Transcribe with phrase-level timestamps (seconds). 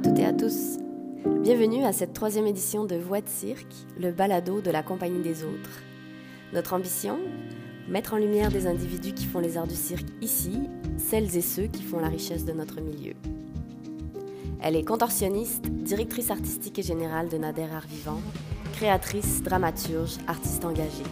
[0.00, 0.78] à toutes et à tous.
[1.42, 5.44] Bienvenue à cette troisième édition de Voix de cirque, le balado de la compagnie des
[5.44, 5.82] autres.
[6.54, 7.18] Notre ambition
[7.86, 10.58] Mettre en lumière des individus qui font les arts du cirque ici,
[10.96, 13.12] celles et ceux qui font la richesse de notre milieu.
[14.62, 18.22] Elle est contorsionniste, directrice artistique et générale de Nader Art Vivant,
[18.72, 21.10] créatrice, dramaturge, artiste engagée.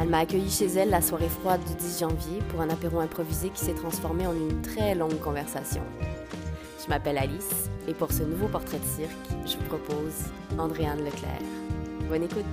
[0.00, 3.48] Elle m'a accueilli chez elle la soirée froide du 10 janvier pour un apéro improvisé
[3.48, 5.82] qui s'est transformé en une très longue conversation.
[6.82, 9.10] Je m'appelle Alice et pour ce nouveau portrait de cirque,
[9.46, 10.26] je vous propose
[10.58, 11.40] Andréane Leclerc.
[12.08, 12.44] Bonne écoute!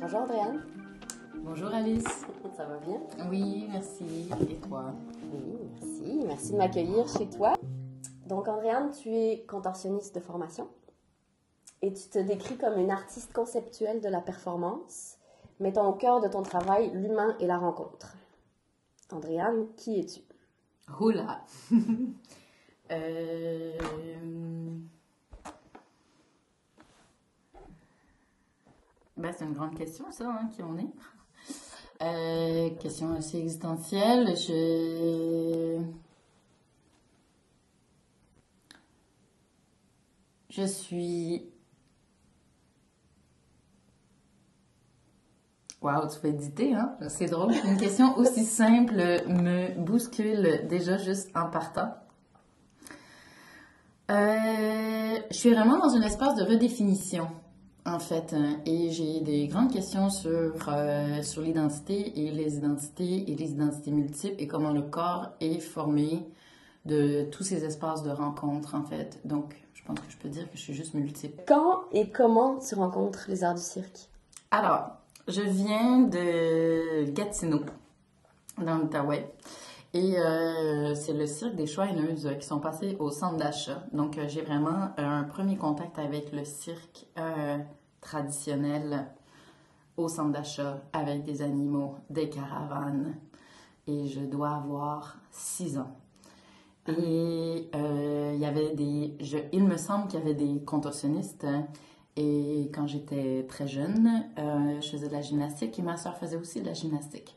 [0.00, 0.60] Bonjour Andréane.
[1.42, 2.04] Bonjour Alice.
[2.56, 3.00] Ça va bien?
[3.30, 4.28] Oui, merci.
[4.50, 4.94] Et toi?
[5.32, 6.24] Oui, merci.
[6.26, 7.54] Merci de m'accueillir chez toi.
[8.28, 10.68] Donc Andréane, tu es contorsionniste de formation
[11.80, 15.16] et tu te décris comme une artiste conceptuelle de la performance,
[15.60, 18.14] mettant au cœur de ton travail l'humain et la rencontre.
[19.10, 20.20] Andréane, qui es-tu?
[21.00, 21.42] Oula!
[22.90, 23.78] euh...
[29.16, 30.92] Ben, c'est une grande question, ça, hein, qui on est.
[32.02, 34.36] Euh, question assez existentielle.
[34.36, 35.82] Je...
[40.58, 41.44] Je suis...
[45.80, 46.96] Wow, tu peux éditer, hein?
[47.08, 47.52] C'est drôle.
[47.64, 48.96] Une question aussi simple
[49.28, 51.94] me bouscule déjà juste en partant.
[54.10, 57.28] Euh, je suis vraiment dans un espace de redéfinition
[57.84, 58.34] en fait.
[58.34, 63.52] hein, Et j'ai des grandes questions sur, euh, sur l'identité et les identités et les
[63.52, 66.26] identités multiples et comment le corps est formé
[66.84, 69.20] de tous ces espaces de rencontre, en fait.
[69.24, 69.54] Donc,
[69.88, 71.42] pense que je peux dire que je suis juste multiple.
[71.46, 74.08] Quand et comment tu rencontres les arts du cirque?
[74.50, 74.90] Alors,
[75.26, 77.60] je viens de Gatineau,
[78.58, 79.34] dans l'Outaouais.
[79.94, 83.82] Et euh, c'est le cirque des Chouineuses qui sont passés au centre d'achat.
[83.92, 87.56] Donc, euh, j'ai vraiment un premier contact avec le cirque euh,
[88.02, 89.06] traditionnel
[89.96, 93.16] au centre d'achat avec des animaux, des caravanes.
[93.86, 95.96] Et je dois avoir six ans.
[96.88, 99.14] Et euh, il y avait des.
[99.20, 101.44] je- il me semble qu'il y avait des contorsionnistes.
[101.44, 101.66] hein.
[102.16, 106.36] Et quand j'étais très jeune, euh, je faisais de la gymnastique et ma soeur faisait
[106.36, 107.36] aussi de la gymnastique.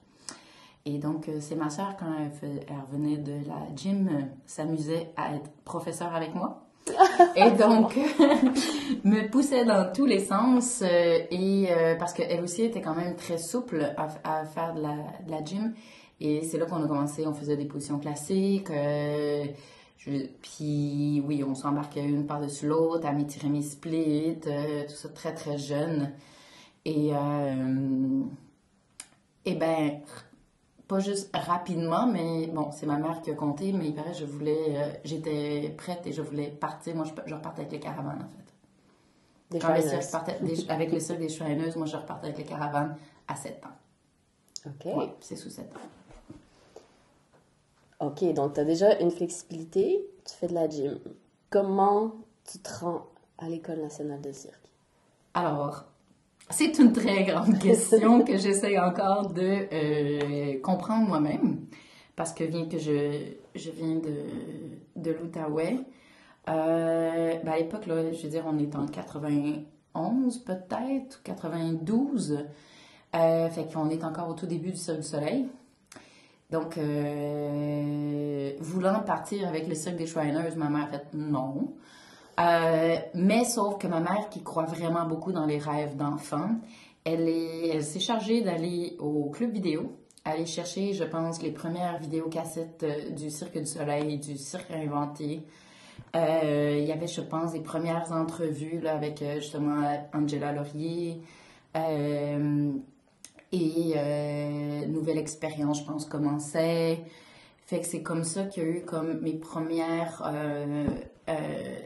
[0.85, 4.21] Et donc, euh, c'est ma soeur, quand elle, fait- elle revenait de la gym, euh,
[4.47, 6.63] s'amusait à être professeure avec moi.
[7.35, 7.95] Et donc,
[9.03, 10.81] me poussait dans tous les sens.
[10.81, 14.81] euh, et euh, parce qu'elle aussi était quand même très souple à, à faire de
[14.81, 14.95] la,
[15.25, 15.73] de la gym.
[16.23, 18.69] Et c'est là qu'on a commencé, on faisait des positions classiques.
[18.69, 19.45] euh,
[19.97, 25.33] je- puis oui, on s'embarquait une par-dessus l'autre, à mes splits, euh, tout ça très
[25.33, 26.11] très jeune.
[26.85, 28.21] Et, euh,
[29.45, 29.99] et ben,
[30.87, 34.17] pas juste rapidement, mais bon, c'est ma mère qui a compté, mais il paraît que
[34.17, 36.95] je voulais, euh, j'étais prête et je voulais partir.
[36.95, 38.53] Moi, je, je repartais avec les caravanes, en fait.
[39.51, 39.99] Des Quand le Chouineuses.
[40.01, 42.95] cirque partait, des- avec le cirque des Chouineuses, moi, je repartais avec les caravanes
[43.27, 44.67] à 7 ans.
[44.67, 44.93] Ok.
[44.95, 45.79] Oui, c'est sous 7 ans.
[48.01, 50.97] Ok, donc tu as déjà une flexibilité, tu fais de la gym.
[51.51, 52.15] Comment
[52.51, 53.05] tu te rends
[53.37, 54.71] à l'École nationale de cirque?
[55.35, 55.83] Alors,
[56.49, 61.67] c'est une très grande question que j'essaie encore de euh, comprendre moi-même,
[62.15, 64.15] parce que bien que je, je viens de,
[64.95, 65.77] de l'Outaouais,
[66.49, 72.47] euh, ben à l'époque, là, je veux dire, on est en 91 peut-être, ou 92,
[73.13, 75.45] euh, fait qu'on est encore au tout début du Cirque du Soleil.
[76.51, 81.73] Donc, euh, voulant partir avec le Cirque des Chouineuses, ma mère a fait non.
[82.39, 86.55] Euh, mais sauf que ma mère, qui croit vraiment beaucoup dans les rêves d'enfants,
[87.05, 91.99] elle est, elle s'est chargée d'aller au club vidéo, aller chercher, je pense, les premières
[91.99, 95.43] vidéocassettes euh, du Cirque du Soleil, du Cirque Inventé.
[96.13, 99.81] Il y avait, je pense, des premières entrevues là, avec justement
[100.13, 101.21] Angela Laurier.
[103.51, 107.03] Et euh, Nouvelle Expérience, je pense, commençait.
[107.65, 110.87] Fait que c'est comme ça qu'il y a eu comme mes premières euh,
[111.29, 111.33] euh,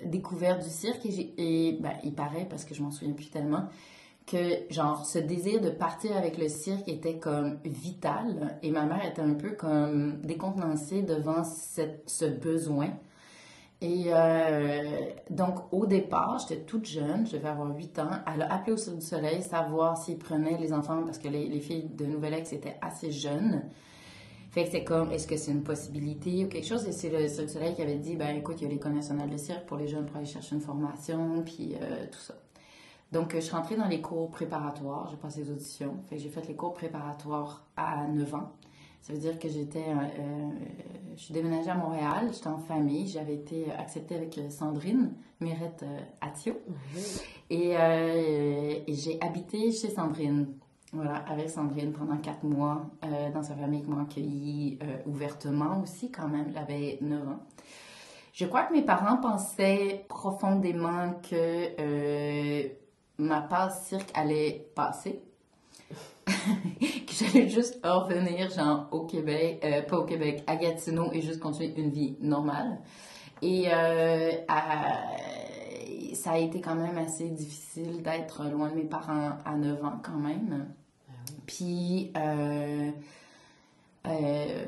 [0.06, 1.06] découvertes du cirque.
[1.06, 3.66] Et, et ben, il paraît, parce que je m'en souviens plus tellement,
[4.26, 8.58] que genre ce désir de partir avec le cirque était comme vital.
[8.64, 12.90] Et ma mère était un peu comme décontenancée devant cette, ce besoin.
[13.82, 18.10] Et euh, donc, au départ, j'étais toute jeune, je devais avoir 8 ans.
[18.34, 21.48] Elle a appelé au Cirque du Soleil, savoir s'ils prenaient les enfants, parce que les,
[21.48, 23.64] les filles de Nouvelle-Ex étaient assez jeunes.
[24.52, 26.88] Fait que c'est comme, est-ce que c'est une possibilité ou quelque chose?
[26.88, 28.94] Et c'est le Cirque du Soleil qui avait dit, ben écoute, il y a l'École
[28.94, 32.36] nationale de cirque pour les jeunes pour aller chercher une formation, puis euh, tout ça.
[33.12, 35.98] Donc, je suis rentrée dans les cours préparatoires, j'ai passé les auditions.
[36.08, 38.52] Fait que j'ai fait les cours préparatoires à 9 ans.
[39.06, 40.50] Ça veut dire que j'étais, euh, euh,
[41.16, 46.00] je suis déménagée à Montréal, j'étais en famille, j'avais été acceptée avec Sandrine Mirette euh,
[46.22, 46.56] Atio.
[47.52, 50.56] Et, euh, et j'ai habité chez Sandrine,
[50.92, 56.10] voilà, avec Sandrine pendant quatre mois euh, dans sa famille qui m'a accueillie ouvertement aussi
[56.10, 57.44] quand même, j'avais 9 ans.
[58.34, 62.72] Je crois que mes parents pensaient profondément que
[63.20, 65.22] ma passe cirque allait passer.
[66.80, 71.40] que j'allais juste revenir, genre, au Québec, euh, pas au Québec, à Gatineau et juste
[71.40, 72.80] continuer une vie normale.
[73.42, 75.04] Et euh, à-
[76.14, 80.00] ça a été quand même assez difficile d'être loin de mes parents à 9 ans
[80.04, 80.68] quand même.
[81.46, 82.90] Puis, euh,
[84.08, 84.66] euh,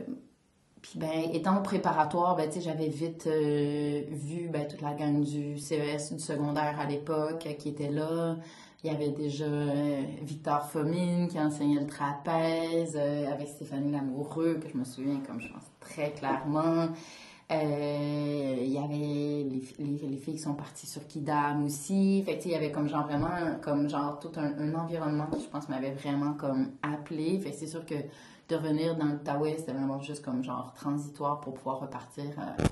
[0.81, 5.57] puis ben, étant au préparatoire, ben, j'avais vite euh, vu ben, toute la gang du
[5.57, 8.37] CES, du secondaire à l'époque, qui était là.
[8.87, 14.59] Il y avait déjà euh, Victor Fomine qui enseignait le trapèze, euh, avec Stéphanie Lamoureux,
[14.61, 16.87] que je me souviens comme je pense très clairement.
[17.51, 22.23] Euh, il y avait les, les, les filles qui sont parties sur Kidam aussi.
[22.25, 25.67] Fait il y avait comme genre vraiment, comme genre tout un, environnement qui, je pense,
[25.67, 27.41] m'avait vraiment comme appelé.
[27.41, 27.95] Fait c'est sûr que
[28.47, 32.23] de revenir dans l'Outaouais, c'était vraiment juste comme genre transitoire pour pouvoir repartir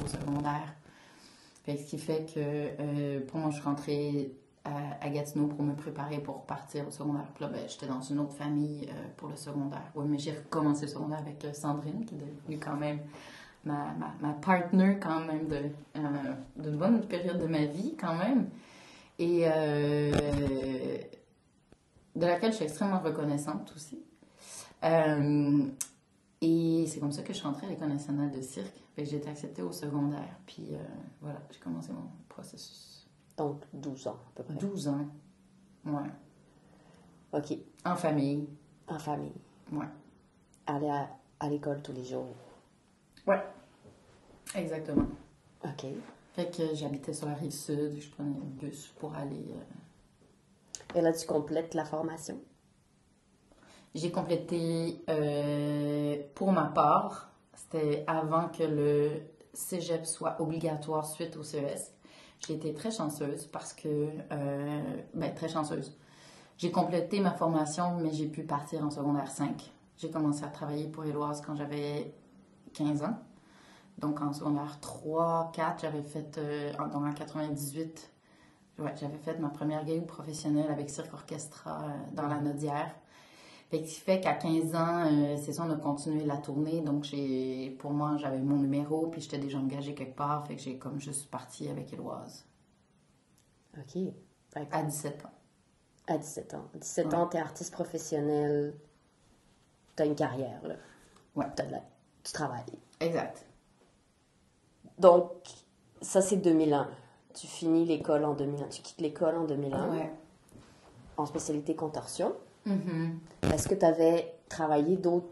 [0.02, 0.76] au secondaire.
[1.66, 4.32] Fait ce qui fait que pour moi, je suis rentrée
[4.66, 7.28] à, Gatineau pour me préparer pour partir au secondaire.
[7.36, 9.92] Puis là, ben, j'étais dans une autre famille euh, pour le secondaire.
[9.94, 13.00] Oui, mais j'ai recommencé le secondaire avec euh, Sandrine, qui est devenue quand même
[13.64, 15.70] ma, ma, ma partner quand même euh,
[16.56, 18.50] d'une bonne période de ma vie quand même.
[19.18, 19.46] Et
[22.16, 24.00] de laquelle je suis extrêmement reconnaissante aussi.
[26.42, 28.76] Et c'est comme ça que je suis rentrée à l'École nationale de cirque.
[28.98, 30.38] J'ai été acceptée au secondaire.
[30.46, 30.72] Puis
[31.22, 32.95] voilà, j'ai commencé mon processus.
[33.38, 34.54] Donc 12 ans à peu près.
[34.56, 35.06] 12 ans.
[35.86, 36.10] Ouais.
[37.34, 37.58] OK.
[37.86, 38.48] En famille.
[38.88, 39.34] En famille.
[39.72, 39.86] Ouais.
[40.68, 41.10] Aller à,
[41.40, 42.28] à l'école tous les jours.
[43.28, 43.42] Ouais.
[44.56, 45.06] Exactement.
[45.64, 45.86] OK.
[46.34, 48.00] Fait que j'habitais sur la rive sud.
[48.00, 49.46] Je prenais le bus pour aller.
[49.52, 52.40] euh, Et là, tu complètes la formation?
[53.94, 59.22] J'ai complété euh, pour ma part, c'était avant que le
[59.54, 61.95] cégep soit obligatoire suite au CES.
[62.46, 63.88] J'ai été très chanceuse parce que,
[64.32, 64.82] euh,
[65.14, 65.98] ben, très chanceuse.
[66.58, 69.72] J'ai complété ma formation, mais j'ai pu partir en secondaire 5.
[69.98, 72.14] J'ai commencé à travailler pour Éloise quand j'avais
[72.74, 73.18] 15 ans.
[73.98, 78.12] Donc en secondaire 3, 4, j'avais fait, euh, en, donc en 98,
[78.80, 82.94] ouais, j'avais fait ma première gig professionnelle avec Cirque Orchestra euh, dans la Nodière.
[83.70, 86.82] Fait que fait qu'à 15 ans, euh, c'est ça, on a continué la tournée.
[86.82, 90.46] Donc, j'ai, pour moi, j'avais mon numéro, puis j'étais déjà engagée quelque part.
[90.48, 92.46] Fait que j'ai comme juste parti avec Éloise
[93.78, 93.98] OK.
[94.72, 95.30] À 17 ans.
[96.08, 96.70] à 17 ans.
[96.74, 97.16] À 17 Ouais.
[97.16, 98.76] ans, tu es artiste professionnel.
[99.98, 100.76] Tu as une carrière, là.
[101.36, 101.46] Ouais.
[101.56, 101.84] T'as de la-
[102.24, 102.64] Tu travailles.
[103.00, 103.46] Exact.
[105.00, 105.32] Donc,
[106.02, 106.90] ça, c'est 2001.
[107.34, 108.68] Tu finis l'école en 2001.
[108.68, 110.14] Tu quittes l'école en 2001 Ouais.
[111.18, 112.34] en spécialité contorsion.
[112.66, 113.20] Mhm.
[113.54, 115.28] Est-ce que tu avais travaillé d'autres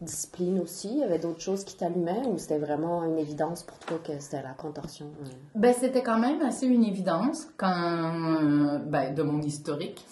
[0.00, 0.90] disciplines aussi?
[0.90, 4.18] Il y avait d'autres choses qui t'allumaient ou c'était vraiment une évidence pour toi que
[4.18, 5.06] c'était la contorsion?
[5.54, 10.06] Ben, c'était quand même assez une évidence quand, euh, ben, de mon historique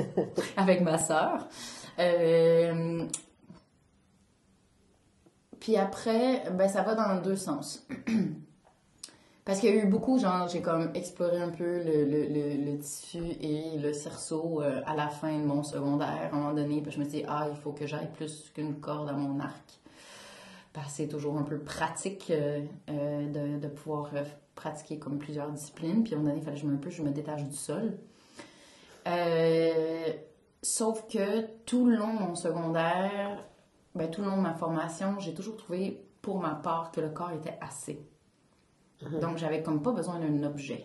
[0.56, 1.48] avec ma sœur.
[1.98, 3.06] Euh,
[5.60, 7.86] puis après, ben, ça va dans deux sens.
[9.48, 13.22] Parce qu'il y a eu beaucoup, genre, j'ai comme exploré un peu le, le, tissu
[13.40, 16.28] et le cerceau euh, à la fin de mon secondaire.
[16.30, 18.50] À un moment donné, puis je me suis dit, ah, il faut que j'aille plus
[18.54, 19.80] qu'une corde à mon arc.
[20.74, 24.10] Parce que c'est toujours un peu pratique euh, euh, de, pouvoir
[24.54, 26.04] pratiquer comme plusieurs disciplines.
[26.04, 27.96] Puis à un moment donné, il fallait que je me, je me détache du sol.
[30.60, 33.42] Sauf que tout le long de mon secondaire,
[33.94, 37.08] ben, tout le long de ma formation, j'ai toujours trouvé, pour ma part, que le
[37.08, 38.06] corps était assez.
[39.20, 40.84] Donc, j'avais comme pas besoin d'un objet.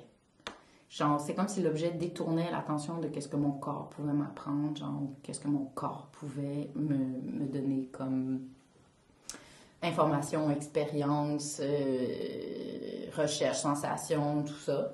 [0.89, 5.01] Genre, c'est comme si l'objet détournait l'attention de qu'est-ce que mon corps pouvait m'apprendre, genre,
[5.23, 8.41] qu'est-ce que mon corps pouvait me, me donner comme
[9.81, 14.93] information, expérience, euh, recherche, sensation, tout ça.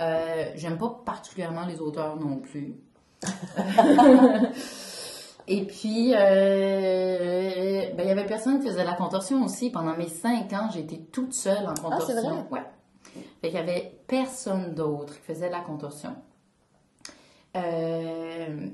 [0.00, 2.74] Euh, J'aime pas particulièrement les auteurs non plus.
[5.48, 9.70] Et puis, euh, ben, il y avait personne qui faisait la contorsion aussi.
[9.70, 12.14] Pendant mes cinq ans, été toute seule en contorsion.
[12.14, 12.44] c'est vrai?
[12.50, 12.62] Ouais.
[13.40, 16.14] Fait qu'il y avait personne d'autre qui faisait la contorsion.
[17.56, 18.68] Euh,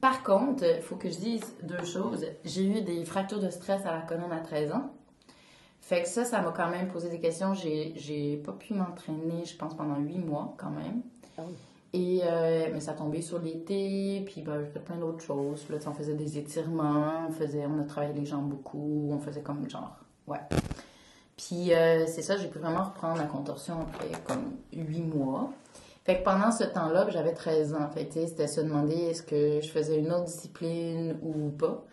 [0.00, 2.26] Par contre, il faut que je dise deux choses.
[2.44, 4.90] J'ai eu des fractures de stress à la colonne à 13 ans.
[5.80, 7.54] Fait que ça, ça m'a quand même posé des questions.
[7.54, 11.02] J'ai, j'ai pas pu m'entraîner, je pense, pendant huit mois quand même.
[11.38, 11.42] Ah
[11.92, 15.68] Et, euh, mais ça tombait sur l'été, puis ben, fait plein d'autres choses.
[15.68, 19.40] Là, on faisait des étirements, on, faisait, on a travaillé les jambes beaucoup, on faisait
[19.40, 19.96] comme genre,
[20.28, 20.38] ouais.
[21.36, 25.50] Puis euh, c'est ça, j'ai pu vraiment reprendre la contorsion après comme huit mois.
[26.04, 27.88] Fait que pendant ce temps-là, ben, j'avais 13 ans.
[27.92, 31.84] Fait c'était se demander est-ce que je faisais une autre discipline ou pas.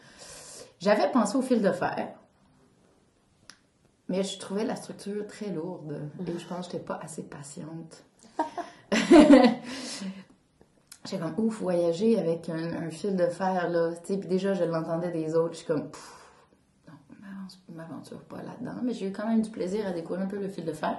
[0.80, 2.10] J'avais pensé au fil de fer.
[4.10, 8.04] Mais je trouvais la structure très lourde et je pense que j'étais pas assez patiente.
[11.06, 13.92] J'étais comme, ouf, voyager avec un, un fil de fer, là.
[14.06, 15.54] Puis déjà, je l'entendais des autres.
[15.54, 16.14] Je suis comme, Pff,
[17.22, 18.82] non, je m'aventure pas là-dedans.
[18.84, 20.98] Mais j'ai eu quand même du plaisir à découvrir un peu le fil de fer.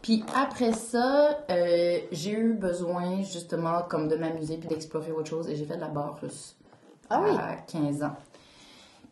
[0.00, 5.50] Puis après ça, euh, j'ai eu besoin, justement, comme de m'amuser puis d'explorer autre chose.
[5.50, 6.56] Et j'ai fait de la barre russe
[7.10, 7.30] Ah oui.
[7.38, 8.16] à 15 ans.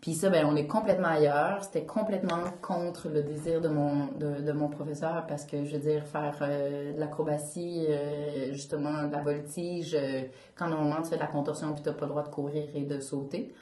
[0.04, 1.64] Puis ça, ben, on est complètement ailleurs.
[1.64, 6.04] C'était complètement contre le désir de mon, de, mon professeur parce que, je veux dire,
[6.04, 10.24] faire euh, de l'acrobatie, euh, justement, de la voltige, euh,
[10.56, 12.82] quand normalement tu fais de la contorsion puis t'as pas le droit de courir et
[12.82, 13.54] de sauter.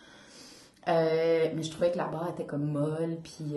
[0.89, 3.55] Euh, mais je trouvais que la barre était comme molle, puis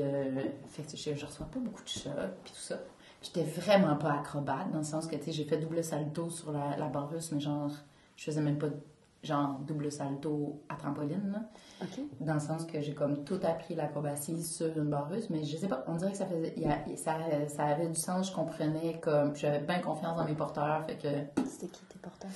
[0.68, 2.14] fait que je, je reçois pas beaucoup de chocs,
[2.44, 2.78] puis tout ça.
[3.24, 6.52] J'étais vraiment pas acrobate, dans le sens que, tu sais, j'ai fait double salto sur
[6.52, 7.72] la, la barre russe, mais genre,
[8.16, 8.68] je faisais même pas,
[9.26, 11.40] genre, double salto à trampoline, là.
[11.82, 12.00] OK.
[12.22, 15.58] Dans le sens que j'ai comme tout appris l'acrobatie sur une barre russe, mais je
[15.58, 17.16] sais pas, on dirait que ça faisait, il y a- ça,
[17.50, 21.42] ça avait du sens, je comprenais comme, j'avais bien confiance dans mes porteurs, fait que,
[21.48, 22.30] C'était qui tes porteurs?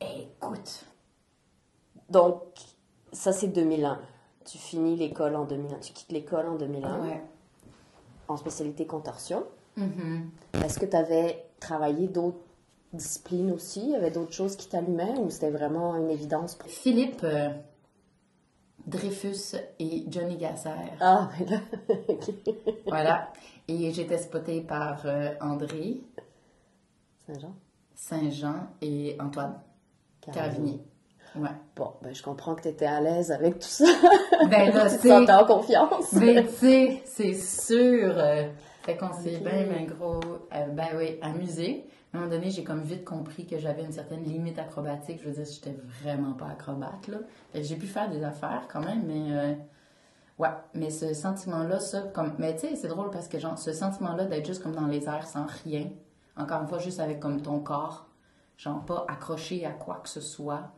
[0.00, 0.84] écoute,
[2.10, 2.40] Donc,
[3.12, 3.98] ça, c'est 2001.
[4.44, 5.78] Tu finis l'école en 2001.
[5.80, 7.22] Tu quittes l'école en 2001 ouais.
[8.28, 9.44] en spécialité contorsion.
[9.76, 10.30] Mhm.
[10.64, 12.38] Est-ce que tu avais travaillé d'autres
[12.92, 13.80] disciplines aussi?
[13.82, 17.50] Il y avait d'autres choses qui t'allumaient ou c'était vraiment une évidence pour Philippe euh,
[18.86, 20.70] Dreyfus et Johnny Gasser.
[21.00, 21.60] Ah, mais là,
[22.08, 22.30] ok.
[22.86, 23.32] Voilà.
[23.68, 26.00] Et j'étais spotée par euh, André
[27.26, 27.54] Saint-Jean?
[27.94, 29.58] Saint-Jean et Antoine
[30.20, 30.80] Caravigny.
[31.34, 31.48] Ouais.
[31.74, 33.84] Bon, ben, je comprends que tu étais à l'aise avec tout ça.
[34.48, 36.12] Ben là, tu te sentais en confiance.
[36.12, 38.14] Mais tu sais, c'est sûr.
[38.16, 38.44] euh,
[38.84, 39.42] fait qu'on s'est Ok.
[39.42, 40.20] bien, bien gros,
[40.54, 41.84] euh, ben oui, amusé.
[42.16, 45.20] Un moment donné, j'ai comme vite compris que j'avais une certaine limite acrobatique.
[45.22, 47.18] Je veux dire, j'étais vraiment pas acrobate, là.
[47.54, 49.32] J'ai pu faire des affaires quand même, mais.
[49.36, 49.54] euh,
[50.38, 52.34] ouais, mais ce sentiment-là, ça, comme.
[52.38, 55.04] Mais tu sais, c'est drôle parce que, genre, ce sentiment-là d'être juste comme dans les
[55.08, 55.90] airs sans rien,
[56.36, 58.08] encore une fois, juste avec comme ton corps,
[58.56, 60.72] genre pas accroché à quoi que ce soit.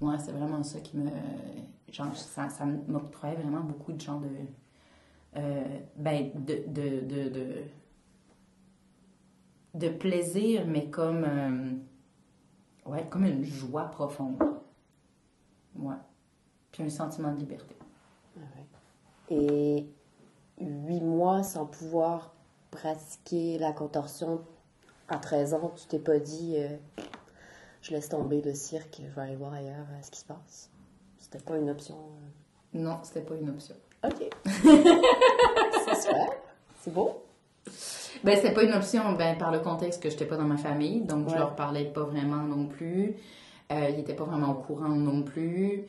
[0.00, 1.10] Moi, c'est vraiment ça qui me.
[1.92, 4.28] Genre, ça, ça m'octroyait vraiment beaucoup de genre de.
[5.36, 5.64] euh,
[5.96, 7.48] ben, de, de, de
[9.74, 11.24] de plaisir, mais comme.
[11.24, 14.36] euh, ouais, comme une joie profonde.
[15.76, 15.94] Ouais.
[16.72, 17.76] Puis un sentiment de liberté.
[19.32, 19.86] Et
[20.60, 22.34] huit mois sans pouvoir
[22.72, 24.44] pratiquer la contorsion
[25.08, 26.76] à 13 ans, tu t'es pas dit euh,
[27.80, 30.68] je laisse tomber le cirque, je vais aller voir ailleurs euh, ce qui se passe?
[31.18, 31.94] C'était pas une option.
[31.94, 32.78] euh?
[32.80, 33.76] Non, c'était pas une option.
[34.04, 34.30] Ok.
[34.44, 36.28] C'est super.
[36.80, 37.22] C'est beau.
[38.22, 41.00] Ben, c'était pas une option, ben, par le contexte que j'étais pas dans ma famille,
[41.00, 43.14] donc je leur parlais pas vraiment non plus.
[43.72, 45.84] Euh, ils étaient pas vraiment au courant non plus.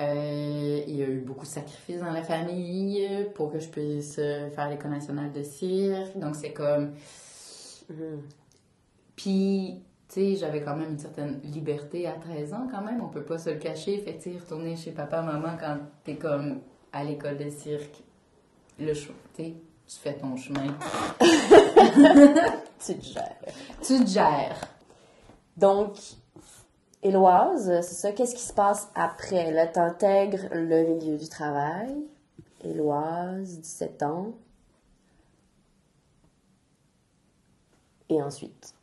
[0.00, 4.16] Euh, il y a eu beaucoup de sacrifices dans la famille pour que je puisse
[4.18, 6.18] euh, faire l'école nationale de cirque.
[6.18, 6.92] Donc, c'est comme.
[7.90, 8.22] Mhm.
[9.14, 13.02] Puis, tu sais, j'avais quand même une certaine liberté à 13 ans, quand même.
[13.02, 13.98] On peut pas se le cacher.
[13.98, 16.60] Fait que, retourner chez papa, maman, quand t'es comme
[16.92, 18.02] à l'école de cirque,
[18.78, 19.54] le choix, tu sais,
[19.86, 20.76] tu fais ton chemin.
[22.86, 23.36] Tu te gères.
[23.82, 24.60] Tu te gères.
[25.56, 25.96] Donc,
[27.02, 28.12] Éloise, c'est ça.
[28.12, 29.50] Qu'est-ce qui se passe après?
[29.52, 31.94] Là, t'intègres le milieu du travail.
[32.62, 34.32] Éloise, 17 ans.
[38.10, 38.74] Et ensuite?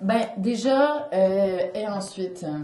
[0.00, 2.58] Ben, déjà, euh, et ensuite, euh,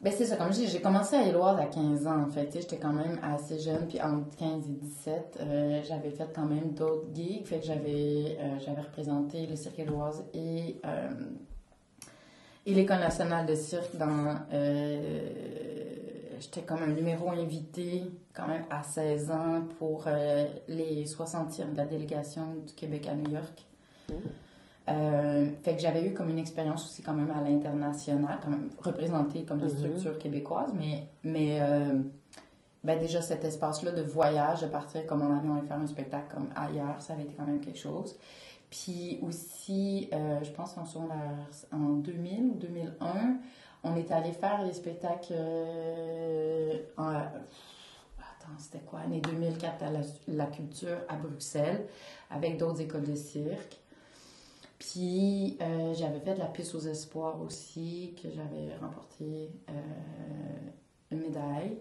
[0.00, 2.48] ben c'est ça, comme je dis, j'ai commencé à Éloise à 15 ans, en fait,
[2.54, 6.72] j'étais quand même assez jeune, puis entre 15 et 17, euh, j'avais fait quand même
[6.72, 11.10] d'autres gigs, fait que j'avais euh, représenté le cirque Éloise et, euh,
[12.64, 14.38] et l'École nationale de cirque dans...
[16.40, 20.06] j'étais comme un numéro invité, quand même, à 16 ans, pour
[20.66, 23.66] les 60e de la délégation du Québec à New York.
[24.90, 28.70] Euh, fait que j'avais eu comme une expérience aussi quand même à l'international, quand même
[28.82, 29.76] représentée comme des Mhm.
[29.78, 32.00] structures québécoises, mais, mais euh,
[32.82, 36.34] ben déjà cet espace-là de voyage, de partir comme en avion et faire un spectacle
[36.34, 38.16] comme ailleurs, ça avait été quand même quelque chose.
[38.70, 40.84] Puis aussi, euh, je pense en,
[41.76, 43.36] en 2000 ou 2001,
[43.82, 45.32] On est allé faire les spectacles
[46.96, 51.86] en, attends, c'était quoi, année 2004 à la, la culture à Bruxelles,
[52.30, 53.80] avec d'autres écoles de cirque.
[54.80, 59.72] Puis euh, j'avais fait de la piste aux espoirs aussi, que j'avais remporté euh,
[61.10, 61.78] une médaille.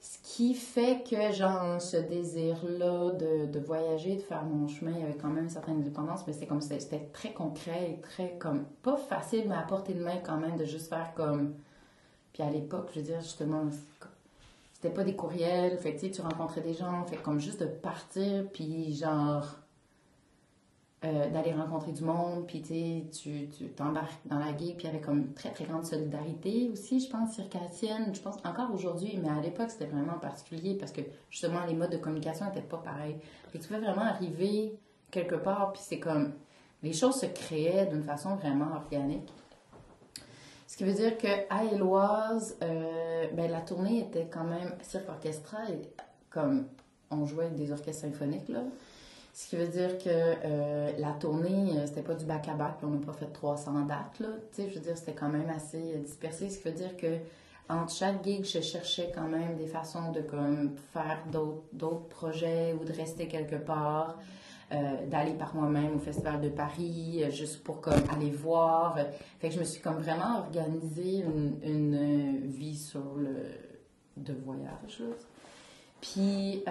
[0.00, 5.00] Ce qui fait que, genre, ce désir-là de, de, voyager, de faire mon chemin, il
[5.00, 8.36] y avait quand même une certaine indépendance, mais c'est comme c'était très concret et très,
[8.38, 11.54] comme, pas facile, mais à portée de main quand même, de juste faire comme.
[12.32, 13.68] Puis à l'époque, je veux dire, justement,
[14.72, 18.46] c'était pas des courriels, fait que tu rencontrais des gens, fait comme juste de partir,
[18.52, 19.59] puis genre
[21.02, 25.00] euh, d'aller rencontrer du monde, puis tu t'embarques dans la gig, puis il y avait
[25.00, 29.40] comme très très grande solidarité aussi, je pense, circassienne, je pense encore aujourd'hui, mais à
[29.40, 33.16] l'époque c'était vraiment particulier parce que justement les modes de communication n'étaient pas pareils.
[33.54, 34.78] Et tu pouvais vraiment arriver
[35.10, 36.34] quelque part, puis c'est comme
[36.82, 39.32] les choses se créaient d'une façon vraiment organique.
[40.66, 45.78] Ce qui veut dire qu'à Éloise, euh, ben, la tournée était quand même cirque orchestral,
[46.28, 46.66] comme
[47.10, 48.60] on jouait des orchestres symphoniques, là.
[49.32, 53.06] Ce qui veut dire que euh, la tournée, euh, c'était pas du back-à-back, on n'a
[53.06, 54.28] pas fait 300 dates, là.
[54.58, 56.50] Je veux dire, c'était quand même assez euh, dispersé.
[56.50, 57.18] Ce qui veut dire que
[57.68, 62.84] entre chaque gig, je cherchais quand même des façons de comme faire d'autres projets ou
[62.84, 64.18] de rester quelque part.
[65.10, 68.96] d'aller par moi-même au Festival de Paris, juste pour comme aller voir.
[69.40, 71.24] Fait que je me suis comme vraiment organisé
[71.64, 73.36] une, vie sur le
[74.16, 75.02] de voyage.
[76.00, 76.64] Puis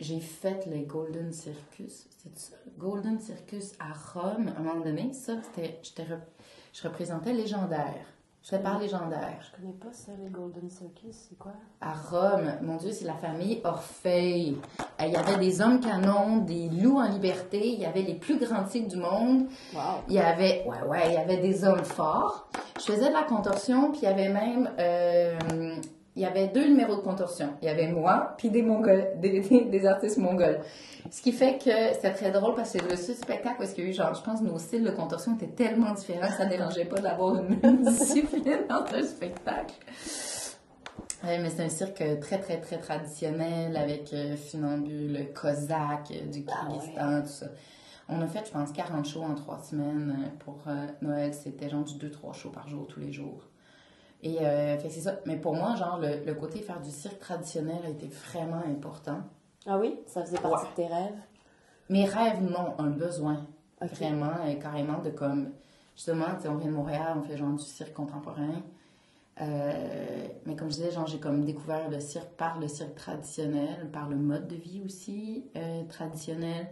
[0.00, 2.06] j'ai fait les Golden Circus.
[2.78, 5.12] Golden Circus à Rome, à un moment donné.
[5.12, 5.80] Ça, c'était,
[6.72, 8.04] je représentais légendaire.
[8.42, 9.40] Je fais par légendaire.
[9.40, 11.50] Je connais pas ça, les Golden Circus, c'est quoi?
[11.80, 14.54] À Rome, mon Dieu, c'est la famille Orphée.
[15.00, 18.38] Il y avait des hommes canons, des loups en liberté, il y avait les plus
[18.38, 19.48] grands tigres du monde.
[19.74, 19.80] Wow.
[20.08, 22.48] Il y avait, ouais, ouais, il y avait des hommes forts.
[22.78, 25.80] Je faisais de la contorsion, puis il y avait même euh,
[26.16, 27.50] il y avait deux numéros de contorsion.
[27.60, 30.60] Il y avait moi, puis des Mongols, des, des, artistes mongols.
[31.10, 33.90] Ce qui fait que c'était très drôle parce que le spectacle, parce qu'il y a
[33.90, 37.36] eu, genre, je pense, nos styles de contorsion étaient tellement différents, ça dérangeait pas d'avoir
[37.36, 39.74] une, discipline dans un spectacle.
[41.22, 47.22] mais c'est un cirque très, très, très traditionnel avec euh, funambule, cosaque, du ah Kyrgyzstan,
[47.22, 47.46] tout ça.
[48.08, 50.30] On a fait, je pense, 40 shows en trois semaines.
[50.38, 53.48] Pour euh, Noël, c'était genre du 2-3 shows par jour, tous les jours.
[54.22, 55.20] Et euh, c'est ça.
[55.26, 59.20] Mais pour moi, genre, le, côté faire du cirque traditionnel a été vraiment important.
[59.66, 59.98] Ah oui?
[60.06, 61.18] Ça faisait partie de tes rêves?
[61.88, 62.74] Mes rêves, non.
[62.78, 63.46] Un besoin.
[63.80, 65.50] Vraiment, et carrément, de comme.
[65.94, 68.62] Justement, tu sais, on vient de Montréal, on fait genre du cirque contemporain.
[69.40, 73.88] Euh, mais comme je disais, genre, j'ai comme découvert le cirque par le cirque traditionnel,
[73.92, 76.68] par le mode de vie aussi euh, traditionnel.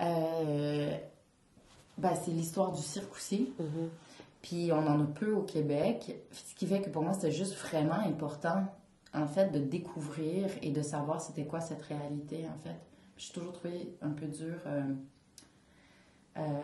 [0.00, 0.96] Euh,
[1.98, 3.52] ben, c'est l'histoire du cirque aussi.
[3.60, 3.88] Mm-hmm.
[4.42, 7.54] Puis on en a peu au Québec, ce qui fait que pour moi, c'était juste
[7.54, 8.66] vraiment important,
[9.14, 12.76] en fait, de découvrir et de savoir c'était quoi cette réalité, en fait.
[13.16, 14.56] J'ai toujours trouvé un peu dur.
[14.66, 14.82] Euh,
[16.38, 16.60] euh,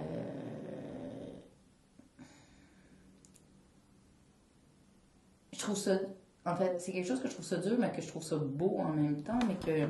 [5.53, 5.99] je trouve ça.
[6.45, 8.37] En fait, c'est quelque chose que je trouve ça dur, mais que je trouve ça
[8.37, 9.89] beau en même temps, mais que.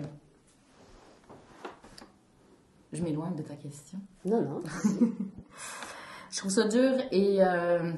[2.92, 3.98] Je m'éloigne de ta question.
[4.26, 4.60] Non, non.
[6.30, 7.92] Je trouve ça dur et euh,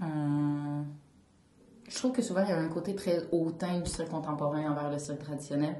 [0.00, 0.82] euh,
[1.88, 4.90] je trouve que souvent il y a un côté très hautain du cirque contemporain envers
[4.90, 5.76] le cirque traditionnel.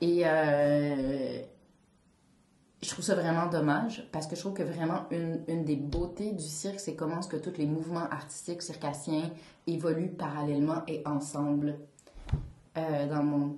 [0.00, 1.40] Et euh,
[2.82, 6.32] je trouve ça vraiment dommage parce que je trouve que vraiment une, une des beautés
[6.32, 9.30] du cirque, c'est comment ce que tous les mouvements artistiques circassiens
[9.66, 11.78] évoluent parallèlement et ensemble
[12.74, 13.56] dans le monde.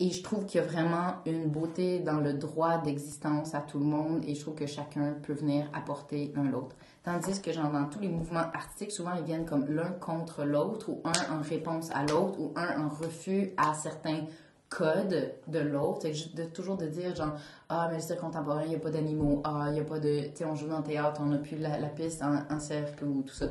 [0.00, 3.78] Et je trouve qu'il y a vraiment une beauté dans le droit d'existence à tout
[3.78, 6.74] le monde et je trouve que chacun peut venir apporter l'un l'autre.
[7.04, 10.88] Tandis que genre dans tous les mouvements artistiques, souvent ils viennent comme l'un contre l'autre
[10.88, 14.22] ou un en réponse à l'autre ou un en refus à certains
[14.68, 16.08] codes de l'autre.
[16.34, 17.34] De toujours de dire genre
[17.68, 20.00] ah mais le cirque contemporain il n'y a pas d'animaux, ah il n'y a pas
[20.00, 23.04] de tu sais on joue dans le théâtre, on n'a plus la, piste en, cercle
[23.04, 23.46] ou tout ça.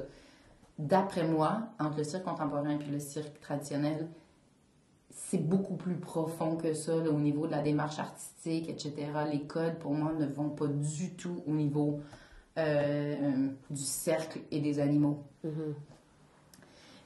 [0.77, 4.09] D'après moi, entre le cirque contemporain et le cirque traditionnel,
[5.33, 8.93] c'est beaucoup plus profond que ça au niveau de la démarche artistique, etc.
[9.31, 12.01] Les codes, pour moi, ne vont pas du tout au niveau
[12.59, 15.23] euh, du cercle et des animaux.
[15.43, 15.73] Mm-hmm.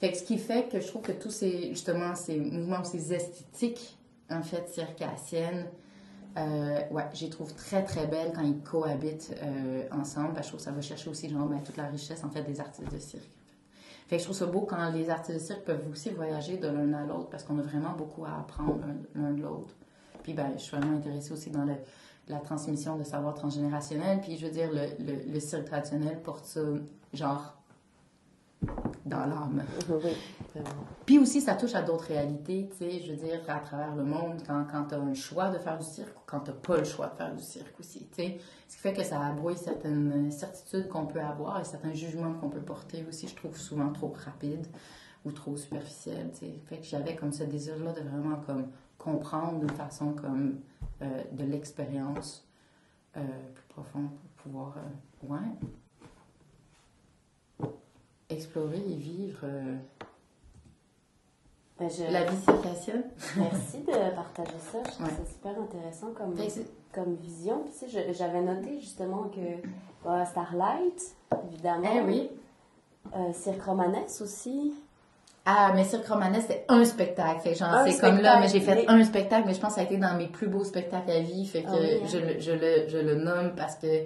[0.02, 3.14] Fait que ce qui fait que je trouve que tous ces, justement, ces mouvements, ces
[3.14, 3.98] esthétiques,
[4.30, 5.68] en fait, circassiennes,
[6.38, 10.34] euh, ouais, je les trouve très, très belles quand ils cohabitent euh, ensemble.
[10.36, 12.60] je trouve que ça va chercher aussi, genre, ben, toute la richesse, en fait, des
[12.60, 13.37] artistes de cirque.
[14.08, 16.68] Fait que je trouve ça beau quand les artistes de cirque peuvent aussi voyager de
[16.68, 18.80] l'un à l'autre parce qu'on a vraiment beaucoup à apprendre
[19.16, 19.76] l'un de l'autre.
[20.24, 21.66] Puis ben, je suis vraiment intéressée aussi dans
[22.28, 24.22] la transmission de savoir transgénérationnel.
[24.22, 26.62] Puis, je veux dire, le, le, le cirque traditionnel porte ça,
[27.14, 27.57] genre,
[29.06, 29.64] dans l'âme.
[29.90, 30.12] Oui,
[31.06, 34.04] Puis aussi, ça touche à d'autres réalités, tu sais, je veux dire, à travers le
[34.04, 36.58] monde, quand, quand tu as un choix de faire du cirque ou quand tu n'as
[36.58, 38.38] pas le choix de faire du cirque aussi, tu sais.
[38.68, 42.50] Ce qui fait que ça abrouille certaines certitudes qu'on peut avoir et certains jugements qu'on
[42.50, 44.68] peut porter aussi, je trouve souvent trop rapides
[45.24, 46.60] ou trop superficiels, tu sais.
[46.66, 48.68] Fait que j'avais comme ce désir-là de vraiment comme
[48.98, 50.60] comprendre d'une façon comme
[51.02, 52.48] euh, de l'expérience
[53.16, 53.22] euh,
[53.54, 55.48] plus profonde pour pouvoir, euh, ouais,
[58.30, 59.76] explorer et vivre euh,
[61.80, 63.04] Ben, je- la vie circassienne.
[63.38, 64.80] Merci de partager ça.
[64.86, 65.12] Je trouve Ouais.
[65.12, 66.42] ça super intéressant comme, que
[66.92, 67.62] comme vision.
[67.64, 71.16] Puis, tu sais, j'avais noté justement que euh, Starlight,
[71.52, 71.90] évidemment.
[71.96, 72.30] Eh oui.
[73.16, 74.74] Euh, Cirque Romanesque aussi.
[75.46, 77.40] Ah, mais Cirque Romanesque, c'était un spectacle.
[77.42, 79.70] Fait que genre, c'est comme là, mais j'ai fait mais- un spectacle, mais je pense
[79.70, 81.46] que ça a été dans mes plus beaux spectacles à vie.
[81.46, 82.08] Fait que Ah oui, hein?
[82.12, 84.04] je, le, je, le, je le nomme parce que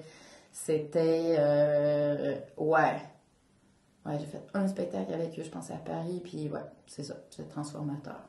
[0.51, 1.35] c'était.
[1.39, 2.97] euh, ouais.
[4.05, 6.21] Ouais, j'ai fait un spectacle avec eux, je pense, à Paris.
[6.23, 7.15] Puis ouais, c'est ça.
[7.29, 8.19] C'est transformateur.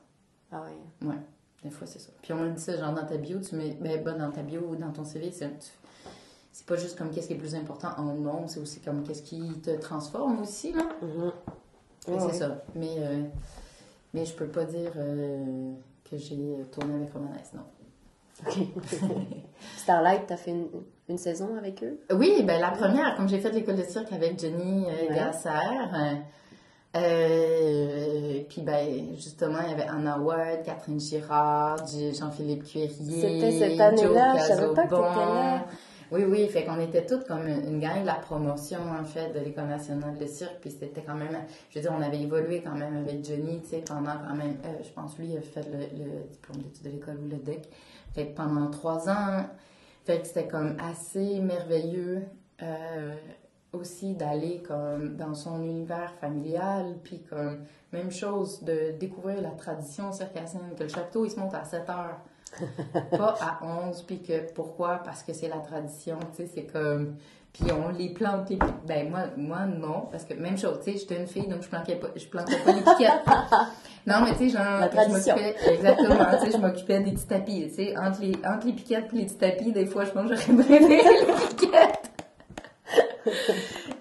[0.50, 1.08] Ah oui.
[1.08, 1.18] Ouais,
[1.62, 2.10] des fois, c'est ça.
[2.20, 3.76] Puis on m'a dit ça, genre dans ta bio, tu mets.
[3.80, 5.50] Ben, ben, dans ta bio ou dans ton CV, c'est.
[6.54, 9.22] C'est pas juste comme qu'est-ce qui est plus important en monde, c'est aussi comme qu'est-ce
[9.22, 10.82] qui te transforme aussi, là.
[12.06, 12.62] Ouais, c'est ça.
[12.74, 13.22] Mais, euh,
[14.12, 15.72] mais je peux pas dire euh,
[16.04, 17.64] que j'ai tourné avec Romanesque, non.
[19.78, 20.68] Starlight, t'as fait une,
[21.12, 21.98] une saison avec eux?
[22.12, 25.14] Oui, ben la première, comme j'ai fait l'école de cirque avec Jenny euh, Ouais.
[25.14, 25.48] Gasser,
[25.94, 26.14] euh,
[26.96, 33.80] euh, puis ben justement, il y avait Anna Ward, Catherine Girard, Jean-Philippe Cuérier, C'était cette
[33.80, 35.08] année-là, je savais pas que Cazobon.
[35.08, 35.64] t'étais là.
[36.10, 39.32] Oui, oui, fait qu'on était toutes comme une une gang de la promotion, en fait,
[39.32, 41.34] de l'École nationale de cirque, puis c'était quand même,
[41.70, 44.56] je veux dire, on avait évolué quand même avec Johnny, tu sais, pendant quand même,
[44.66, 47.36] euh, je pense, lui, il a fait le, le diplôme d'études de l'école ou le
[47.38, 47.66] DEC,
[48.14, 49.46] fait que pendant trois ans,
[50.04, 52.24] fait que c'était comme assez merveilleux
[52.62, 53.14] euh,
[53.72, 60.12] aussi d'aller comme dans son univers familial, puis comme, même chose, de découvrir la tradition
[60.12, 62.20] circassienne, que le chapiteau, il se monte à 7 heures
[63.10, 64.98] pas à 11, puis que pourquoi?
[64.98, 67.16] Parce que c'est la tradition, tu sais, c'est comme.
[67.52, 68.58] Puis on les plante, les...
[68.86, 71.68] ben moi, moi non, parce que même chose, tu sais, j'étais une fille, donc je
[71.68, 73.22] planquais pas, je plantais pas les piquettes.
[74.04, 77.26] Non, mais tu sais, genre, La je m'occupais, exactement, tu sais, je m'occupais des petits
[77.26, 80.10] tapis, tu sais, entre les, entre les piquettes et les petits tapis, des fois, je
[80.10, 82.10] pense que j'aurais préféré les piquettes.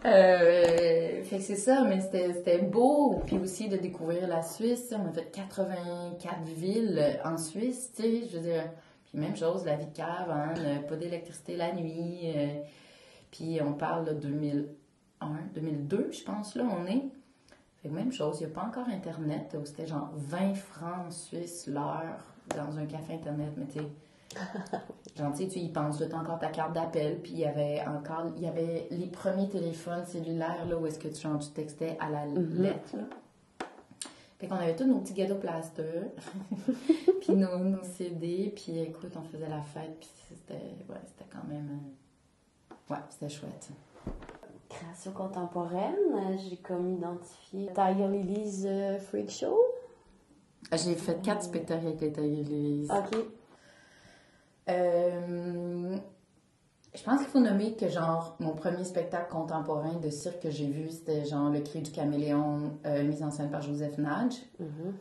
[0.06, 3.22] Euh, fait que c'est ça, mais c'était beau.
[3.26, 4.84] Puis aussi de découvrir la Suisse.
[4.84, 8.64] tu sais, On a fait 84 villes en Suisse, tu sais, je veux dire.
[9.06, 12.32] Puis même chose, la vie de cave, hein, le- pas d'électricité la nuit.
[12.36, 12.48] euh,
[13.32, 17.10] puis on parle de 2001, 2002, je pense, là, on est.
[17.82, 21.08] Fait que même chose, il n'y a pas encore Internet, où c'était genre 20 francs
[21.08, 22.24] en Suisse l'heure
[22.56, 23.86] dans un café Internet, mais tu sais.
[25.17, 28.32] Genre, tu y penses, tu as encore ta carte d'appel, puis il y avait encore,
[28.38, 31.98] il y avait les premiers téléphones cellulaires, là, où est-ce que tu, genre, tu textais
[32.00, 33.04] à la lettre, là.
[34.39, 36.02] Fait qu'on avait tous nos petits plaster,
[37.22, 40.98] puis nos, nos CD, puis écoute, on faisait la fête, puis c'était, ouais,
[41.30, 42.01] quand même, euh,
[42.89, 43.70] ouais, c'était chouette.
[44.70, 49.58] Création contemporaine, j'ai comme identifié Tiger Lily's euh, Freak Show.
[50.72, 52.88] J'ai fait quatre spectacles avec les Tiger Lilies.
[52.89, 53.17] Ok.
[54.70, 55.98] Euh,
[56.94, 60.67] je pense qu'il faut nommer que, genre, mon premier spectacle contemporain de cirque que j'ai
[60.67, 64.36] vu, c'était, genre, Le Cri du Caméléon, euh, mise en scène par Joseph Nadge.
[64.60, 64.94] Mhm.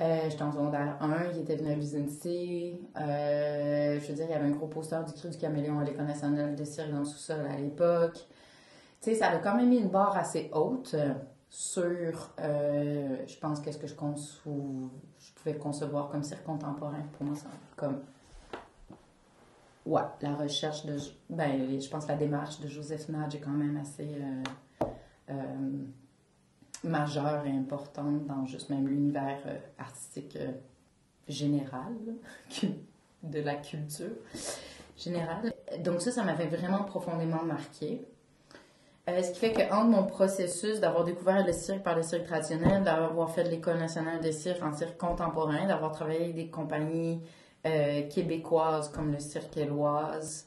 [0.00, 2.80] Euh, J'étais en secondaire 1, il était venu à l'usine C.
[2.96, 5.84] Euh, je veux dire, il y avait un gros poster du Cri du Caméléon à
[5.84, 8.26] l'École nationale de cirque dans le sous-sol à l'époque.
[9.00, 11.14] Tu sais, ça a quand même mis une barre assez haute euh,
[11.48, 17.02] sur, je pense, qu'est-ce que je, je pouvais concevoir comme cirque contemporain.
[17.12, 18.00] Pour moi, c'est comme
[19.86, 20.96] Ouais, la recherche de.
[21.28, 24.08] Ben, je pense que la démarche de Joseph Nadge est quand même assez
[26.84, 30.52] majeure et importante dans juste même l'univers euh, artistique euh,
[31.28, 31.94] général
[33.22, 34.16] de la culture
[34.96, 35.52] générale.
[35.80, 38.02] Donc, ça, ça m'avait vraiment profondément marqué.
[39.08, 42.24] Euh, ce qui fait que entre mon processus d'avoir découvert le cirque par le cirque
[42.24, 46.48] traditionnel, d'avoir fait de l'école nationale de cirque en cirque contemporain, d'avoir travaillé avec des
[46.48, 47.20] compagnies
[48.10, 50.44] québécoises comme le Cirque Éloise,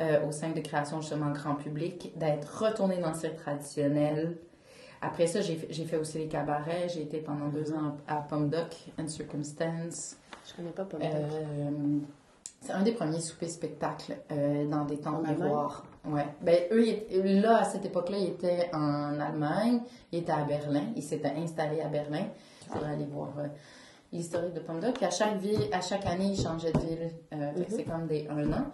[0.00, 4.36] au sein de création justement grand public, d'être retournée dans le cirque traditionnel.
[5.04, 6.88] Après ça, j'ai fait- aussi les cabarets.
[6.88, 10.16] J'ai été pendant deux ans à Pomme Doc and Circumstance.
[10.48, 11.98] Je connais pas pas Euh,
[12.60, 15.42] c'est un des premiers soupers spectacles euh, dans des temps Allemagne?
[15.42, 15.84] miroirs.
[16.04, 16.26] Ouais.
[16.40, 19.80] Ben, eux, ils étaient- là, à cette époque-là, ils étaient en Allemagne,
[20.12, 22.26] ils étaient à Berlin, ils s'étaient installés à Berlin.
[22.66, 23.46] Il faudrait aller voir euh,
[24.12, 25.02] l'historique de Pomme Doc.
[25.02, 27.10] À chaque ville, à chaque année, ils changeaient de ville.
[27.32, 27.64] Euh, Mhm.
[27.68, 28.66] c'est comme des un an.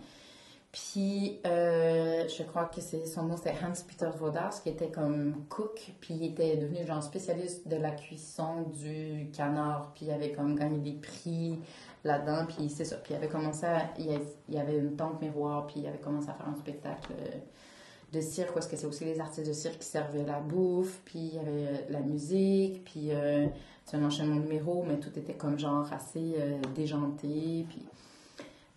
[0.70, 5.92] Puis, euh, je crois que c'est son nom, c'est Hans-Peter Vodars, qui était comme cook,
[6.00, 10.54] puis il était devenu genre spécialiste de la cuisson du canard, puis il avait comme
[10.56, 11.58] gagné des prix
[12.04, 12.96] là-dedans, puis c'est ça.
[12.96, 16.28] Puis il avait commencé à, il y avait une tente miroir, puis il avait commencé
[16.28, 17.14] à faire un spectacle
[18.12, 21.18] de cirque, parce que c'est aussi les artistes de cirque qui servaient la bouffe, puis
[21.18, 23.46] il y avait la musique, puis euh,
[23.84, 27.86] c'est un enchaînement de numéros, mais tout était comme genre assez euh, déjanté, puis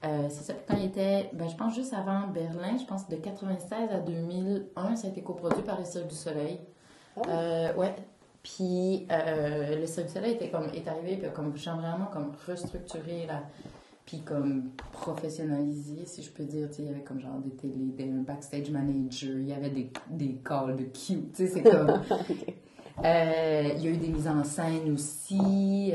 [0.03, 0.53] euh, c'est ça.
[0.67, 4.95] quand il était, ben, je pense juste avant Berlin, je pense de 96 à 2001,
[4.95, 6.59] ça a été coproduit par le Cirque du Soleil.
[7.15, 7.21] Oh.
[7.27, 7.95] Euh, ouais.
[8.41, 13.27] Puis euh, le Cirque du Soleil était comme, est arrivé, puis comme, vraiment comme restructuré,
[13.27, 13.43] là,
[14.03, 16.69] puis comme professionnalisé, si je peux dire.
[16.79, 20.41] Il y avait comme genre des télé, des, backstage manager, il y avait des, des
[20.43, 22.01] calls de cute, tu sais, c'est comme...
[23.03, 25.93] il y a eu des mises en scène aussi.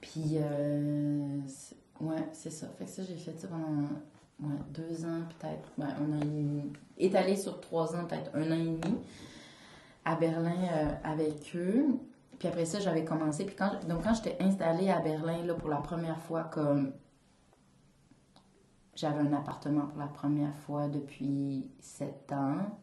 [0.00, 0.38] puis
[2.02, 2.66] Ouais, c'est ça.
[2.78, 3.88] Fait que ça, j'ai fait ça pendant
[4.74, 5.70] deux ans, peut-être.
[5.78, 6.24] Ouais, on a
[6.98, 8.98] étalé sur trois ans, peut-être un an et demi
[10.04, 11.86] à Berlin euh, avec eux.
[12.40, 13.44] Puis après ça, j'avais commencé.
[13.44, 16.92] Puis quand, donc, quand j'étais installée à Berlin, là, pour la première fois, comme
[18.96, 22.78] j'avais un appartement pour la première fois depuis sept ans,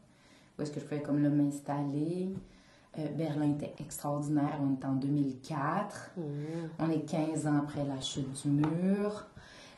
[0.57, 2.33] où est-ce que je pouvais comme là m'installer.
[2.99, 4.59] Euh, Berlin était extraordinaire.
[4.61, 6.11] On est en 2004.
[6.17, 6.21] Mm.
[6.79, 9.25] On est 15 ans après la chute du mur.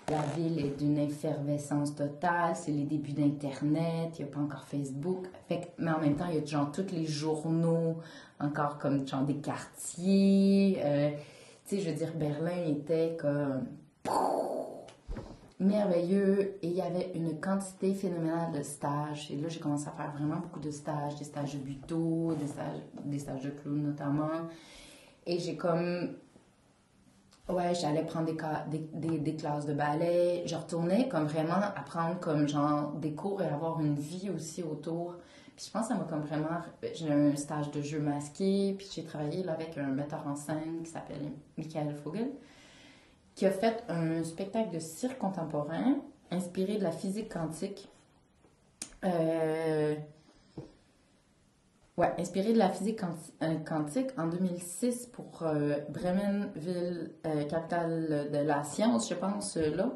[0.10, 2.55] La ville est d'une effervescence totale.
[2.55, 4.19] C'est les débuts d'Internet.
[4.19, 5.27] Il n'y a pas encore Facebook.
[5.49, 7.97] mais en même temps, il y a genre tous les journaux,
[8.39, 10.79] encore comme genre des quartiers.
[10.84, 11.12] Euh,
[11.65, 13.65] tu sais, je veux dire, Berlin était comme
[15.62, 19.30] merveilleux et il y avait une quantité phénoménale de stages.
[19.32, 22.47] Et là, j'ai commencé à faire vraiment beaucoup de stages, des stages de buto, des
[22.47, 24.50] stages, des stages de clown notamment.
[25.26, 26.15] Et j'ai comme...
[27.47, 28.28] Ouais, j'allais prendre
[28.69, 30.43] des, des, des, classes de ballet.
[30.45, 35.15] Je retournais comme vraiment apprendre comme genre des cours et avoir une vie aussi autour.
[35.56, 36.62] Puis je pense que ça m'a comme vraiment...
[36.93, 40.36] J'ai eu un stage de jeu masqué, puis j'ai travaillé là avec un metteur en
[40.36, 42.32] scène qui s'appelle Michael Fogel
[43.35, 45.95] qui a fait un spectacle de cirque contemporain
[46.31, 47.89] inspiré de la physique quantique.
[49.03, 49.95] Euh,
[51.97, 53.01] ouais, inspiré de la physique
[53.41, 57.11] euh, quantique en 2006 pour euh, Bremen, ville
[57.49, 59.91] capitale de la science, je pense, là.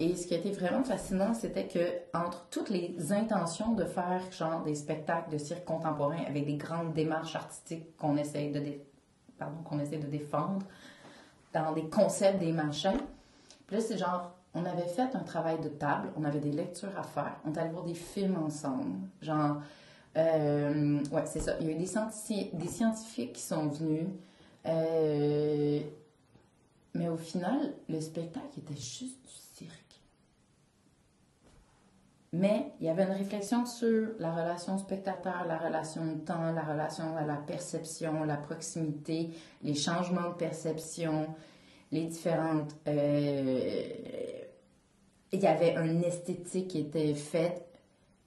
[0.00, 4.20] Et ce qui a été vraiment fascinant, c'était que entre toutes les intentions de faire
[4.32, 8.60] genre des spectacles de cirque contemporain avec des grandes démarches artistiques qu'on essaie de,
[9.38, 10.66] pardon, qu'on essaie de défendre,
[11.54, 12.98] dans des concepts, des machins.
[13.66, 16.96] Puis là, c'est genre, on avait fait un travail de table, on avait des lectures
[16.98, 18.98] à faire, on allait voir des films ensemble.
[19.22, 19.62] Genre,
[20.16, 21.56] euh, ouais, c'est ça.
[21.60, 24.08] Il y a eu des, des scientifiques qui sont venus.
[24.66, 25.80] Euh,
[26.94, 30.00] mais au final, le spectacle était juste du cirque.
[32.36, 36.64] Mais il y avait une réflexion sur la relation spectateur, la relation de temps, la
[36.64, 39.30] relation à la perception, la proximité,
[39.62, 41.28] les changements de perception,
[41.92, 42.74] les différentes...
[42.88, 43.88] Euh,
[45.30, 47.64] il y avait une esthétique qui était faite,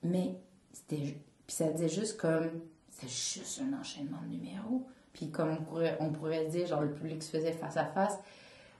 [0.03, 0.37] mais
[0.71, 1.17] c'était...
[1.45, 2.61] Puis ça disait juste comme...
[2.89, 4.87] C'est juste un enchaînement de numéros.
[5.11, 8.17] Puis comme on pourrait, on pourrait dire, genre le public se faisait face à face.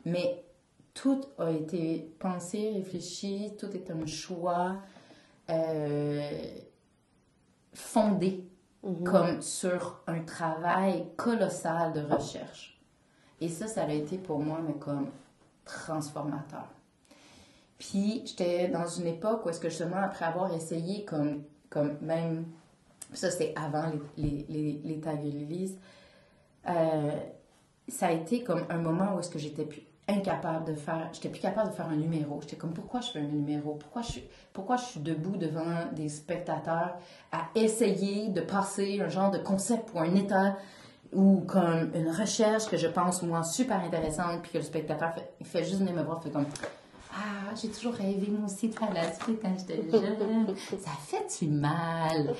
[0.05, 0.45] Mais
[0.93, 4.77] tout a été pensé, réfléchi, tout est un choix.
[5.49, 6.57] Euh,
[7.73, 8.43] fondé
[8.83, 9.03] mhm.
[9.03, 12.81] comme sur un travail colossal de recherche.
[13.39, 15.10] Et ça, ça a été pour moi, mais comme
[15.63, 16.67] transformateur.
[17.77, 22.45] Puis, j'étais dans une époque où est-ce que justement, après avoir essayé comme, comme même,
[23.13, 25.77] ça c'est avant les, les, les, les
[26.67, 27.12] euh,
[27.88, 31.29] ça a été comme un moment où est-ce que j'étais plus incapable de faire, j'étais
[31.29, 32.39] plus capable de faire un numéro.
[32.41, 33.75] J'étais comme, pourquoi je fais un numéro?
[33.75, 36.97] Pourquoi je, suis, pourquoi je suis debout devant des spectateurs
[37.31, 40.55] à essayer de passer un genre de concept ou un état
[41.13, 45.31] ou comme une recherche que je pense, moi, super intéressante, puis que le spectateur fait,
[45.39, 46.45] il fait juste venir me voir, fait comme,
[47.13, 50.55] ah, j'ai toujours rêvé, moi aussi, de faire la suite quand j'étais jeune.
[50.79, 52.35] Ça fait-tu mal?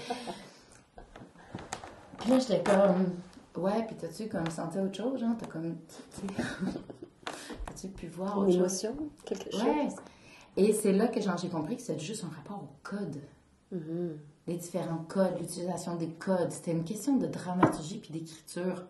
[2.20, 5.78] Puis là, j'étais comme, ouais, puis t'as-tu comme senti autre chose, genre, t'as comme,
[7.80, 9.96] tu pu voir Une émotion, quelque chose?
[10.56, 13.22] Et c'est là que j'ai compris que c'était juste un rapport au code.
[13.74, 14.18] Mm-hmm.
[14.48, 16.52] Les différents codes, l'utilisation des codes.
[16.52, 18.86] C'était une question de dramaturgie puis d'écriture.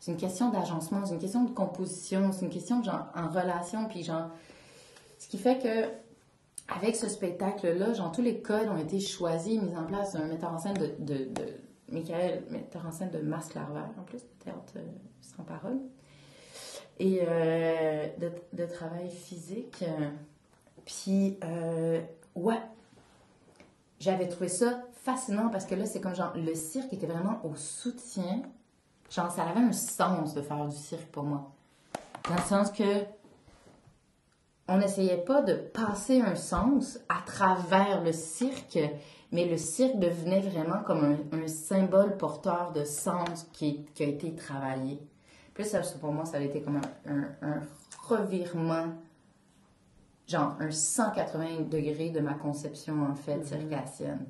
[0.00, 3.28] C'est une question d'agencement, c'est une question de composition, c'est une question de genre en
[3.28, 4.30] relation puis genre.
[5.18, 9.76] Ce qui fait que avec ce spectacle-là, genre tous les codes ont été choisis, mis
[9.76, 10.14] en place.
[10.14, 11.44] Un metteur en scène de, de, de
[11.90, 14.82] Michael, metteur en scène de Masque Larvaire, en plus, de théâtre euh,
[15.20, 15.80] sans parole
[16.98, 18.06] et euh,
[18.52, 19.84] de, travail physique.
[20.84, 22.00] Puis, euh,
[22.34, 22.60] ouais,
[24.00, 27.54] j'avais trouvé ça fascinant parce que là, c'est comme genre, le cirque était vraiment au
[27.56, 28.42] soutien.
[29.10, 31.52] Genre, ça avait un sens de faire du cirque pour moi.
[32.28, 33.04] Dans le sens que
[34.68, 38.78] on n'essayait pas de passer un sens à travers le cirque,
[39.32, 45.00] mais le cirque devenait vraiment comme un, symbole porteur de sens qui, a été travaillé.
[45.58, 47.62] Puis ça, pour moi, ça a été comme un, un
[48.06, 48.92] revirement
[50.28, 53.44] genre un 180 degrés de ma conception en fait mhm.
[53.44, 54.26] circassienne.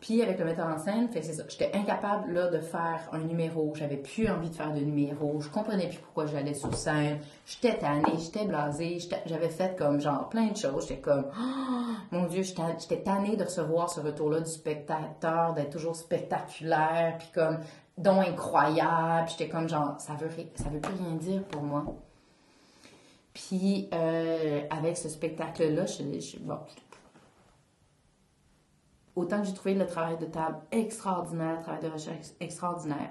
[0.00, 1.44] Puis avec le metteur en scène, fait c'est ça.
[1.48, 3.72] J'étais incapable là de faire un numéro.
[3.74, 5.40] J'avais plus envie de faire de numéro.
[5.40, 7.20] Je comprenais plus pourquoi j'allais sur scène.
[7.46, 8.98] J'étais tannée, j'étais blasée.
[9.24, 10.86] J'avais fait comme genre plein de choses.
[10.86, 15.96] J'étais comme oh, mon Dieu, j'étais tannée de recevoir ce retour-là du spectateur, d'être toujours
[15.96, 17.60] spectaculaire, puis comme
[17.96, 19.28] don incroyable.
[19.30, 21.84] J'étais comme genre ça veut ça veut plus rien dire pour moi.
[23.36, 26.58] Puis, euh, avec ce spectacle-là, je, bon,
[29.14, 33.10] autant que j'ai trouvé le travail de table extraordinaire, le travail de recherche extraordinaire.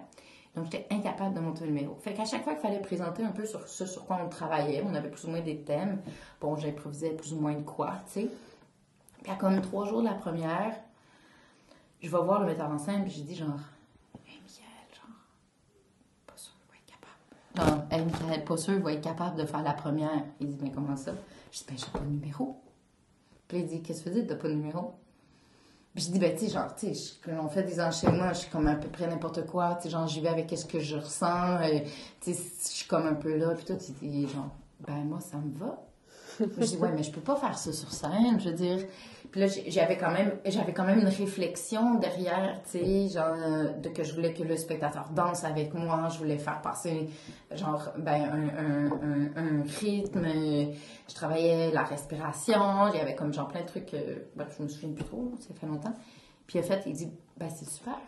[0.56, 1.96] Donc, j'étais incapable de monter le numéro.
[1.98, 4.84] Fait qu'à chaque fois qu'il fallait présenter un peu sur ce sur quoi on travaillait,
[4.84, 6.02] on avait plus ou moins des thèmes.
[6.42, 8.30] Bon, j'improvisais plus ou moins de quoi, tu sais.
[9.22, 10.74] Puis, à comme trois jours de la première,
[12.02, 13.60] je vais voir le metteur en scène, puis j'ai dit genre,
[17.58, 20.24] Non, elle, Michael, pas sûr, va être capable de faire la première.
[20.40, 21.12] Il dit, mais comment ça?
[21.52, 22.62] Je dis, ben, j'ai pas de numéro.
[23.48, 24.94] Puis il dit, qu'est-ce que tu dis, t'as pas de numéro?
[25.94, 28.50] Puis je dis, ben, tu sais, genre, tu sais, on fait des enchaînements, je suis
[28.50, 30.98] comme à peu près n'importe quoi, tu sais, genre, j'y vais avec ce que je
[30.98, 31.80] ressens, euh,
[32.20, 34.50] tu sais, je suis comme un peu là, puis toi, tu dis, genre,
[34.86, 35.82] ben, moi, ça me va.
[36.40, 38.80] Je dis, ouais, mais je peux pas faire ça sur scène, je veux dire.
[39.32, 43.36] Puis là, j'avais quand même, j'avais quand même une réflexion derrière, tu sais, genre,
[43.82, 47.10] de que je voulais que le spectateur danse avec moi, je voulais faire passer,
[47.52, 48.50] genre, ben,
[49.36, 54.20] un, rythme, je travaillais la respiration, il y avait comme, genre, plein de trucs, euh,
[54.36, 55.96] ben, je me souviens plus trop, ça fait longtemps.
[56.48, 58.00] Puis en fait, il dit, ben, c'est super.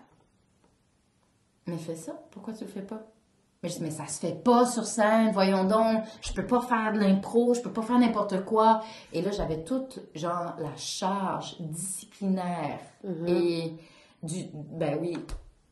[1.66, 3.06] Mais fais ça, pourquoi tu le fais pas?
[3.64, 6.62] Mais je dis, mais ça se fait pas sur scène, voyons donc, je peux pas
[6.62, 8.82] faire de l'impro, je peux pas faire n'importe quoi.
[9.14, 13.28] Et là, j'avais toute, genre, la charge disciplinaire mm-hmm.
[13.28, 13.78] et
[14.22, 15.18] du, ben oui,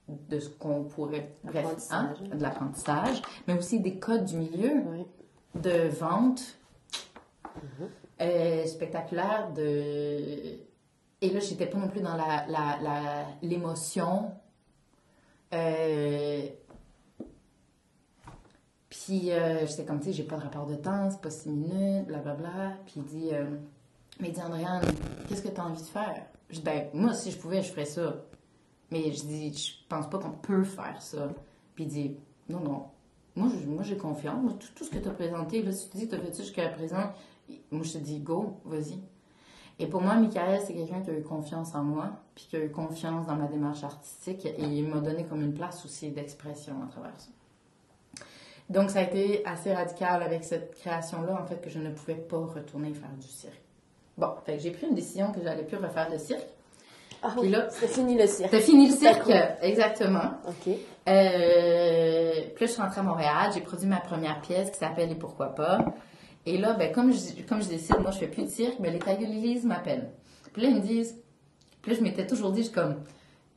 [0.08, 4.84] de ce qu'on pourrait, bref, hein, de l'apprentissage, mais aussi des codes du milieu,
[5.54, 6.41] de vente,
[7.43, 7.88] mm-hmm.
[8.21, 10.58] euh, spectaculaire, de...
[11.21, 14.32] Et là, j'étais pas non plus dans la, l'émotion.
[15.52, 16.48] La, euh,
[19.05, 21.49] puis euh, j'étais comme, tu sais, j'ai pas de rapport de temps, c'est pas six
[21.49, 22.77] minutes, blablabla.
[22.87, 23.45] Puis il dit, euh,
[24.19, 24.81] mais il dit, Andréane,
[25.27, 26.25] qu'est-ce que tu as envie de faire?
[26.49, 28.15] Je dis, ben, moi, si je pouvais, je ferais ça.
[28.89, 31.29] Mais je dis, je pense pas qu'on peut faire ça.
[31.75, 32.17] Puis il dit,
[32.49, 32.85] non, non.
[33.35, 34.53] Moi, moi j'ai confiance.
[34.73, 36.41] tout, ce que tu as présenté, là, si tu dis que tu as fait ça
[36.41, 37.13] jusqu'à présent,
[37.69, 38.97] moi, je te dis, go, vas-y.
[39.77, 42.65] Et pour moi, Michael, c'est quelqu'un qui a eu confiance en moi, puis qui a
[42.65, 46.81] eu confiance dans ma démarche artistique, et il m'a donné comme une place aussi d'expression
[46.81, 47.29] à travers ça.
[48.69, 52.15] Donc, ça a été assez radical avec cette création-là, en fait, que je ne pouvais
[52.15, 53.62] pas retourner faire du cirque.
[54.17, 56.47] Bon, fait j'ai pris une décision que j'allais plus refaire de cirque.
[57.21, 58.49] Ah Puis là, c'est fini le cirque.
[58.51, 60.32] C'est fini le cirque, exactement.
[60.47, 60.73] OK.
[61.08, 65.12] Euh, puis là, je suis rentrée à Montréal, j'ai produit ma première pièce qui s'appelle
[65.12, 65.80] Et pourquoi pas.
[66.45, 68.91] Et là, ben, comme je, comme je décide, moi, je fais plus de cirque, mais
[68.91, 70.12] ben, les Lilies m'appellent.
[70.54, 71.15] Puis là, ils me disent,
[71.82, 73.04] puis là, je m'étais toujours dit, je suis comme,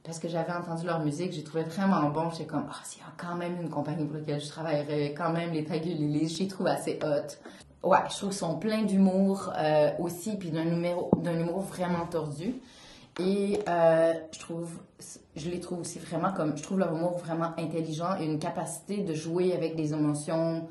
[0.04, 2.30] parce que j'avais entendu leur musique, j'ai trouvé vraiment bon.
[2.30, 5.52] J'étais comme, ah, oh, a quand même une compagnie pour laquelle je travaillerais, quand même
[5.52, 7.88] les Tagulilis, j'y trouve assez hot.
[7.88, 12.60] Ouais, je trouve qu'ils sont pleins d'humour euh, aussi, puis d'un humour vraiment tordu.
[13.20, 14.78] Et euh, je trouve,
[15.34, 18.98] je les trouve aussi vraiment comme, je trouve leur humour vraiment intelligent et une capacité
[18.98, 20.68] de jouer avec des émotions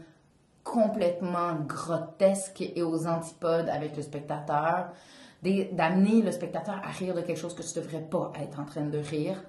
[0.63, 4.89] complètement grotesques et aux antipodes avec le spectateur
[5.71, 8.86] d'amener le spectateur à rire de quelque chose que tu devrais pas être en train
[8.86, 9.43] de rire.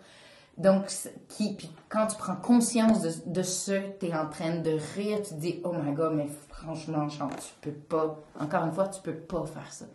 [0.56, 0.86] Donc,
[1.28, 4.72] qui, puis quand tu prends conscience de, de ce que tu es en train de
[4.96, 8.72] rire, tu te dis, oh my god, mais franchement, genre, tu peux pas, encore une
[8.72, 9.86] fois, tu peux pas faire ça.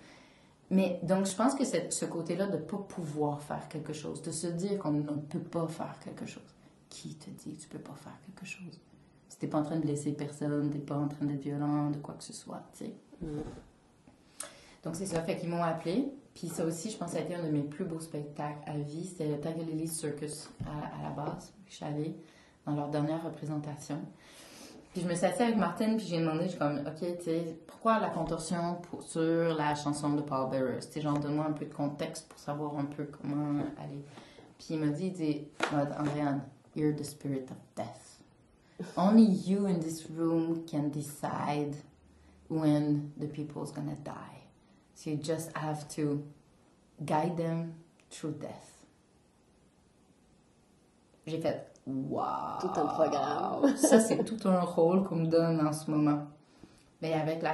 [0.70, 4.22] Mais donc, je pense que c'est ce côté-là de ne pas pouvoir faire quelque chose,
[4.22, 6.42] de se dire qu'on ne peut pas faire quelque chose.
[6.90, 8.80] Qui te dit que tu peux pas faire quelque chose?
[9.28, 11.98] Si t'es pas en train de blesser personne, t'es pas en train d'être violent, de
[11.98, 12.94] quoi que ce soit, tu sais.
[13.22, 13.42] Mm.
[14.84, 15.22] Donc, c'est ça.
[15.22, 16.14] Fait qu'ils m'ont appelé.
[16.34, 18.60] Puis ça aussi, je pense que ça a été un de mes plus beaux spectacles
[18.66, 19.06] à vie.
[19.06, 21.54] C'était le Tagalili Circus à, la base.
[21.68, 22.16] Je suis allée
[22.66, 24.00] dans leur dernière représentation.
[24.92, 27.58] Puis je me suis assise avec Martine, puis j'ai demandé, j'ai comme, OK, tu sais,
[27.66, 30.80] pourquoi la contorsion sur la chanson de Paul Bearer?
[30.92, 34.04] Tu genre, donne-moi un peu de contexte pour savoir un peu comment aller.
[34.60, 35.48] Puis il m'a dit, il dit,
[36.76, 38.20] you're the spirit of death.
[38.98, 41.76] Only you in this room can decide
[42.50, 44.43] when the people's gonna die.
[44.96, 46.24] So you just have to
[47.04, 47.74] guide them
[48.10, 48.86] through death.
[51.26, 52.60] J'ai fait Wow!
[52.62, 53.76] Tout un programme.
[53.78, 56.28] ça, c'est tout un rôle qu'on me donne en ce moment.
[57.02, 57.52] Mais avec la,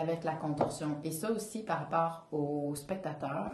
[0.00, 0.96] avec la contorsion.
[1.04, 3.52] Et ça aussi par rapport aux spectateurs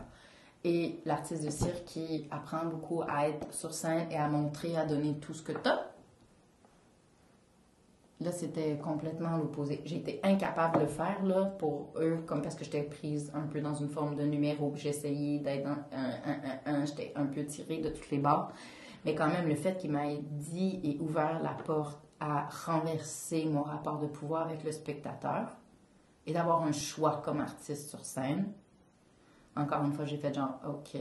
[0.64, 4.86] et l'artiste de cirque qui apprend beaucoup à être sur scène et à montrer, à
[4.86, 5.93] donner tout ce que tu as.
[8.24, 9.82] Là, c'était complètement l'opposé.
[9.84, 13.60] J'étais incapable de le faire, là, pour eux, comme parce que j'étais prise un peu
[13.60, 17.90] dans une forme de numéro, j'essayais d'être un, un, un, j'étais un peu tirée de
[17.90, 18.50] toutes les bords.
[19.04, 23.62] Mais quand même, le fait qu'il m'ait dit et ouvert la porte à renverser mon
[23.62, 25.54] rapport de pouvoir avec le spectateur
[26.26, 28.50] et d'avoir un choix comme artiste sur scène,
[29.54, 30.98] encore une fois, j'ai fait genre, OK,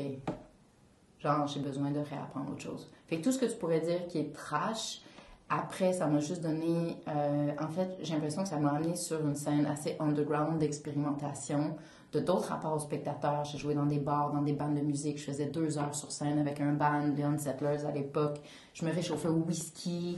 [1.19, 2.91] genre, j'ai besoin de réapprendre autre chose.
[3.07, 5.01] Fait que tout ce que tu pourrais dire qui est trash,
[5.49, 6.97] après, ça m'a juste donné.
[7.07, 11.75] Euh, en fait, j'ai l'impression que ça m'a amené sur une scène assez underground d'expérimentation,
[12.11, 13.45] de d'autres rapports aux spectateurs.
[13.45, 15.19] J'ai joué dans des bars, dans des bandes de musique.
[15.19, 18.39] Je faisais deux heures sur scène avec un band, Leon Settlers à l'époque.
[18.73, 20.17] Je me réchauffais au whisky.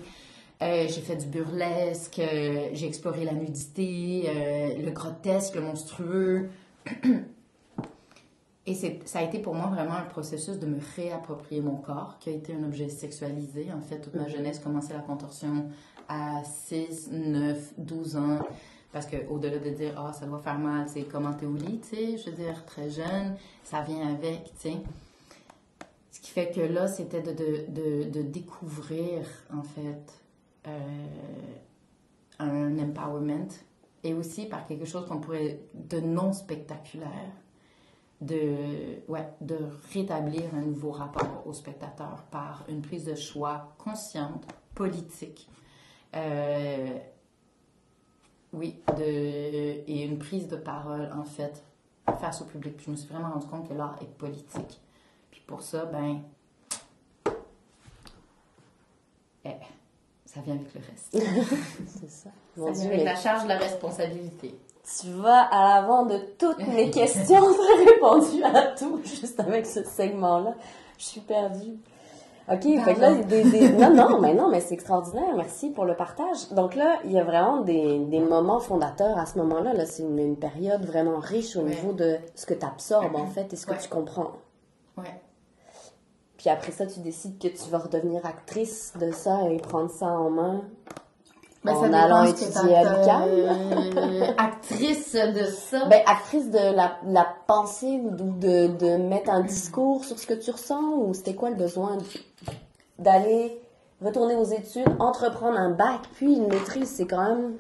[0.62, 2.20] Euh, j'ai fait du burlesque.
[2.20, 6.50] Euh, j'ai exploré la nudité, le grotesque, le monstrueux.
[8.68, 12.30] Et ça a été pour moi vraiment un processus de me réapproprier mon corps, qui
[12.30, 13.72] a été un objet sexualisé.
[13.72, 15.70] En fait, toute ma jeunesse commençait la contorsion
[16.10, 18.40] à 6, 9, 12 ans.
[18.92, 21.96] Parce qu'au-delà de dire, ah, ça doit faire mal, c'est comment t'es au lit, tu
[21.96, 24.78] sais, je veux dire, très jeune, ça vient avec, tu sais.
[26.12, 30.14] Ce qui fait que là, c'était de, de, de, de, découvrir, en fait,
[30.66, 30.80] euh,
[32.40, 33.50] un empowerment
[34.04, 37.34] et aussi par quelque chose qu'on pourrait, de non spectaculaire
[38.22, 39.58] de, ouais, de
[39.94, 45.50] rétablir un nouveau rapport au spectateur par une prise de choix consciente, politique.
[46.16, 46.98] Euh,
[48.54, 51.64] oui, de, et une prise de parole, en fait,
[52.20, 52.82] face au public.
[52.86, 54.80] je me suis vraiment rendu compte que l'art est politique.
[55.32, 56.22] Puis pour ça, ben,
[59.44, 59.50] eh,
[60.26, 61.12] ça vient avec le reste.
[61.88, 62.30] C'est ça.
[62.56, 64.56] ça vient avec la charge de la responsabilité.
[65.00, 67.44] Tu vas à l'avant de toutes mes questions.
[67.44, 70.54] As répondu à tout juste avec ce segment-là.
[70.98, 71.78] Je suis perdue.
[72.48, 73.70] OK, fait que là, des, des...
[73.70, 75.36] non, non, mais non, mais c'est extraordinaire.
[75.36, 76.50] Merci pour le partage.
[76.52, 79.74] Donc là, il y a vraiment des, des moments fondateurs à ce moment-là.
[79.74, 83.52] Là, c'est une, période vraiment riche au niveau de ce que tu absorbes, en fait,
[83.52, 84.34] et ce que tu comprends.
[84.96, 85.20] Ouais.
[86.38, 90.06] Puis après ça, tu décides que tu vas redevenir actrice de ça et prendre ça
[90.06, 90.62] en main.
[91.66, 94.34] Ben, en allant étudier à l'UQAM.
[94.38, 95.86] actrice de ça.
[95.86, 100.36] Ben, actrice de la, la pensée ou de, de mettre un discours sur ce que
[100.36, 101.98] tu ressens ou c'était quoi le besoin
[103.00, 103.60] d'aller
[104.02, 107.56] retourner aux études, entreprendre un bac puis une maîtrise, c'est quand même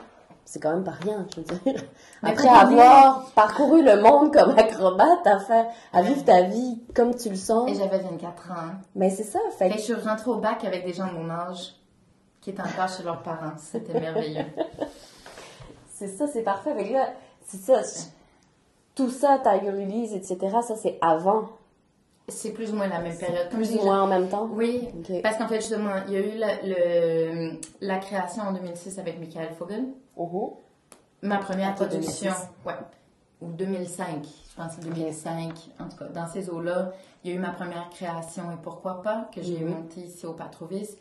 [0.47, 1.81] c'est quand même pas rien, je veux dire.
[2.21, 7.29] Après avoir parcouru le monde comme acrobate, à faire, à vivre ta vie comme tu
[7.29, 7.67] le sens.
[7.69, 8.75] Et j'avais 24 ans.
[8.93, 11.13] Mais c'est ça, fait, fait que je suis rentrée au bac avec des gens de
[11.13, 11.73] mon âge
[12.45, 13.57] qui est encore chez leurs parents.
[13.57, 14.45] C'était merveilleux.
[15.91, 16.75] c'est ça, c'est parfait.
[16.75, 17.09] Mais là,
[17.43, 17.81] c'est ça.
[18.93, 21.49] Tout ça, Tiger Release, etc., ça, c'est avant.
[22.27, 23.49] C'est plus ou moins la même période.
[23.49, 24.47] Comme plus ou moins en même temps?
[24.51, 24.87] Oui.
[25.23, 29.19] Parce qu'en fait, justement, il y a eu la, le, la création en 2006 avec
[29.19, 29.85] Michael Fogel.
[30.15, 30.53] Uh-huh.
[31.23, 32.31] Ma première production.
[32.63, 32.73] Ouais.
[33.41, 34.23] Ou 2005.
[34.23, 35.51] Je pense que 2005.
[35.79, 36.91] En tout cas, dans ces eaux-là,
[37.23, 38.51] il y a eu ma première création.
[38.51, 39.67] Et pourquoi pas que j'ai mm-hmm.
[39.67, 40.95] monté ici au Patrovis.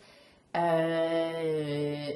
[0.57, 2.09] Euh,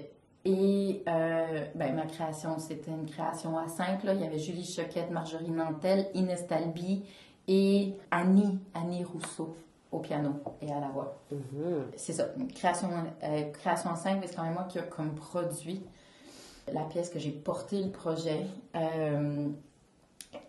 [0.45, 4.05] et euh, ben, ma création, c'était une création à cinq.
[4.05, 4.15] Là.
[4.15, 7.05] Il y avait Julie Choquette, Marjorie Nantel, Inès Talby
[7.49, 9.57] et Annie, Annie Rousseau
[9.91, 11.19] au piano et à la voix.
[11.33, 11.83] Mm-hmm.
[11.97, 12.91] C'est ça, création,
[13.23, 15.83] euh, création à cinq, mais c'est quand même moi qui ai comme produit
[16.73, 18.47] la pièce que j'ai porté le projet.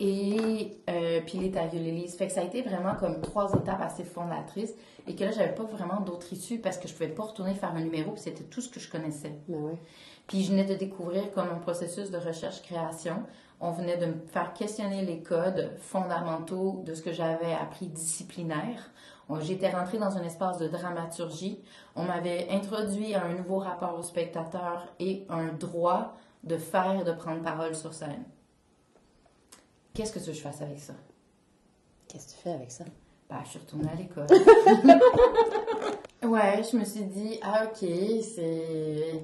[0.01, 0.77] et
[1.25, 2.09] puis les Lilies.
[2.09, 4.73] Fait que ça a été vraiment comme trois étapes assez fondatrices
[5.09, 7.73] et que là, j'avais pas vraiment d'autre issue parce que je pouvais pas retourner faire
[7.73, 9.39] un numéro, puis c'était tout ce que je connaissais.
[9.47, 9.75] Ben
[10.27, 13.23] puis je venais de découvrir comme un processus de recherche-création.
[13.59, 18.91] On venait de me faire questionner les codes fondamentaux de ce que j'avais appris disciplinaire.
[19.41, 21.59] J'étais rentrée dans un espace de dramaturgie.
[21.95, 27.03] On m'avait introduit à un nouveau rapport au spectateur et un droit de faire et
[27.03, 28.23] de prendre parole sur scène.
[29.95, 30.93] Qu'est-ce que tu veux que je fasse avec ça?
[32.07, 32.85] Qu'est-ce que tu fais avec ça?
[33.29, 34.25] Bah, je suis retournée à l'école.
[36.23, 37.87] ouais, je me suis dit, ah, ok,
[38.23, 39.23] c'est.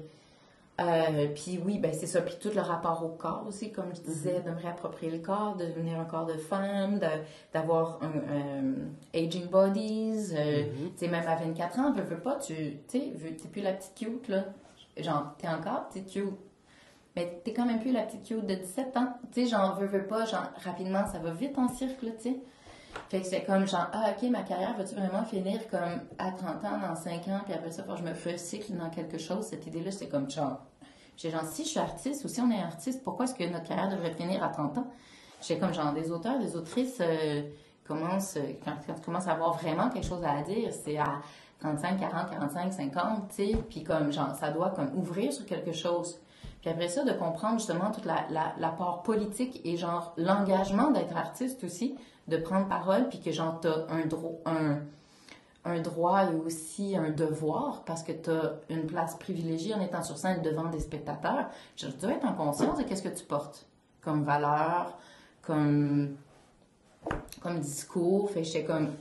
[0.78, 2.20] Euh, puis oui, ben c'est ça.
[2.20, 5.56] Puis tout le rapport au corps aussi, comme je disais, de me réapproprier le corps,
[5.56, 7.00] de devenir un corps de femme,
[7.52, 8.74] d'avoir un euh,
[9.14, 10.34] aging bodies.
[10.34, 10.92] Euh, mm-hmm.
[10.92, 12.54] Tu sais, même à 24 ans, veux, veux pas, tu
[12.88, 14.44] sais, t'es plus la petite cute, là.
[14.98, 16.34] Genre, t'es encore, t'es cute.
[17.16, 19.14] mais t'es quand même plus la petite cute de 17 ans.
[19.32, 22.36] Tu sais, genre, veux, veux pas, genre, rapidement, ça va vite en cirque, tu sais.
[23.08, 26.64] Fait que c'est comme genre, ah, ok, ma carrière va-tu vraiment finir comme à 30
[26.64, 29.18] ans, dans 5 ans, puis après ça, faut que je me fais cycle dans quelque
[29.18, 29.46] chose.
[29.46, 30.60] Cette idée-là, c'est comme genre,
[31.16, 33.68] j'ai genre, si je suis artiste ou si on est artiste, pourquoi est-ce que notre
[33.68, 34.86] carrière devrait finir à 30 ans?
[35.40, 37.42] J'ai comme genre, des auteurs, des autrices euh,
[37.86, 41.20] commencent, quand, quand tu commences à avoir vraiment quelque chose à dire, c'est à
[41.60, 45.72] 35, 40, 45, 50, tu sais, puis comme genre, ça doit comme ouvrir sur quelque
[45.72, 46.18] chose.
[46.60, 50.90] Puis après ça, de comprendre justement toute la, la, la part politique et genre l'engagement
[50.90, 51.96] d'être artiste aussi,
[52.28, 54.40] de prendre parole, puis que genre t'as un, droit
[55.64, 60.02] un, droit et aussi un devoir parce que tu as une place privilégiée en étant
[60.02, 61.48] sur scène devant des spectateurs.
[61.76, 63.66] Je dois être en conscience de qu'est-ce que tu portes
[64.00, 64.96] comme valeur,
[65.42, 66.16] comme,
[67.60, 68.30] discours.
[68.30, 68.92] Fait j'étais comme.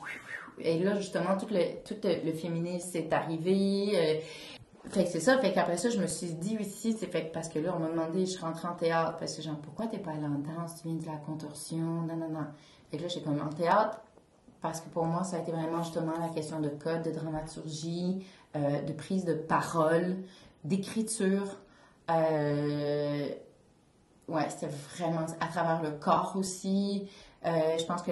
[0.59, 3.91] Et là, justement, tout le, féminisme est arrivé.
[3.93, 4.19] Euh,
[4.89, 5.37] fait que c'est ça.
[5.39, 7.89] Fait qu'après ça, je me suis dit aussi, c'est fait parce que là, on m'a
[7.89, 9.17] demandé, je rentre en théâtre.
[9.17, 10.81] Parce que genre, pourquoi t'es pas allée en danse?
[10.81, 11.77] Tu viens de la contorsion?
[11.77, 12.45] Non, non, non.
[12.95, 13.99] Que là, j'ai comme en théâtre
[14.61, 18.25] parce que pour moi, ça a été vraiment justement la question de code, de dramaturgie,
[18.55, 20.17] euh, de prise de parole,
[20.63, 21.57] d'écriture.
[22.09, 23.27] Euh,
[24.27, 27.07] ouais, c'était vraiment à travers le corps aussi.
[27.45, 28.11] Euh, je pense que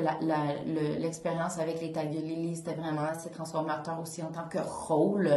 [0.99, 5.29] l'expérience avec les Lily, c'était vraiment assez transformateur aussi en tant que rôle.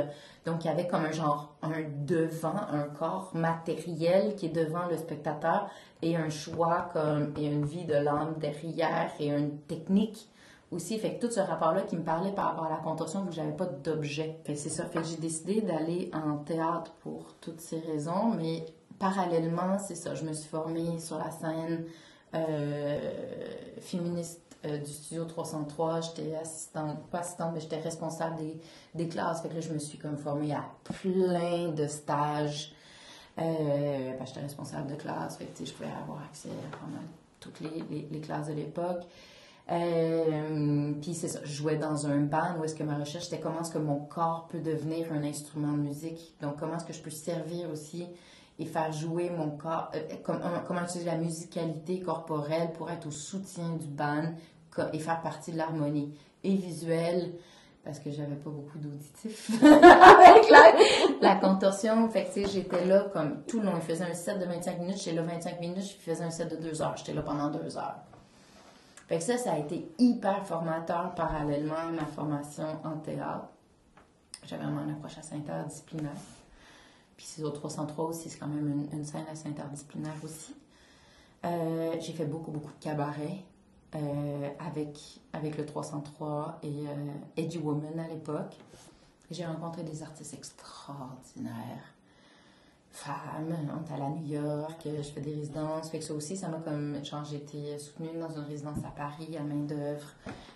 [0.45, 4.87] Donc, il y avait comme un genre, un devant, un corps matériel qui est devant
[4.91, 5.71] le spectateur
[6.03, 10.29] et un choix comme, et une vie de l'âme derrière et une technique
[10.71, 10.99] aussi.
[10.99, 13.35] Fait que tout ce rapport-là qui me parlait par rapport à la contorsion, vu que
[13.35, 14.41] j'avais pas d'objet.
[14.45, 14.85] Fait c'est ça.
[14.85, 18.67] Fait que j'ai décidé d'aller en théâtre pour toutes ces raisons, mais
[18.99, 20.15] parallèlement, c'est ça.
[20.15, 21.87] Je me suis formée sur la scène
[23.81, 26.01] féministe euh, du studio 303.
[26.01, 28.37] J'étais assistante, pas assistante, mais j'étais responsable
[28.95, 29.43] des, classes.
[29.43, 32.73] Fait que là, je me suis comme formée à plein de stages.
[33.39, 35.37] Euh, j'étais responsable de classe.
[35.37, 36.87] Fait que, je pouvais avoir accès à
[37.39, 39.05] toutes les, classes de l'époque.
[39.71, 43.43] Euh, puis c'est ça, je jouais dans un band où est-ce que ma recherche c'était
[43.43, 46.37] comment est-ce que mon corps peut devenir un instrument de musique.
[46.41, 48.07] Donc comment est-ce que je peux servir aussi
[48.59, 53.71] et faire jouer mon corps, euh, comment, utiliser la musicalité corporelle pour être au soutien
[53.71, 54.33] du band
[54.93, 57.33] et faire partie de l'harmonie et visuelle
[57.87, 60.51] parce que j'avais pas beaucoup d'auditifs avec
[61.21, 62.09] la, contorsion.
[62.09, 63.75] Fait que, j'étais là comme tout le long.
[63.77, 66.51] Il faisait un set de 25 minutes, j'étais là 25 minutes, je faisais un set
[66.51, 66.97] de 2 heures.
[66.97, 68.01] J'étais là pendant 2 heures.
[69.07, 73.47] Fait que ça, ça a été hyper formateur parallèlement à ma formation en théâtre.
[74.45, 76.11] J'avais vraiment une approche assez interdisciplinaire.
[77.17, 80.55] Puis au 303 aussi, c'est quand même une, scène assez interdisciplinaire aussi.
[81.45, 83.39] Euh, j'ai fait beaucoup, beaucoup de cabaret
[83.95, 86.95] euh, avec, avec le 303 et euh,
[87.37, 88.57] Eddie Woman à l'époque.
[89.31, 91.97] J'ai rencontré des artistes extraordinaires
[92.97, 95.91] femme, on est allé à New York, je fais des résidences.
[95.91, 97.05] Fait que ça aussi, ça m'a comme.
[97.05, 100.09] Genre, j'ai été soutenue dans une résidence à Paris, à main-d'œuvre,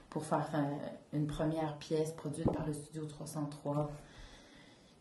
[0.08, 0.76] pour faire euh,
[1.12, 3.90] une première pièce produite par le studio 303.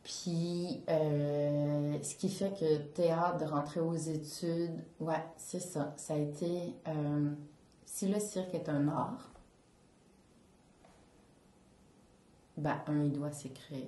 [0.09, 5.93] Puis, euh, ce qui fait que théâtre, de rentrer aux études, ouais, c'est ça.
[5.97, 6.73] Ça a été.
[6.87, 7.31] Euh,
[7.85, 9.31] si le cirque est un art,
[12.57, 13.85] ben, un, il doit s'écrire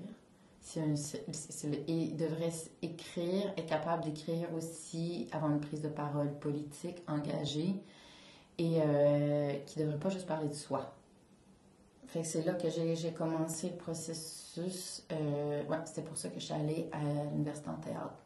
[1.88, 7.76] il devrait écrire, être capable d'écrire aussi avant une prise de parole politique, engagée,
[8.58, 10.94] et euh, qui ne devrait pas juste parler de soi.
[12.12, 15.02] Fait que c'est là que j'ai commencé le processus.
[15.14, 17.00] Euh, ouais, c'était pour ça que je suis allée à
[17.32, 18.26] l'université en théâtre.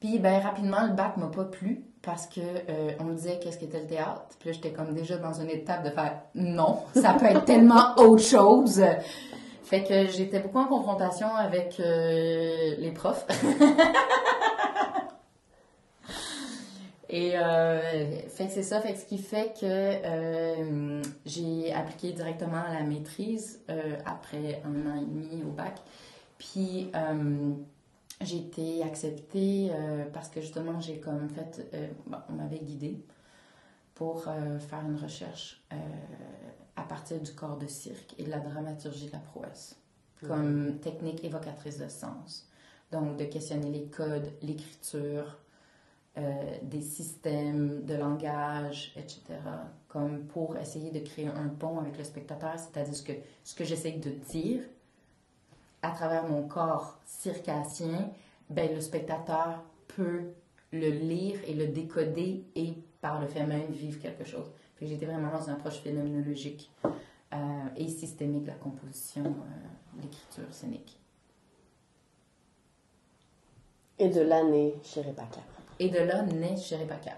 [0.00, 3.58] Puis, ben, rapidement, le bac m'a pas plu parce que euh, on me disait qu'est-ce
[3.58, 4.24] qu'était le théâtre.
[4.38, 7.94] Puis là, j'étais comme déjà dans une étape de faire non, ça peut être tellement
[7.98, 8.82] autre chose.
[9.62, 13.26] Fait que j'étais beaucoup en confrontation avec euh, les profs.
[17.08, 17.80] Et euh,
[18.28, 23.60] fait c'est ça, fait ce qui fait que euh, j'ai appliqué directement à la maîtrise
[24.04, 25.80] après un an et demi au bac.
[26.38, 26.90] Puis
[28.20, 29.70] j'ai été acceptée
[30.12, 31.70] parce que justement j'ai comme fait,
[32.28, 32.98] on m'avait guidée
[33.94, 35.64] pour faire une recherche
[36.74, 39.76] à partir du corps de cirque et de la dramaturgie de la prouesse,
[40.26, 42.48] comme technique évocatrice de sens.
[42.92, 45.38] Donc, de questionner les codes, l'écriture,
[46.18, 49.22] euh, des systèmes de langage, etc.,
[49.88, 53.12] comme pour essayer de créer un pont avec le spectateur, c'est-à-dire ce que,
[53.44, 54.62] ce que j'essaie de dire
[55.82, 58.10] à travers mon corps circassien,
[58.50, 60.32] ben, le spectateur peut
[60.72, 64.46] le lire et le décoder et par le fait même vivre quelque chose
[64.82, 67.36] j'étais vraiment dans une approche phénoménologique euh,
[67.76, 70.98] et systémique de la composition, euh, l'écriture scénique.
[73.98, 75.40] Et de l'année chez Repaka.
[75.78, 77.12] Et de là naît chez Repaka.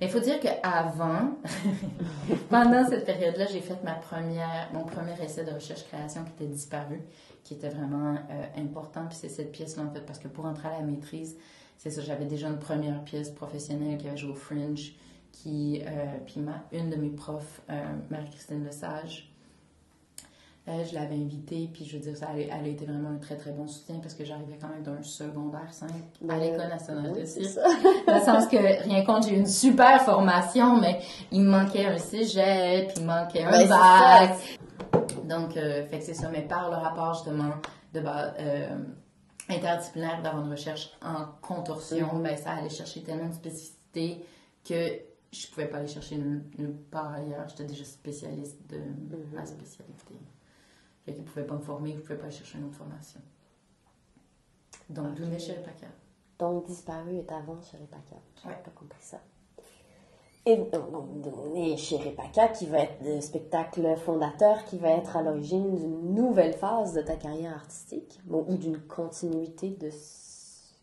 [0.00, 1.38] Mais il faut dire qu'avant,
[2.50, 7.00] pendant cette période-là, j'ai fait ma première, mon premier essai de recherche-création qui était disparu,
[7.44, 9.06] qui était vraiment euh, important.
[9.08, 11.36] Puis c'est cette pièce-là, en fait, parce que pour entrer à la maîtrise,
[11.78, 14.94] c'est ça, j'avais déjà une première pièce professionnelle qui avait joué au Fringe,
[15.32, 19.33] qui, euh, puis ma, une de mes profs, euh, Marie-Christine Lesage,
[20.66, 23.36] je l'avais invitée, puis je veux dire, ça, elle, elle a été vraiment un très
[23.36, 25.92] très bon soutien parce que j'arrivais quand même d'un secondaire 5 à
[26.22, 27.56] Ben, l'École nationale oui, de cirque.
[28.06, 31.00] Dans le sens que, rien contre, j'ai eu une super formation, mais
[31.30, 34.38] il me manquait un cégep, il me manquait un Ben, bac.
[35.28, 36.30] Donc, euh, fait que c'est ça.
[36.30, 37.52] Mais par le rapport, justement,
[37.92, 38.78] de euh,
[39.50, 42.22] interdisciplinaire d'avoir une recherche en contorsion, Mhm.
[42.22, 44.24] ben, ça allait chercher tellement de spécificité
[44.66, 44.74] que
[45.30, 47.46] je pouvais pas aller chercher nulle, nulle part ailleurs.
[47.48, 48.78] J'étais déjà spécialiste de
[49.34, 50.14] ma spécialité.
[51.04, 53.20] Fait qu'ils pouvaient pas me former, je pouvais pas aller chercher une autre formation.
[54.88, 55.86] Donc, d'où naît chez Paca.
[56.38, 58.16] Donc, disparu est avant chez Repaka.
[58.42, 58.62] J'avais Ouais.
[58.62, 59.20] pas compris ça.
[60.46, 61.08] Et donc,
[61.78, 66.52] chez Repaka, qui va être le spectacle fondateur, qui va être à l'origine d'une nouvelle
[66.54, 70.74] phase de ta carrière artistique, bon, ou d'une continuité de ce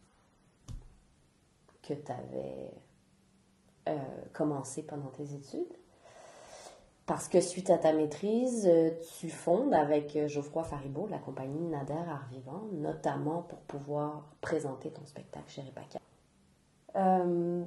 [1.84, 2.72] que tu avais
[4.34, 5.76] commencé pendant tes études.
[7.12, 11.68] Parce que suite à ta maîtrise, euh, tu fondes avec euh, Geoffroy Faribault la compagnie
[11.68, 16.00] Nader Art Vivant, notamment pour pouvoir présenter ton spectacle chez Repaka.
[16.96, 17.66] Euh,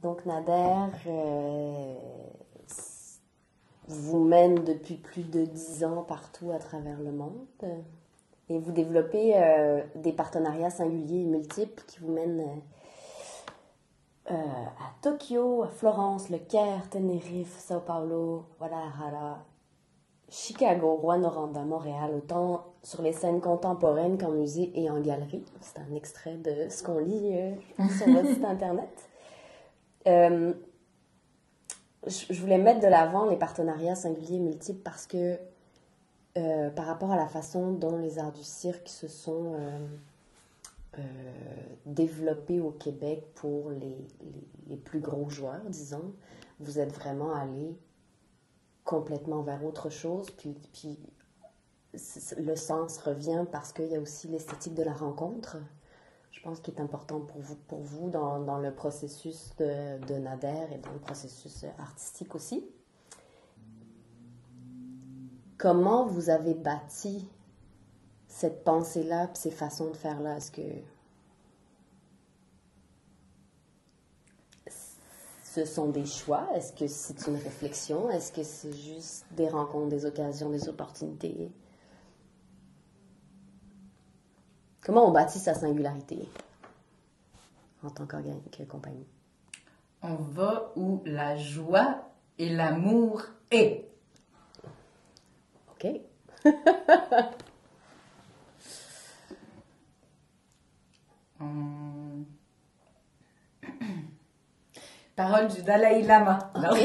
[0.00, 0.86] donc Nader
[3.88, 7.44] vous mène depuis plus de dix ans partout à travers le monde
[8.48, 9.34] et vous développez
[9.96, 12.62] des partenariats singuliers et multiples qui vous mènent
[14.30, 19.44] euh, à Tokyo, à Florence, Le Caire, Tenerife, Sao Paulo, Guadalajara,
[20.28, 25.44] Chicago, Rouen-Noranda, Montréal, autant sur les scènes contemporaines qu'en musée et en galerie.
[25.60, 27.54] C'est un extrait de ce qu'on lit euh,
[27.98, 29.10] sur votre site internet.
[30.06, 30.54] Euh,
[32.06, 35.38] je voulais mettre de l'avant les partenariats singuliers et multiples parce que
[36.38, 39.54] euh, par rapport à la façon dont les arts du cirque se sont
[40.98, 46.14] euh, euh, développés au Québec pour les, plus gros joueurs, disons,
[46.60, 47.76] vous êtes vraiment allé
[48.84, 50.98] complètement vers autre chose, puis, puis
[52.38, 55.58] le sens revient parce qu'il y a aussi l'esthétique de la rencontre,
[56.30, 60.66] je pense qu'il est important pour vous, pour vous dans, le processus de, de Nader
[60.72, 62.64] et dans le processus artistique aussi.
[65.58, 67.28] Comment vous avez bâti
[68.32, 70.38] cette pensée-là, puis ces façons de faire-là?
[70.38, 70.62] Est-ce que
[75.44, 76.48] ce sont des choix?
[76.54, 78.10] Est-ce que c'est une réflexion?
[78.10, 81.52] Est-ce que c'est juste des rencontres, des occasions, des opportunités?
[84.80, 86.26] Comment on bâtit sa singularité
[87.84, 89.06] en tant qu'organe, que compagnie?
[90.00, 92.02] On va où la joie
[92.38, 93.90] et l'amour est.
[95.74, 96.00] OK.
[105.16, 106.38] Parole du Dalai Lama.
[106.56, 106.70] Non.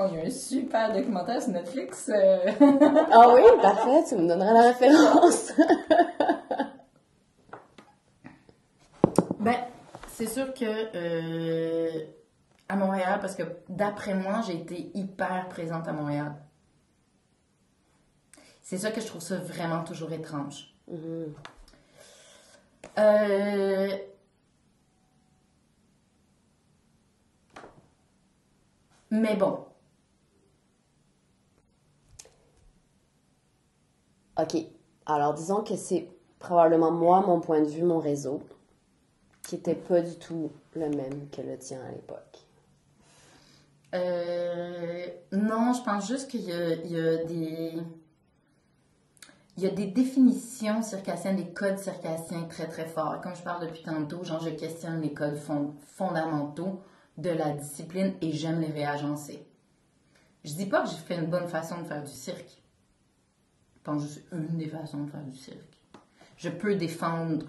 [0.00, 2.08] Oh, il y a un super documentaire sur Netflix.
[2.14, 2.38] euh.
[3.10, 5.52] Ah oui, parfait, tu me donneras la référence.
[9.40, 9.54] Ben,
[10.08, 10.64] c'est sûr que
[10.96, 12.04] euh,
[12.68, 16.34] à Montréal, parce que d'après moi, j'ai été hyper présente à Montréal.
[18.62, 20.74] C'est ça que je trouve ça vraiment toujours étrange.
[20.88, 21.32] Mhm.
[22.96, 23.98] Euh,
[29.10, 29.64] Mais bon,
[34.38, 34.56] OK.
[35.06, 36.08] Alors, disons que c'est
[36.38, 38.42] probablement moi, mon point de vue, mon réseau,
[39.42, 42.38] qui était pas du tout le même que le tien à l'époque.
[43.94, 47.72] Euh, non, je pense juste qu'il y y a des.
[49.58, 53.20] Il y a des définitions circassiennes, des codes circassiens très très forts.
[53.20, 56.80] Comme je parle depuis tantôt, genre je questionne les codes fond- fondamentaux
[57.16, 59.44] de la discipline et j'aime les réagencer.
[60.44, 62.62] Je dis pas que j'ai fait une bonne façon de faire du cirque.
[63.74, 65.80] Je pense juste une des façons de faire du cirque.
[66.36, 67.44] Je peux défendre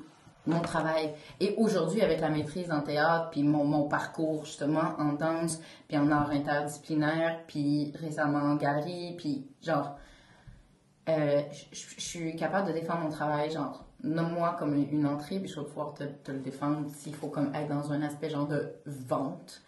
[0.47, 1.13] mon travail.
[1.39, 5.95] Et aujourd'hui, avec la maîtrise en théâtre, puis mon, mon parcours justement en danse, puis
[5.99, 9.99] en art interdisciplinaire, puis récemment en galerie, puis genre,
[11.09, 11.41] euh,
[11.71, 15.65] je suis capable de défendre mon travail, genre, nomme-moi comme une entrée, puis je vais
[15.65, 19.61] pouvoir te, le défendre s'il faut comme être dans un aspect genre de vente.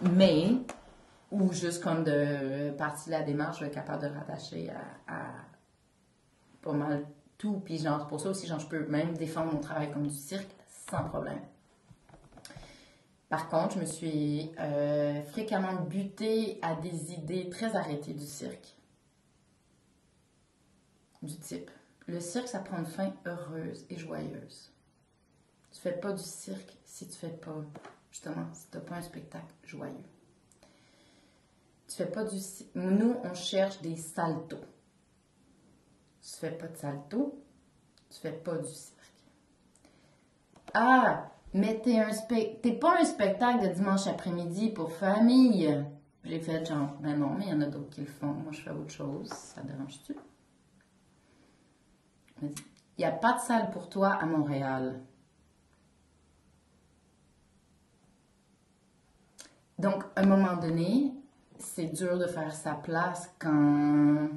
[0.00, 0.48] Mais,
[1.30, 5.14] ou juste comme de partie de la démarche, je vais être capable de rattacher à,
[5.14, 5.24] à
[6.62, 7.06] pas mal
[7.38, 7.60] tout.
[7.64, 10.50] Puis genre, pour ça aussi, genre, je peux même défendre mon travail comme du cirque
[10.88, 11.40] sans problème.
[13.28, 18.76] Par contre, je me suis euh, fréquemment butée à des idées très arrêtées du cirque.
[21.24, 21.70] Du type,
[22.06, 24.70] le cirque, ça prend une fin heureuse et joyeuse.
[25.72, 27.64] Tu fais pas du cirque si tu fais pas,
[28.10, 29.94] justement, si tu n'as pas un spectacle joyeux.
[31.88, 32.36] Tu fais pas du
[32.74, 34.60] Nous, on cherche des saltos.
[36.20, 37.42] Tu fais pas de salto,
[38.10, 39.24] tu fais pas du cirque.
[40.74, 42.10] Ah, mais t'es un
[42.60, 45.84] t'es pas un spectacle de dimanche après-midi pour famille.
[46.22, 48.26] J'ai fait genre, ben non, mais il y en a d'autres qui le font.
[48.26, 49.28] Moi, je fais autre chose.
[49.30, 50.14] Ça dérange-tu?
[52.96, 55.00] Il n'y a pas de salle pour toi à Montréal.
[59.78, 61.12] Donc, à un moment donné,
[61.58, 64.28] c'est dur de faire sa place quand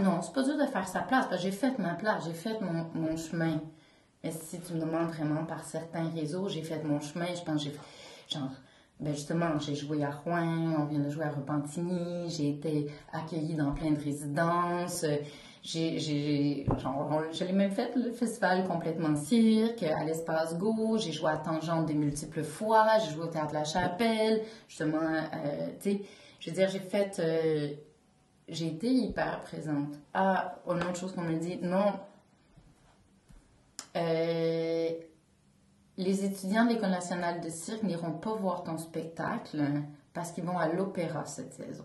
[0.00, 2.32] Non, c'est pas dur de faire sa place, parce que j'ai fait ma place, j'ai
[2.32, 3.60] fait mon, chemin.
[4.22, 7.64] Mais si tu me demandes vraiment par certains réseaux, j'ai fait mon chemin, je pense
[7.64, 7.78] que j'ai
[8.28, 8.50] genre,
[9.00, 13.54] ben justement, j'ai joué à Rouen, on vient de jouer à Repentigny, j'ai été accueillie
[13.54, 15.04] dans plein de résidences,
[15.62, 21.30] j'ai, j'ai, je l'ai même fait le festival complètement cirque, à l'espace Go, j'ai joué
[21.30, 25.68] à Tangente des multiples fois, j'ai joué au Théâtre La Chapelle, justement, euh,
[26.40, 27.68] je veux dire, j'ai fait, euh,
[28.48, 29.94] j'ai été hyper présente.
[30.14, 31.92] Ah, une autre chose qu'on me dit, non,
[33.96, 34.88] euh,
[36.02, 39.62] les étudiants de l'École nationale de cirque n'iront pas voir ton spectacle
[40.12, 41.84] parce qu'ils vont à l'opéra cette saison.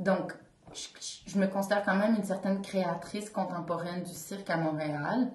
[0.00, 0.32] Donc,
[1.26, 5.30] je, me considère quand même une certaine créatrice contemporaine du cirque à Montréal.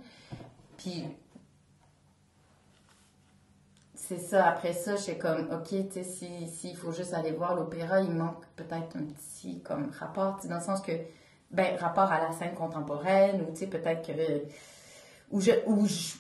[0.78, 1.06] Puis,
[3.96, 4.48] c'est ça.
[4.48, 8.12] Après ça, j'ai comme, OK, tu sais, s'il si, faut juste aller voir l'opéra, il
[8.12, 10.94] manque peut-être un petit comme rapport, dans le sens que,
[11.52, 14.14] ben, rapport à la scène contemporaine, ou tu sais, peut-être que.
[15.32, 16.14] Ou je, ou je,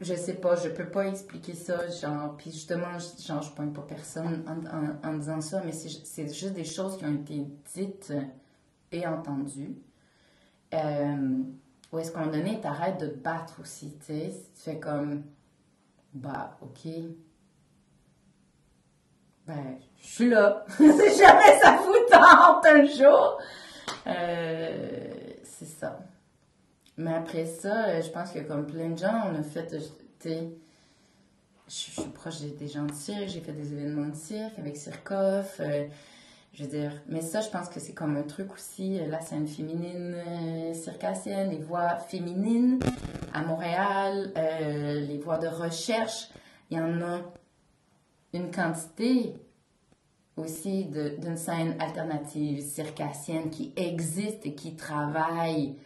[0.00, 3.82] je sais pas, je peux pas expliquer ça, genre, puis justement, genre, je pointe pas
[3.82, 8.12] personne en, en, disant ça, mais c'est juste des choses qui ont été dites
[8.92, 9.76] et entendues.
[10.74, 11.42] Euh,
[11.92, 15.22] où est-ce moment donné, t'arrêtes de te battre aussi, tu sais, tu fais comme,
[16.12, 16.92] bah, ok.
[19.46, 20.64] Ben, je suis là.
[20.76, 23.38] si jamais ça vous tente un jour.
[24.06, 25.10] Euh,
[25.42, 25.98] c'est ça.
[26.98, 29.72] Mais après ça, euh, je pense que comme plein de gens, on a fait,
[30.26, 30.48] euh,
[31.68, 35.60] je suis proche des gens de cirque, j'ai fait des événements de cirque avec Circoff.
[36.52, 39.46] je veux dire, mais ça, je pense que c'est comme un truc aussi, la scène
[39.46, 40.16] féminine
[40.74, 42.80] circassienne, les voix féminines
[43.32, 46.30] à Montréal, les voix de recherche.
[46.70, 47.20] Il y en a
[48.32, 49.34] une quantité
[50.36, 55.76] aussi d'une scène alternative circassienne qui existe et qui travaille,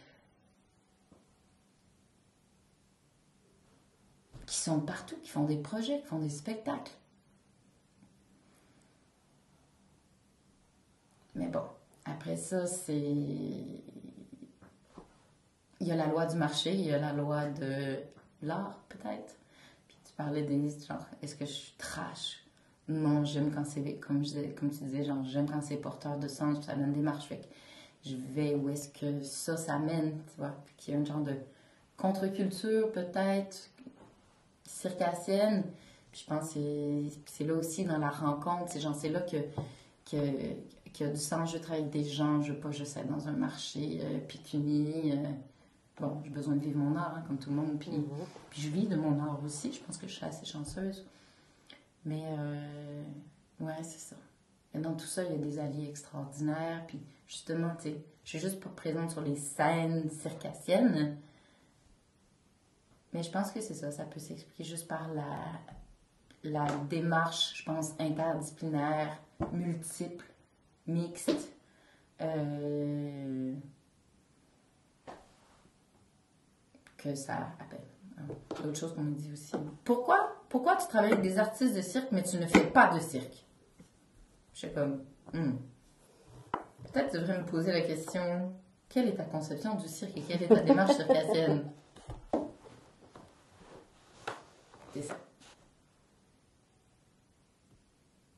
[4.45, 6.93] qui sont partout, qui font des projets, qui font des spectacles.
[11.35, 11.63] Mais bon,
[12.05, 12.93] après ça, c'est.
[15.79, 17.97] Il y a la loi du marché, il y a la loi de
[18.41, 19.35] l'art, peut-être.
[19.87, 22.45] Puis tu parlais des genre, est-ce que je suis trash?
[22.87, 24.23] Non, j'aime quand c'est, comme,
[24.57, 27.25] comme tu disais, genre, j'aime quand c'est porteur de sens, ça donne des marches.
[27.27, 27.47] Fait que
[28.05, 30.55] je vais où est-ce que ça, ça mène, tu vois?
[30.65, 31.35] Puis qu'il y a un genre de
[31.97, 33.69] contre-culture, peut-être,
[34.65, 35.63] circassienne.
[36.11, 39.37] Puis je pense que c'est là aussi dans la rencontre, c'est genre, c'est là que,
[40.09, 41.51] que, a du sens.
[41.51, 45.13] Je travaille avec des gens, je veux pas juste être dans un marché euh, pécunier.
[45.13, 45.31] Euh,
[45.99, 47.79] bon, j'ai besoin de vivre mon art, hein, comme tout le monde.
[47.79, 48.25] Puis, mm-hmm.
[48.51, 49.73] puis je vis de mon art aussi.
[49.73, 51.03] Je pense que je suis assez chanceuse.
[52.05, 53.03] Mais euh,
[53.61, 54.15] ouais, c'est ça.
[54.75, 56.83] Et dans tout ça, il y a des alliés extraordinaires.
[56.87, 61.17] Puis justement, tu sais, je suis juste pas présente sur les scènes circassiennes.
[63.13, 63.91] Mais je pense que c'est ça.
[63.91, 65.37] Ça peut s'expliquer juste par la,
[66.43, 69.19] la démarche, je pense, interdisciplinaire,
[69.51, 70.25] multiple,
[70.87, 71.53] mixte.
[72.21, 73.53] Euh,
[76.97, 77.79] que ça appelle.
[78.65, 79.53] Autre chose qu'on me dit aussi.
[79.83, 82.99] Pourquoi, pourquoi tu travailles avec des artistes de cirque, mais tu ne fais pas de
[82.99, 83.45] cirque?
[84.53, 84.85] Je sais pas.
[85.33, 85.57] Hmm.
[86.83, 88.53] Peut-être tu devrais me poser la question
[88.93, 91.63] quelle est ta conception du cirque et quelle est ta démarche circassienne?
[92.31, 92.47] C'est ça.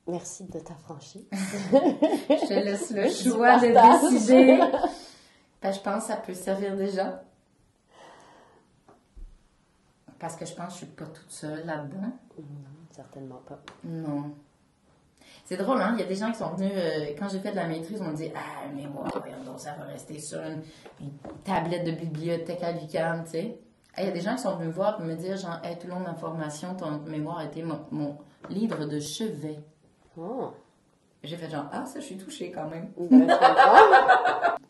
[0.08, 1.26] Merci de ta franchise.
[1.32, 4.60] je te laisse le choix de décider.
[5.62, 7.24] Ben, je pense que ça peut servir déjà.
[10.20, 12.14] Parce que je pense que je suis pas toute seule là-dedans.
[12.38, 13.60] Non, certainement pas.
[13.84, 14.36] Non.
[15.44, 15.96] C'est drôle, hein?
[15.98, 18.00] Il y a des gens qui sont venus, euh, quand j'ai fait de la maîtrise,
[18.00, 19.08] on me dit Ah, mais moi,
[19.44, 20.62] donc ça va rester sur une,
[21.44, 23.60] tablette de bibliothèque à l'UQAM, tu sais.
[23.98, 25.78] Il y a des gens qui sont venus me voir et me dire genre, hey,
[25.78, 28.18] tout le long de ma formation, ton mémoire a été mon,
[28.50, 29.60] livre de chevet.
[30.18, 30.52] Oh.
[31.24, 32.92] J'ai fait genre, ah, ça, je suis touchée quand même.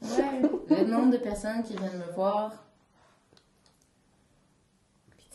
[0.01, 2.51] Ben, ouais, le nombre de personnes qui viennent me voir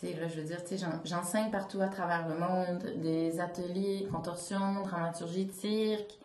[0.03, 4.83] là, je veux dire, tu sais, j'enseigne partout à travers le monde, des ateliers, contorsion,
[4.83, 6.19] dramaturgie, cirque.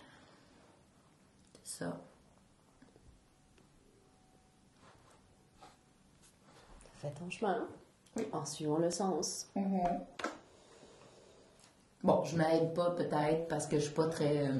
[1.63, 1.97] Ça.
[7.12, 7.68] Ton chemin.
[8.18, 8.28] Oui.
[8.32, 9.47] En suivant le sens.
[9.56, 9.99] Mm-hmm.
[12.03, 14.38] Bon, je m'aide pas peut-être parce que je suis pas très.
[14.38, 14.53] Euh,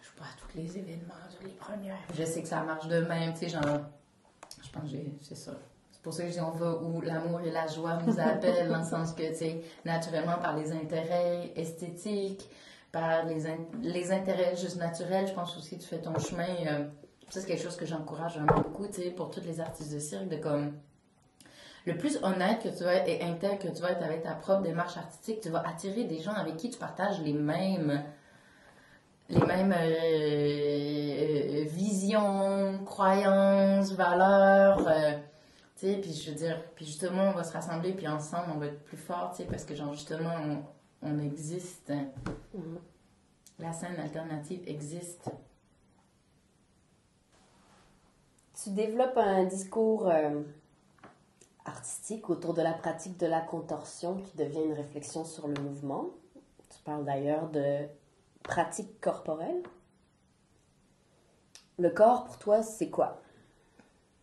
[0.00, 1.96] je suis pas à tous les événements, les premières.
[2.14, 3.62] Je sais que ça marche de même, tu sais, genre.
[4.62, 5.52] Je pense que c'est ça
[6.08, 8.84] pour ça que je on va où l'amour et la joie nous appellent, dans le
[8.84, 12.48] sens que, tu sais, naturellement, par les intérêts esthétiques,
[12.90, 13.44] par les,
[13.82, 16.48] les intérêts juste naturels, je pense aussi que tu fais ton chemin.
[16.66, 16.86] Euh,
[17.30, 19.98] ça, c'est quelque chose que j'encourage vraiment beaucoup, tu sais, pour tous les artistes de
[19.98, 20.74] cirque, de comme.
[21.86, 24.34] Le plus honnête que tu vas être et intègre que tu vas être avec ta
[24.34, 28.02] propre démarche artistique, tu vas attirer des gens avec qui tu partages les mêmes
[29.30, 29.94] les mêmes euh,
[31.60, 34.88] euh, visions, croyances, valeurs
[35.78, 38.82] puis je veux dire, puis justement, on va se rassembler, puis ensemble, on va être
[38.84, 40.34] plus fort, tu sais, parce que genre, justement,
[41.02, 41.90] on, existe.
[41.90, 42.78] Mm-hmm.
[43.60, 45.30] La scène alternative existe.
[48.62, 50.42] Tu développes un discours euh,
[51.64, 56.10] artistique autour de la pratique de la contorsion qui devient une réflexion sur le mouvement.
[56.68, 57.86] Tu parles d'ailleurs de
[58.42, 59.62] pratique corporelle.
[61.78, 63.22] Le corps, pour toi, c'est quoi?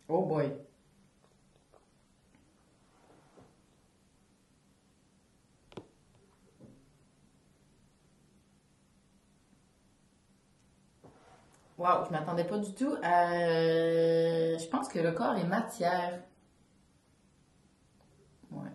[0.09, 0.51] Oh boy.
[11.78, 12.93] Wow, je m'attendais pas du tout.
[12.93, 16.21] Euh, je pense que le corps est matière.
[18.51, 18.69] Ouais.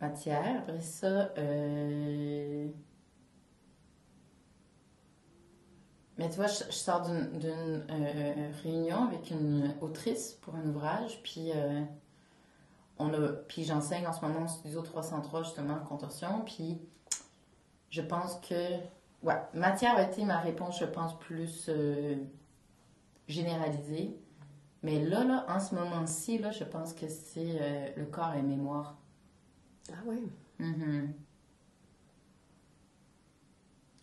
[0.00, 0.62] Matière.
[0.62, 2.68] Après ça, euh...
[6.18, 11.52] mais tu vois, je, sors d'une euh, réunion avec une autrice pour un ouvrage, puis
[11.54, 11.82] euh,
[13.48, 16.80] puis j'enseigne en ce moment au studio 303 justement en contorsion, puis
[17.90, 18.78] je pense que
[19.26, 22.14] Ouais, matière a été ma réponse, je pense, plus euh,
[23.26, 24.16] généralisée.
[24.84, 28.42] Mais là, là, en ce moment-ci, là, je pense que c'est euh, le corps et
[28.42, 28.96] mémoire.
[29.92, 30.30] Ah oui?
[30.60, 31.06] Mm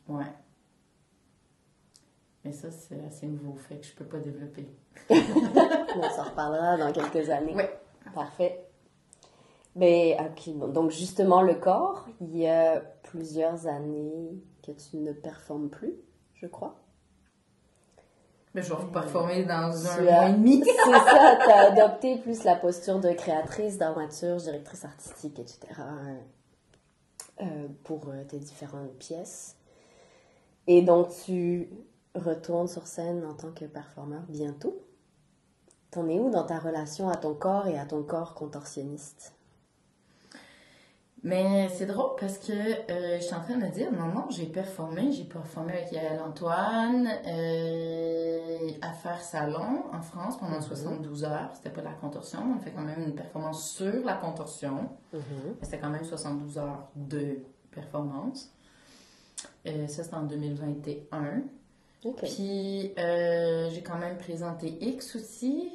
[0.10, 0.34] Ouais.
[2.44, 4.68] Mais ça, c'est assez nouveau, fait que je peux pas développer.
[5.10, 7.56] On s'en reparlera dans quelques années.
[7.56, 7.64] Oui.
[8.14, 8.68] Parfait.
[9.78, 15.70] Mais, ok, donc justement, le corps, il y a plusieurs années, que tu ne performes
[15.70, 15.94] plus,
[16.36, 16.76] je crois.
[18.54, 20.64] Mais je vais performer dans un mois et demi.
[20.64, 25.60] C'est ça, tu as adopté plus la posture de créatrice, d'armature, directrice artistique, etc.
[27.42, 29.58] Euh, pour euh, tes différentes pièces.
[30.68, 31.68] Et donc, tu
[32.14, 34.86] retournes sur scène en tant que performeur bientôt.
[35.90, 39.34] T'en es où dans ta relation à ton corps et à ton corps contorsionniste?
[41.24, 44.26] Mais c'est drôle parce que euh, je suis en train de me dire, non, non,
[44.30, 45.10] j'ai performé.
[45.14, 51.32] J'ai performé avec Yael Antoine euh, à faire salon en France pendant 72 mhm.
[51.32, 51.50] heures.
[51.56, 54.90] C'était pas de la contorsion, on fait quand même une performance sur la contorsion.
[55.14, 55.56] Mhm.
[55.62, 57.40] C'était quand même 72 heures de
[57.72, 58.52] performance.
[59.66, 61.44] Euh, ça, c'était en 2021.
[62.18, 65.72] Puis j'ai quand même présenté X aussi.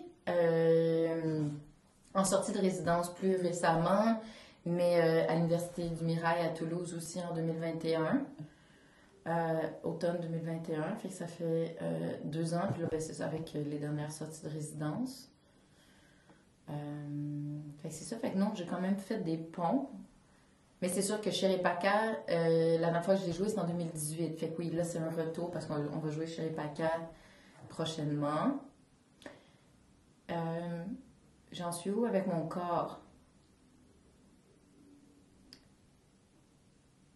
[2.15, 4.21] en sortie de résidence plus récemment
[4.65, 8.27] mais euh, à l'Université du Mirail à Toulouse aussi en 2021.
[9.27, 13.27] Euh, automne 2021, fait que ça fait euh, deux ans, puis là, ben, c'est ça
[13.27, 15.31] avec les dernières sorties de résidence.
[16.67, 19.91] fait que c'est ça, fait que non, j'ai quand même fait des ponts.
[20.81, 24.39] Mais c'est sûr que chez Paca, la dernière fois que j'ai joué, c'est en 2018.
[24.39, 26.91] Fait que oui, là, c'est un retour parce qu'on va jouer chez Paca
[27.69, 28.61] prochainement.
[31.53, 33.01] J'en suis où avec mon corps?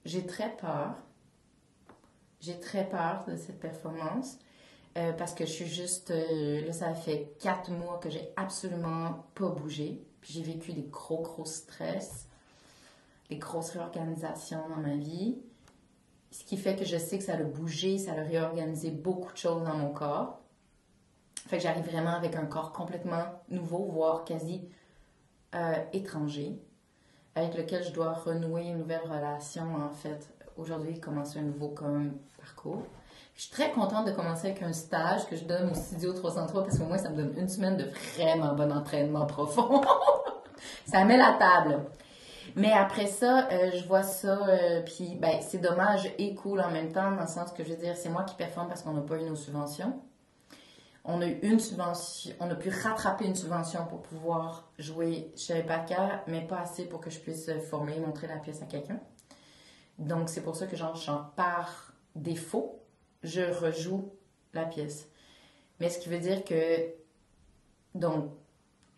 [0.05, 0.95] J'ai très peur.
[2.41, 4.39] J'ai très peur de cette performance
[4.99, 6.11] euh, parce que je suis juste.
[6.11, 10.05] Euh, là, ça fait quatre mois que j'ai absolument pas bougé.
[10.21, 12.29] Puis j'ai vécu des gros, gros stress,
[13.29, 15.39] des grosses réorganisations dans ma vie.
[16.31, 19.37] Ce qui fait que je sais que ça a bougé, ça a réorganisé beaucoup de
[19.37, 20.41] choses dans mon corps.
[21.47, 24.69] Fait que j'arrive vraiment avec un corps complètement nouveau, voire quasi
[25.55, 26.59] euh, étranger
[27.35, 32.83] avec lequel je dois renouer une nouvelle relation, en fait, aujourd'hui commencer un nouveau parcours.
[33.35, 36.63] Je suis très contente de commencer avec un stage que je donne au Studio 303
[36.65, 39.81] parce que moi, ça me donne une semaine de vraiment bon entraînement profond.
[40.87, 41.81] ça met la table.
[42.57, 46.71] Mais après ça, euh, je vois ça, euh, puis ben, c'est dommage et cool en
[46.71, 48.93] même temps, dans le sens que je veux dire, c'est moi qui performe parce qu'on
[48.93, 49.95] n'a pas eu nos subventions.
[51.05, 55.63] On a eu une subvention, on a pu rattraper une subvention pour pouvoir jouer chez
[55.65, 59.01] PACA, mais pas assez pour que je puisse former, montrer la pièce à quelqu'un.
[59.99, 62.81] Donc, c'est pour ça que, genre, par défaut,
[63.23, 64.13] je rejoue
[64.55, 65.09] la pièce.
[65.81, 66.95] Mais ce qui veut dire que,
[67.95, 68.31] donc,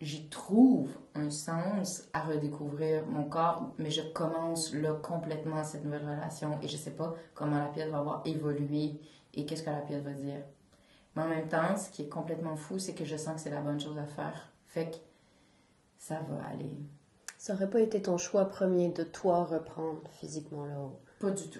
[0.01, 6.07] j'y trouve un sens à redécouvrir mon corps, mais je commence là complètement cette nouvelle
[6.07, 8.99] relation et je sais pas comment la pièce va avoir évolué
[9.33, 10.43] et qu'est-ce que la pièce va dire.
[11.15, 13.49] Mais en même temps, ce qui est complètement fou, c'est que je sens que c'est
[13.49, 14.51] la bonne chose à faire.
[14.67, 14.97] Fait que
[15.97, 16.75] ça va aller.
[17.37, 20.75] Ça aurait pas été ton choix premier de toi reprendre physiquement là
[21.19, 21.59] Pas du tout.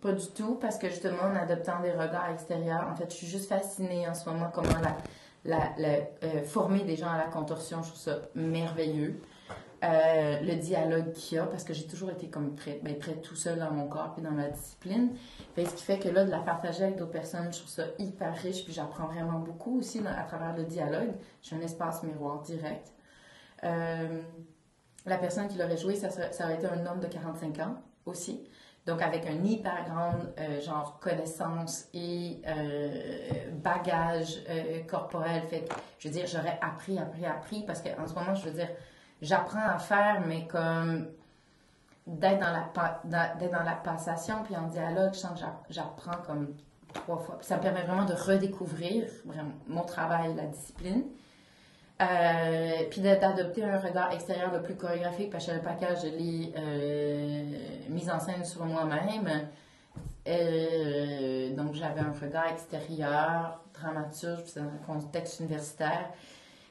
[0.00, 3.26] Pas du tout, parce que justement, en adoptant des regards extérieurs, en fait, je suis
[3.26, 4.78] juste fascinée en ce moment comment
[5.44, 9.20] la, la, euh, former des gens à la contorsion, je trouve ça merveilleux.
[9.84, 13.16] Euh, le dialogue qu'il y a, parce que j'ai toujours été comme très, ben, très
[13.16, 15.10] tout seul dans mon corps et dans ma discipline.
[15.54, 17.84] Fait, ce qui fait que là, de la partager avec d'autres personnes, je trouve ça
[17.98, 21.12] hyper riche, puis j'apprends vraiment beaucoup aussi à travers le dialogue.
[21.42, 22.92] J'ai un espace miroir direct.
[23.64, 24.22] Euh,
[25.04, 27.76] la personne qui l'aurait joué, ça, ça aurait été un homme de 45 ans
[28.06, 28.48] aussi.
[28.86, 32.40] Donc, avec un hyper grande, euh, genre, connaissance et
[33.62, 34.44] bagage
[34.88, 35.42] corporel.
[35.48, 35.64] Fait
[35.98, 38.68] je veux dire, j'aurais appris, appris, appris, parce qu'en ce moment, je veux dire,
[39.22, 41.08] j'apprends à faire, mais comme
[42.06, 46.54] d'être dans la, d'être dans la passation, puis en dialogue, je sens que j'apprends comme
[46.92, 47.38] trois fois.
[47.40, 51.04] ça me permet vraiment de redécouvrir vraiment mon travail, la discipline.
[52.02, 56.52] Euh, puis d'adopter un regard extérieur le plus chorégraphique, parce que le package, je l'ai
[56.56, 59.48] euh, mise en scène sur moi-même.
[60.26, 66.10] Euh, donc, j'avais un regard extérieur, dramaturge, puis dans un contexte universitaire.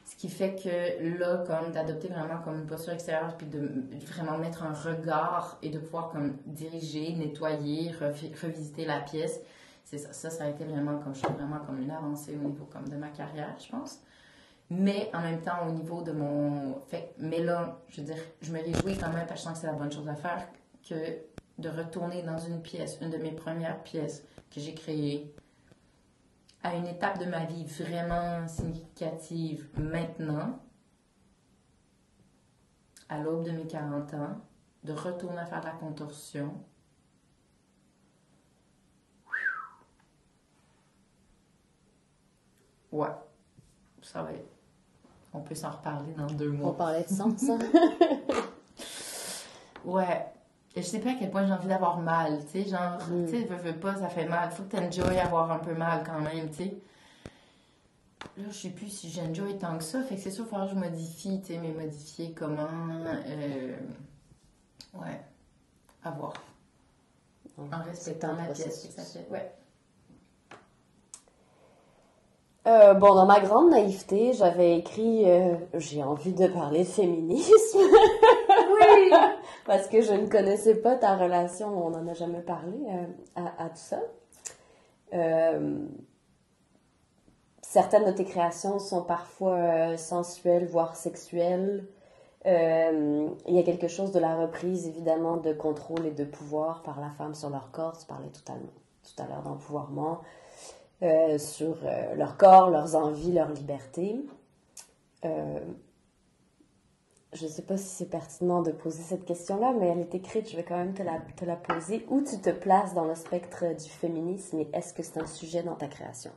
[0.04, 3.70] Ce qui fait que là, comme d'adopter vraiment comme une posture extérieure, puis de
[4.06, 7.90] vraiment mettre un regard et de pouvoir comme diriger, nettoyer,
[8.42, 9.40] revisiter la pièce,
[9.84, 12.88] c'est ça, ça, ça a été vraiment comme, vraiment comme une avancée au niveau comme
[12.88, 14.00] de ma carrière, je pense.
[14.70, 18.50] Mais en même temps au niveau de mon fait mais là je veux dire je
[18.50, 20.48] me réjouis quand même parce que je sens que c'est la bonne chose à faire
[20.88, 20.94] que
[21.58, 25.34] de retourner dans une pièce une de mes premières pièces que j'ai créées
[26.64, 30.58] à une étape de ma vie vraiment significative maintenant
[33.08, 34.40] à l'aube de mes 40 ans
[34.82, 36.52] de retourner à faire de la contorsion
[42.90, 43.08] ouais
[44.02, 44.54] ça va être
[45.34, 46.70] on peut s'en reparler dans deux mois.
[46.70, 47.58] On parlait de sens, ça?
[49.84, 50.33] ouais.
[50.76, 53.26] Et je sais pas à quel point j'ai envie d'avoir mal, tu sais, genre, mm.
[53.26, 54.50] tu sais, veux, veux pas, ça fait mal.
[54.50, 56.76] Faut que t'enjoy avoir un peu mal quand même, tu sais.
[58.36, 60.70] Là, je sais plus si j'enjoy tant que ça, fait que c'est sûr, il que
[60.70, 62.66] je modifie, tu sais, mais modifier comment,
[62.98, 63.76] euh,
[64.94, 65.20] ouais,
[66.02, 66.32] à voir.
[67.56, 69.54] En respectant la pièce, ça fait, ouais.
[72.66, 77.78] Euh, bon, dans ma grande naïveté, j'avais écrit euh, J'ai envie de parler de féminisme.
[77.78, 79.12] oui!
[79.66, 83.68] Parce que je ne connaissais pas ta relation, on n'en a jamais parlé euh, à,
[83.70, 84.00] tout ça.
[87.62, 91.86] certaines de tes créations sont parfois sensuelles, voire sexuelles.
[92.44, 97.00] il y a quelque chose de la reprise, évidemment, de contrôle et de pouvoir par
[97.00, 97.96] la femme sur leur corps.
[97.96, 100.20] Tu parlais tout à, tout à l'heure d'empouvoirment.
[101.02, 104.24] Euh, sur euh, leur corps, leurs envies, leur liberté.
[107.34, 110.48] Je ne sais pas si c'est pertinent de poser cette question-là, mais elle est écrite,
[110.48, 112.06] je vais quand même te la, te la poser.
[112.08, 115.64] Où tu te places dans le spectre du féminisme et est-ce que c'est un sujet
[115.64, 116.30] dans ta création?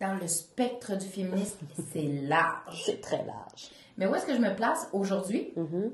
[0.00, 2.82] Dans le spectre du féminisme, c'est large.
[2.84, 3.70] C'est très large.
[3.96, 5.52] Mais où est-ce que je me place aujourd'hui?
[5.56, 5.90] Mm-hmm.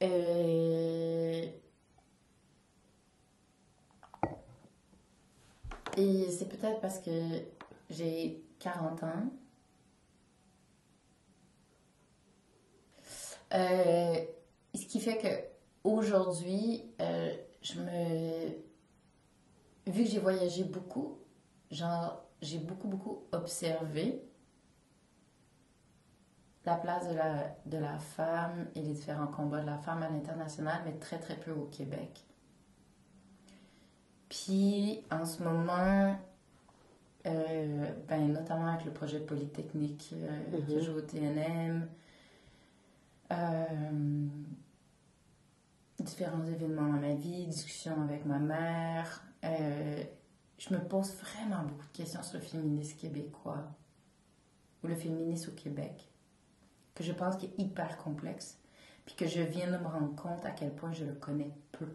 [0.00, 1.46] Euh,
[5.98, 7.10] et c'est peut-être parce que
[7.90, 9.30] j'ai 40 ans.
[13.54, 14.16] Euh,
[14.74, 17.34] ce qui fait que aujourd'hui, euh.
[19.86, 21.18] Vu que j'ai voyagé beaucoup,
[21.70, 24.22] genre, j'ai beaucoup, beaucoup observé
[26.64, 30.08] la place de la, de la femme et les différents combats de la femme à
[30.08, 32.27] l'international, mais très très peu au Québec.
[34.28, 36.16] Puis en ce moment,
[37.26, 40.80] Euh, ben, notamment avec le projet Polytechnique euh, que Mhm.
[40.80, 41.86] joue au TNM.
[43.32, 44.26] Euh,
[45.98, 49.22] différents événements dans ma vie, discussions avec ma mère.
[49.42, 53.64] Je me pose vraiment beaucoup de questions sur le féminisme québécois
[54.82, 56.08] ou le féminisme au Québec,
[56.94, 58.58] que je pense qu'il est hyper complexe,
[59.04, 61.88] puis que je viens de me rendre compte à quel point je le connais peu.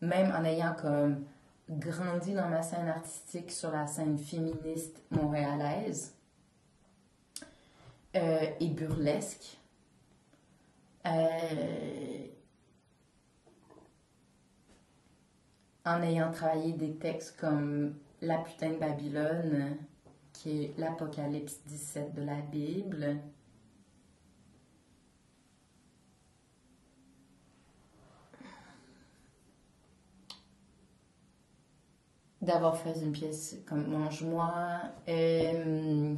[0.00, 1.24] Même en ayant comme
[1.68, 6.14] grandi dans ma scène artistique sur la scène féministe montréalaise
[8.14, 9.58] euh, et burlesque.
[11.06, 12.26] Euh,
[15.84, 19.76] en ayant travaillé des textes comme La putain de Babylone,
[20.32, 23.18] qui est l'Apocalypse 17 de la Bible.
[32.46, 34.52] D'avoir fait une pièce comme Mange-moi.
[35.08, 36.14] euh,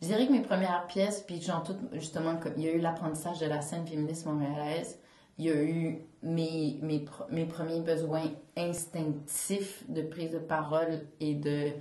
[0.00, 3.38] Je dirais que mes premières pièces, puis genre tout, justement, il y a eu l'apprentissage
[3.38, 4.98] de la scène féministe montréalaise,
[5.38, 11.34] il y a eu mes, mes, mes premiers besoins instinctifs de prise de parole et
[11.34, 11.72] de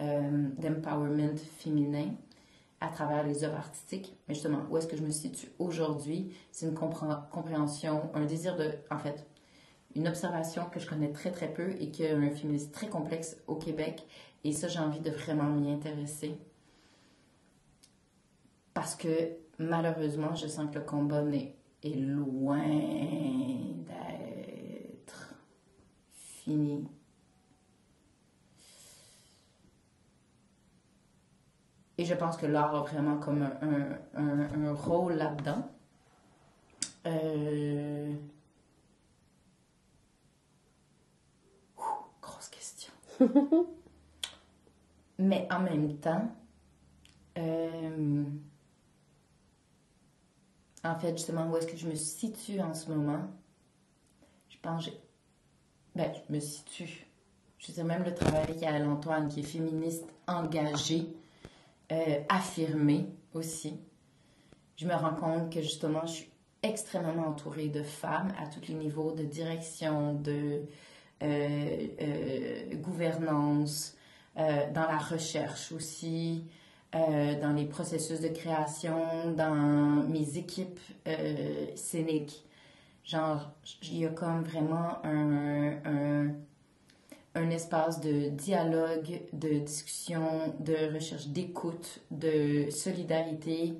[0.00, 2.08] euh, d'empowerment féminin
[2.84, 4.14] à travers les œuvres artistiques.
[4.28, 6.34] Mais justement, où est-ce que je me situe aujourd'hui?
[6.52, 9.26] C'est une compré- compréhension, un désir de, en fait,
[9.94, 13.36] une observation que je connais très très peu et qui est un féminisme très complexe
[13.46, 14.06] au Québec.
[14.44, 16.36] Et ça, j'ai envie de vraiment m'y intéresser.
[18.74, 19.08] Parce que
[19.58, 21.24] malheureusement, je sens que le combat
[21.82, 22.66] est loin
[23.86, 25.34] d'être
[26.12, 26.86] fini.
[31.98, 35.68] Et je pense que l'art a vraiment comme un, un- un- un rôle là-dedans.
[37.06, 38.12] Euh...
[42.20, 42.92] Grosse question.
[45.18, 46.28] Mais en même temps,
[47.38, 48.24] euh,
[50.82, 53.22] en fait, justement, où est-ce que je me situe en ce moment?
[54.48, 54.90] Je pense que
[55.94, 57.06] ben, je me situe.
[57.58, 61.06] Je sais même le travail qu'Alain Antoine, qui est féministe, engagé,
[61.92, 63.80] euh, affirmé aussi.
[64.76, 66.30] Je me rends compte que justement, je suis
[66.62, 70.62] extrêmement entourée de femmes à tous les niveaux de direction, de
[71.22, 73.96] euh, euh, gouvernance,
[74.36, 76.44] euh, dans la recherche aussi,
[76.92, 80.78] dans les processus de création, dans mes équipes
[81.74, 82.44] scéniques.
[83.02, 83.50] Genre,
[83.82, 86.28] il y a comme vraiment un,
[87.34, 93.74] un espace de dialogue, de discussion, de recherche d'écoute, de solidarité,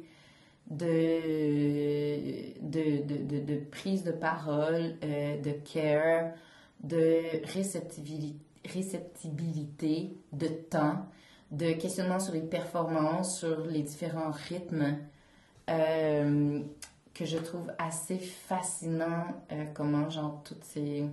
[0.71, 6.33] de, de, de, prise de parole, euh, de care,
[6.83, 7.45] de
[8.65, 11.07] réceptibilité, de temps,
[11.51, 14.97] de questionnement sur les performances, sur les différents rythmes,
[15.71, 16.61] euh,
[17.13, 21.05] que je trouve assez fascinant, euh, comment, genre, toutes ces...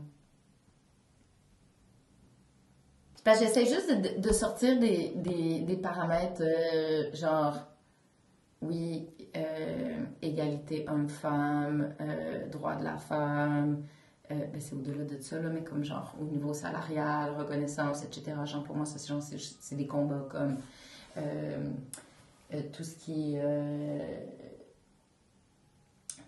[3.11, 7.58] C'est j'essaie juste de, sortir des, des, des paramètres, euh, genre,
[8.62, 13.84] oui, euh, égalité homme-femme, euh, droit de la femme,
[14.30, 18.38] ben, c'est au-delà de ça, mais comme genre au niveau salarial, reconnaissance, etc.
[18.46, 20.56] Genre pour moi, c'est, des combats comme
[22.72, 23.42] tout ce qui est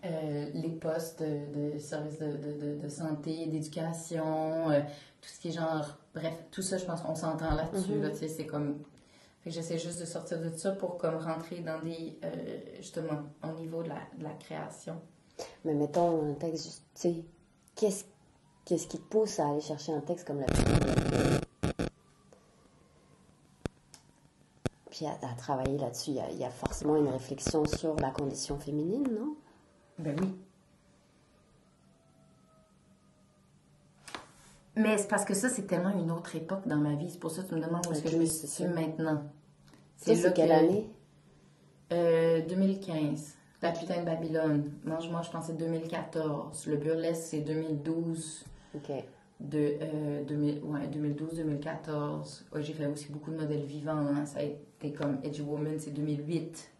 [0.04, 4.68] euh, les postes de, services de, de, santé, d'éducation,
[5.22, 8.02] tout ce qui est genre, bref, tout ça, je pense qu'on s'entend là-dessus, Mhm.
[8.02, 8.82] là, c'est comme
[9.46, 13.82] j'essaie juste de sortir de ça pour comme rentrer dans des euh, justement au niveau
[13.82, 15.00] de la, de la création.
[15.64, 17.24] Mais mettons un texte, tu sais,
[17.74, 18.04] qu'est-ce
[18.64, 20.46] qu'est-ce qui te pousse à aller chercher un texte comme la
[24.90, 28.58] Puis à, à travailler là-dessus, il y, y a forcément une réflexion sur la condition
[28.58, 29.34] féminine, non?
[29.98, 30.34] Ben oui.
[34.76, 37.08] Mais c'est parce que ça, c'est tellement une autre époque dans ma vie.
[37.10, 38.68] C'est pour ça que tu me demandes où est-ce que je me situe ça.
[38.68, 39.22] maintenant.
[39.96, 40.90] C'est quelle que- année?
[41.92, 43.34] Euh, 2015.
[43.62, 44.72] La putain de Babylone.
[44.84, 46.66] Mange-moi, je pense c'est 2014.
[46.66, 48.44] Le burlesque, c'est 2012.
[48.74, 48.90] Ok.
[49.40, 52.44] De, euh, 2000 ouais, 2012-2014.
[52.52, 53.92] Ouais, j'ai fait aussi beaucoup de modèles vivants.
[53.96, 54.26] hein.
[54.26, 56.70] Ça a été comme Edgy Woman, c'est 2008.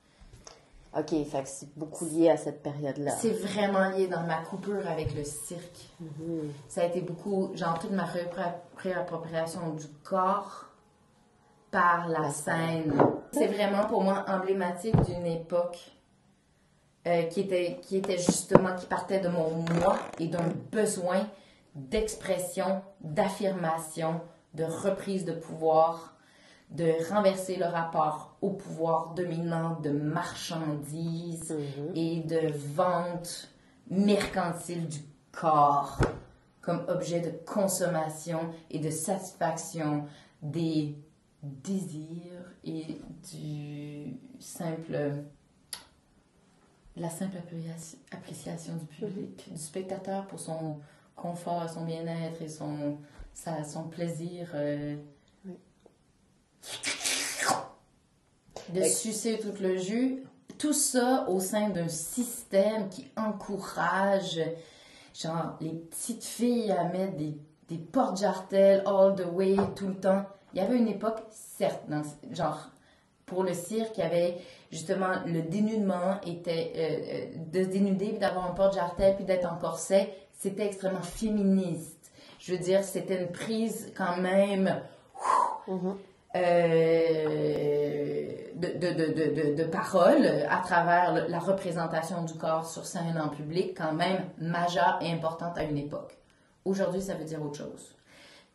[0.97, 3.11] Ok, fait que c'est beaucoup lié à cette période-là.
[3.11, 5.89] C'est vraiment lié dans ma coupure avec le cirque.
[6.01, 6.53] Mhm.
[6.69, 10.67] Ça a été beaucoup, genre toute ma réappro- réappropriation du corps
[11.73, 12.95] par la La scène.
[13.33, 15.91] C'est vraiment pour moi emblématique d'une époque
[17.09, 21.27] euh, qui, était, qui était justement, qui partait de mon moi et d'un besoin
[21.75, 24.21] d'expression, d'affirmation,
[24.55, 26.14] de reprise de pouvoir,
[26.75, 31.93] de renverser le rapport au pouvoir dominant de marchandises Mhm.
[31.95, 33.49] et de vente
[33.89, 35.01] mercantile du
[35.33, 36.01] corps
[36.61, 38.41] comme objet de consommation
[38.71, 40.07] et de satisfaction
[40.43, 40.97] des
[41.43, 45.13] désirs et du simple
[46.97, 50.79] la simple appréci- appréciation du public, du spectateur pour son
[51.17, 52.99] confort, son bien-être et son,
[53.33, 54.97] sa- son plaisir euh.
[58.71, 60.25] De Fait- sucer tout le jus.
[60.59, 64.41] Tout ça au sein d'un système qui encourage,
[65.13, 67.37] genre, les petites filles à mettre des,
[67.69, 70.25] des portes-jartelles all the way tout le temps.
[70.53, 72.69] Il y avait une époque, certes, dans, genre,
[73.27, 74.37] pour le cirque, il y avait
[74.71, 79.51] justement le dénudement, était euh, euh, de se dénuder, puis d'avoir un porte-jartel, puis d'être
[79.51, 82.13] en corset, c'était extrêmement féministe.
[82.39, 84.81] Je veux dire, c'était une prise quand même
[85.67, 85.97] de,
[88.65, 93.29] de, de, de, de, de parole à travers la représentation du corps sur scène en
[93.29, 96.19] public, quand même majeure et importante à une époque.
[96.65, 97.95] Aujourd'hui, ça veut dire autre chose.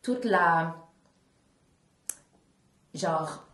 [0.01, 0.75] Toute la.
[2.93, 3.45] Genre,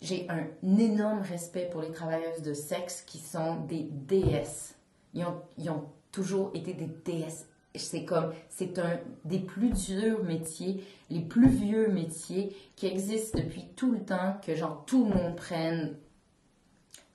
[0.00, 0.46] j'ai un
[0.78, 4.74] énorme respect pour les travailleuses de sexe qui sont des déesses.
[5.14, 7.46] Ils ont, ils ont toujours été des déesses.
[7.74, 13.66] C'est comme, c'est un des plus durs métiers, les plus vieux métiers qui existent depuis
[13.76, 15.96] tout le temps, que genre tout le monde prenne,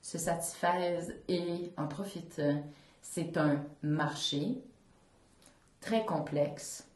[0.02, 2.42] se satisfaise et en profite.
[3.02, 4.60] C'est un marché
[5.80, 6.86] très complexe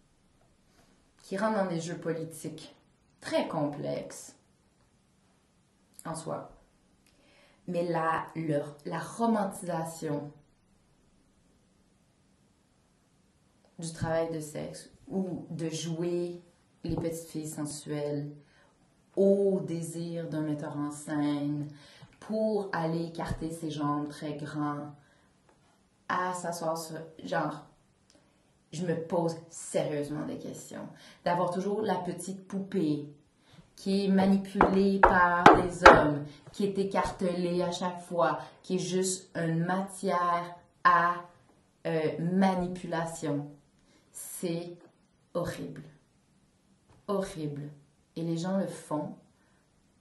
[1.22, 2.74] qui rentre dans des jeux politiques
[3.20, 4.36] très complexes
[6.04, 6.50] en soi.
[7.68, 8.26] Mais la,
[8.84, 10.32] la romantisation
[13.78, 16.40] du travail de sexe ou de jouer
[16.84, 18.30] les petites filles sensuelles
[19.16, 21.68] au désir d'un metteur en scène
[22.20, 24.94] pour aller écarter ses jambes très grands
[26.08, 27.66] à s'asseoir sur genre
[28.72, 30.88] je me pose sérieusement des questions
[31.24, 33.06] d'avoir toujours la petite poupée
[33.76, 39.30] qui est manipulée par des hommes, qui est écartelée à chaque fois, qui est juste
[39.34, 40.54] une matière
[40.84, 41.14] à
[41.86, 43.50] euh, manipulation.
[44.12, 44.76] C'est
[45.34, 45.82] horrible.
[47.08, 47.70] Horrible.
[48.14, 49.16] Et les gens le font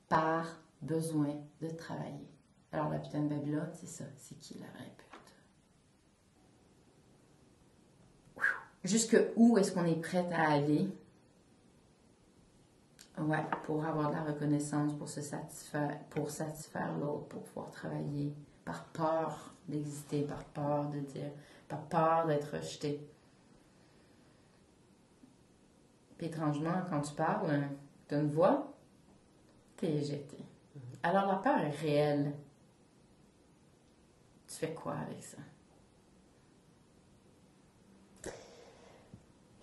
[0.10, 0.46] par
[0.82, 2.30] besoin de travailler.
[2.72, 4.04] Alors la putain de Babylone, c'est ça.
[4.18, 5.08] C'est qui la vraie pute?
[8.84, 10.90] Jusque où est-ce qu'on est prête à aller?
[13.20, 18.34] Ouais, pour avoir de la reconnaissance, pour se satisfaire, pour satisfaire l'autre, pour pouvoir travailler,
[18.66, 21.32] par peur d'exister, par peur de dire,
[21.68, 23.08] par peur d'être rejeté.
[26.22, 27.64] Puis étrangement, quand tu parles,
[28.08, 28.72] tu as une voix,
[29.76, 30.38] t'es éjecté.
[31.02, 32.34] Alors la peur est réelle.
[34.48, 35.40] Tu fais quoi avec ça?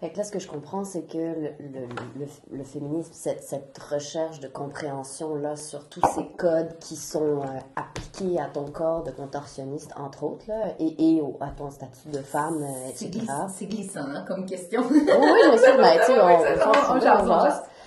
[0.01, 1.89] Fait que là, ce que je comprends, c'est que le, le,
[2.20, 2.27] le,
[2.59, 8.39] le féminisme, cette, cette recherche de compréhension-là sur tous ces codes qui sont euh, appliqués
[8.41, 12.19] à ton corps de contorsionniste, entre autres, là, et, et au- à ton statut de
[12.19, 13.19] femme, euh, C'est etc.
[13.19, 14.83] glissant, c'est glissant hein, comme question.
[14.89, 14.99] Oh oui,
[15.53, 17.35] je sais, on,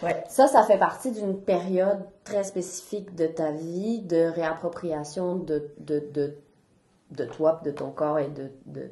[0.03, 0.05] on.
[0.05, 0.23] Ouais.
[0.27, 5.99] Ça, ça fait partie d'une période très spécifique de ta vie, de réappropriation de, de,
[6.11, 6.35] de,
[7.11, 8.91] de toi, de ton corps et de, de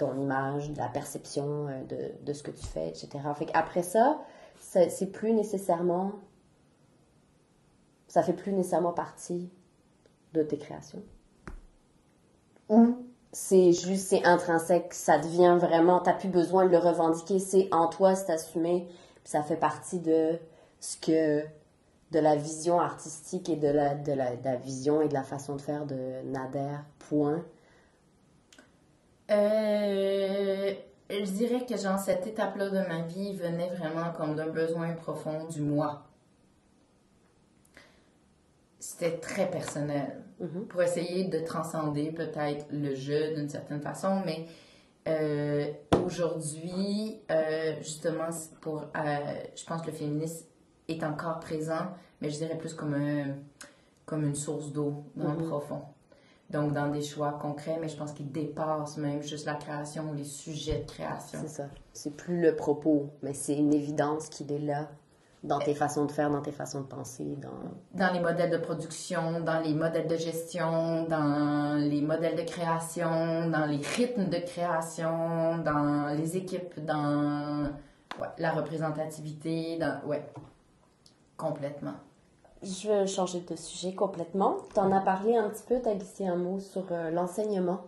[0.00, 3.08] ton image, de la perception euh, de, de ce que tu fais, etc.
[3.36, 4.20] Fait qu'après ça,
[4.58, 6.12] c'est plus nécessairement...
[8.08, 9.50] Ça fait plus nécessairement partie
[10.32, 11.02] de tes créations.
[12.68, 12.96] Ou
[13.32, 17.88] c'est juste, c'est intrinsèque, ça devient vraiment, t'as plus besoin de le revendiquer, c'est en
[17.88, 20.38] toi, c'est assumé, puis ça fait partie de
[20.80, 21.44] ce que,
[22.10, 25.22] de la vision artistique et de la, de la, de la vision et de la
[25.22, 27.44] façon de faire de Nader, point.
[29.30, 30.72] Euh,
[31.08, 35.46] je dirais que genre cette étape-là de ma vie venait vraiment comme d'un besoin profond
[35.46, 36.04] du moi.
[38.78, 40.22] C'était très personnel.
[40.40, 40.66] Mhm.
[40.68, 44.46] Pour essayer de transcender peut-être le jeu d'une certaine façon, mais
[45.06, 45.66] euh,
[46.04, 48.28] aujourd'hui, euh, justement,
[48.60, 50.46] pour, euh, je pense que le féminisme
[50.88, 51.88] est encore présent,
[52.20, 53.36] mais je dirais plus comme, un,
[54.06, 55.48] comme une source d'eau dans le Mhm.
[55.48, 55.82] profond.
[56.50, 60.14] Donc, dans des choix concrets, mais je pense qu'il dépasse même juste la création ou
[60.14, 61.38] les sujets de création.
[61.42, 61.64] C'est ça.
[61.92, 64.88] C'est plus le propos, mais c'est une évidence qu'il est là
[65.44, 67.48] Dans tes façons de faire, dans tes façons de penser, dans...
[67.94, 73.48] Dans les modèles de production, dans les modèles de gestion, dans les modèles de création,
[73.48, 77.70] dans les rythmes de création, dans les équipes, dans
[78.38, 80.00] la représentativité, dans...
[80.04, 80.26] Ouais,
[81.36, 81.94] complètement.
[82.62, 84.58] Je veux changer de sujet complètement.
[84.74, 87.80] Tu en as parlé un petit peu, tu as glissé un mot sur euh, l'enseignement.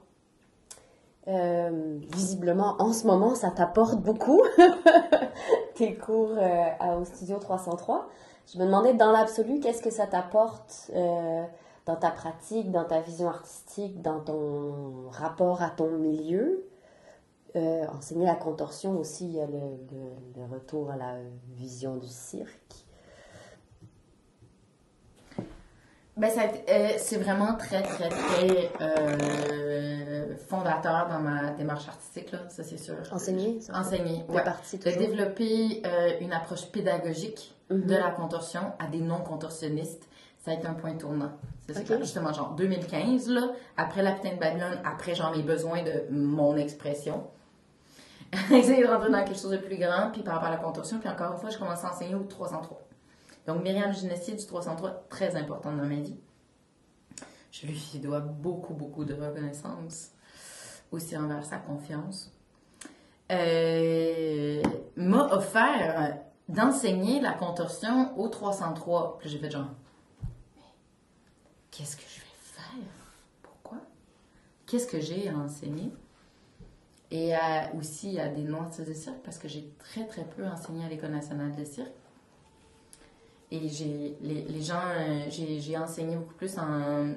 [1.28, 4.42] Euh, visiblement, en ce moment, ça t'apporte beaucoup,
[5.74, 8.08] tes cours euh, au Studio 303.
[8.52, 10.90] Je me demandais, dans l'absolu, qu'est-ce que ça t'apporte
[11.86, 16.66] dans ta pratique, dans ta vision artistique, dans ton rapport à ton milieu?
[17.54, 21.18] Enseigner la contorsion aussi, il y a le retour à la
[21.54, 22.86] vision du cirque.
[26.14, 26.30] Ben,
[26.68, 32.76] euh, c'est vraiment très, très, très euh, fondateur dans ma démarche artistique, là, ça c'est
[32.76, 32.96] sûr.
[33.10, 33.58] Enseigner?
[33.72, 34.36] Enseigner, oui.
[34.36, 37.88] De développer euh, une approche pédagogique de mhm.
[37.88, 40.06] la contorsion à des non-contorsionnistes,
[40.44, 41.32] ça a été un point tournant.
[41.66, 46.04] C'est justement genre 2015, là, après la putain de Babylone, après genre mes besoins de
[46.10, 47.24] mon expression.
[48.52, 50.98] Essayer de rentrer dans quelque chose de plus grand, puis par rapport à la contorsion,
[50.98, 52.81] puis encore une fois, je commence à enseigner au 303.
[53.46, 56.16] Donc, Myriam Genessier du 303, très importante dans ma vie.
[57.50, 60.12] Je lui dois beaucoup, beaucoup de reconnaissance,
[60.90, 62.32] aussi envers sa confiance.
[63.30, 64.62] Euh,
[64.96, 69.18] m'a offert d'enseigner la contorsion au 303.
[69.18, 69.68] Puis j'ai fait genre,
[71.70, 72.88] qu'est-ce que je vais faire?
[73.42, 73.78] Pourquoi?
[74.66, 75.90] Qu'est-ce que j'ai à enseigner?
[77.10, 77.34] Et
[77.78, 81.10] aussi à des nuances de cirque, parce que j'ai très, très peu enseigné à l'École
[81.10, 81.92] nationale de cirque.
[83.52, 87.12] Et j'ai les, gens, euh, j'ai enseigné beaucoup plus en,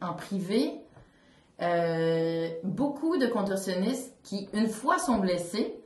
[0.00, 0.80] en, privé.
[1.60, 5.78] Euh, beaucoup de contorsionnistes qui, une fois sont blessés,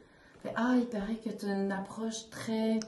[0.44, 2.78] fait, ah, il paraît que tu as une approche très,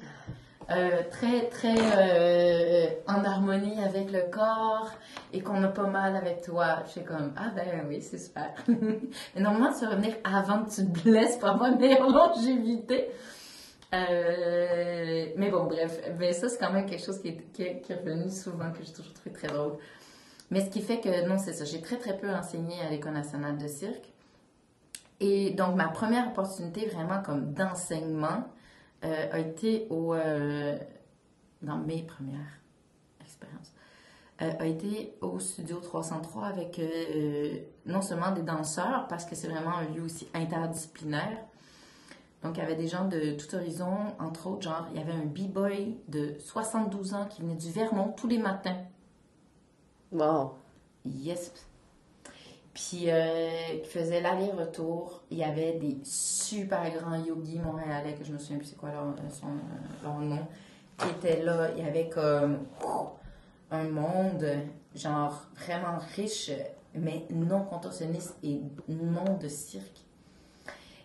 [0.71, 4.93] euh, très, très en harmonie avec le corps
[5.33, 6.85] et qu'on a pas mal avec toi.
[6.87, 8.53] Je suis comme, ah ben oui, c'est super.
[8.69, 13.11] Mais normalement, vas revenir avant que tu te blesses pour avoir une meilleure longévité.
[13.97, 17.95] Euh, mais bon, bref, mais ça, c'est quand même quelque chose qui est, qui, est,
[17.95, 19.77] revenu souvent, que j'ai toujours trouvé très drôle.
[20.51, 23.15] Mais ce qui fait que, non, c'est ça, j'ai très très peu enseigné à l'École
[23.15, 24.13] nationale de cirque.
[25.21, 28.45] Et donc, ma première opportunité vraiment comme d'enseignement
[29.05, 30.77] euh, a été au, euh,
[31.63, 32.61] dans mes premières
[33.21, 33.73] expériences,
[34.39, 36.79] a été au Studio 303 avec
[37.87, 41.39] non seulement des danseurs, parce que c'est vraiment un lieu aussi interdisciplinaire,
[42.43, 45.13] donc, il y avait des gens de tout horizon, entre autres, genre, il y avait
[45.13, 48.77] un b-boy de 72 ans qui venait du Vermont tous les matins.
[50.13, 50.55] Wow.
[51.05, 51.53] Yes.
[52.75, 55.23] Puis, euh, qui faisait l'aller-retour.
[55.31, 58.91] Il y avait des super grands yogis montréalais, que je me souviens plus c'est quoi
[58.93, 59.49] leur, son,
[60.05, 60.47] leur nom,
[60.99, 61.71] qui étaient là.
[61.77, 62.59] Il y avait comme
[63.71, 64.47] un monde,
[64.95, 66.53] genre, vraiment riche,
[66.95, 70.06] mais non contorsionniste et non de cirque.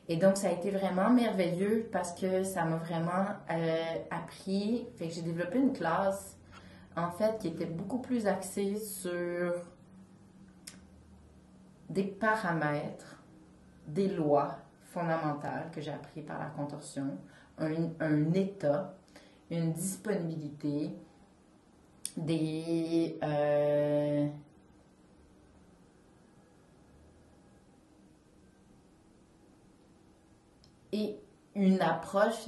[0.08, 4.88] Et donc, ça a été vraiment merveilleux parce que ça m'a vraiment euh, appris.
[4.96, 6.38] Fait que j'ai développé une classe,
[6.96, 9.54] en fait, qui était beaucoup plus axée sur
[11.90, 13.22] des paramètres,
[13.88, 14.58] des lois
[14.92, 17.18] fondamentales que j'ai appris par la contorsion,
[17.58, 18.94] un, état,
[19.50, 20.92] une disponibilité,
[22.18, 23.18] des.
[23.24, 24.28] Euh,
[30.92, 31.20] et
[31.56, 32.48] une approche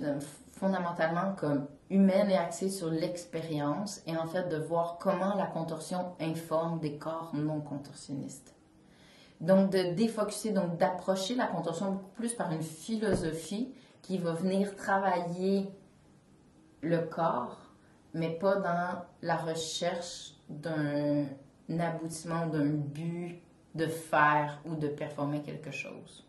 [0.52, 6.14] fondamentalement comme humaine et axée sur l'expérience et en fait de voir comment la contorsion
[6.20, 8.56] informe des corps non contorsionnistes.
[9.42, 14.76] Donc de défocuser, donc d'approcher la contorsion beaucoup plus par une philosophie qui va venir
[14.76, 15.70] travailler
[16.82, 17.58] le corps,
[18.14, 21.26] mais pas dans la recherche d'un
[21.80, 23.42] aboutissement, d'un but
[23.76, 26.26] de faire ou de performer quelque chose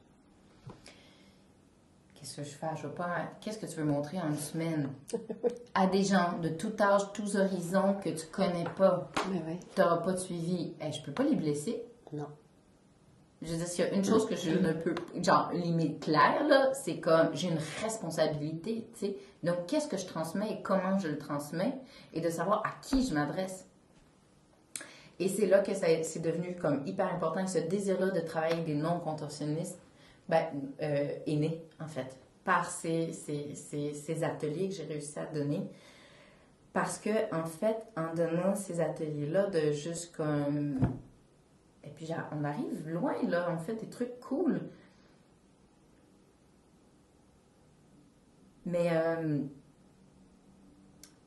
[2.24, 2.66] qu'est-ce que je fais?
[2.76, 3.16] Je veux pas.
[3.40, 4.88] Qu'est-ce que tu veux montrer en une semaine?
[5.74, 9.10] À des gens de tout âge, tous horizons que tu connais pas?
[9.74, 10.74] Tu n'auras pas de suivi.
[10.80, 11.84] Je je peux pas les blesser.
[12.12, 12.26] Non.
[13.42, 16.46] Je veux dire, s'il y a une chose que je ne peux, genre, limite claire,
[16.48, 19.16] là, c'est comme, j'ai une responsabilité, tu sais.
[19.42, 21.78] Donc, qu'est-ce que je transmets et comment je le transmets?
[22.14, 23.66] Et de savoir à qui je m'adresse.
[25.18, 28.74] Et c'est là que c'est devenu comme hyper important, ce désir-là de travailler avec des
[28.74, 29.78] non-contorsionnistes
[30.28, 30.46] ben,
[30.82, 35.62] euh, est né, en fait, par ces, ces, ces, ateliers que j'ai réussi à donner.
[36.72, 40.78] Parce que, en fait, en donnant ces ateliers-là, de juste comme.
[41.84, 44.60] Et puis, on arrive loin, là, on fait des trucs cool.
[48.66, 49.40] Mais euh,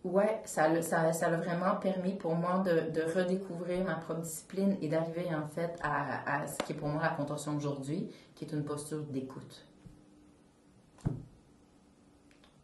[0.07, 4.88] ouais, ça l'a ça, ça vraiment permis pour moi de, redécouvrir ma propre discipline et
[4.88, 8.63] d'arriver en fait à, ce qui est pour moi la contorsion aujourd'hui, qui est une
[8.63, 9.65] posture d'écoute.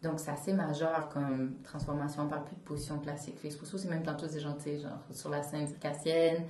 [0.02, 2.24] Donc, c'est assez majeur comme transformation.
[2.24, 3.38] On parle plus de position classique.
[3.42, 6.44] Ça c'est même tantôt des gens, genre sur la scène circassienne,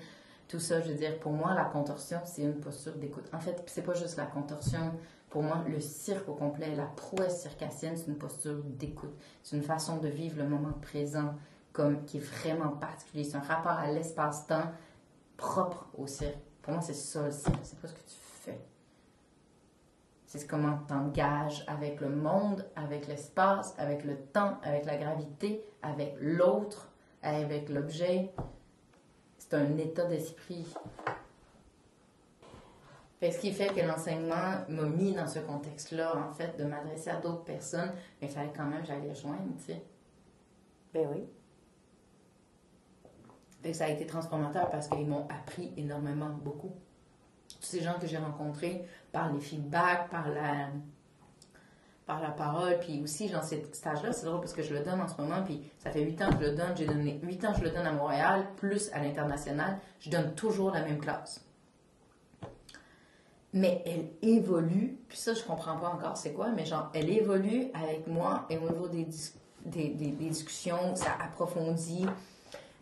[0.47, 0.81] tout ça.
[0.81, 3.25] Je veux dire, pour moi, la contorsion, c'est une posture d'écoute.
[3.31, 4.93] En fait, c'est pas juste la contorsion.
[5.33, 9.15] Pour moi, le cirque au complet, la prouesse circassienne, c'est une posture d'écoute.
[9.41, 11.33] C'est une façon de vivre le moment présent
[11.71, 13.23] comme qui est vraiment particulier.
[13.23, 14.71] C'est un rapport à l'espace-temps
[15.35, 16.37] propre au cirque.
[16.61, 17.61] Pour moi, c'est ça le cirque.
[17.63, 18.61] C'est pas ce que tu fais.
[20.27, 25.65] C'est comment tu t'engages avec le monde, avec l'espace, avec le temps, avec la gravité,
[25.81, 26.91] avec l'autre,
[27.23, 28.31] avec l'objet.
[29.39, 30.71] C'est un état d'esprit.
[33.23, 37.09] Fait ce qui fait que l'enseignement m'a mis dans ce contexte-là, en fait, de m'adresser
[37.09, 39.81] à d'autres personnes, mais il fallait quand même que j'aille les joindre, tu sais.
[40.93, 41.23] Ben oui.
[43.63, 46.73] Que ça a été transformateur parce qu'ils m'ont appris énormément, beaucoup.
[47.47, 50.67] Tous ces gens que j'ai rencontrés par les feedbacks, par la,
[52.05, 54.99] par la parole, puis aussi, genre, cet stage-là, c'est drôle parce que je le donne
[54.99, 57.45] en ce moment, puis ça fait huit ans que je le donne, j'ai donné huit
[57.45, 60.99] ans que je le donne à Montréal, plus à l'international, je donne toujours la même
[60.99, 61.47] classe.
[63.53, 67.67] Mais elle évolue, puis ça, je comprends pas encore c'est quoi, mais genre, elle évolue
[67.75, 69.07] avec moi et au niveau des,
[69.65, 72.05] des, des- discussions, ça approfondit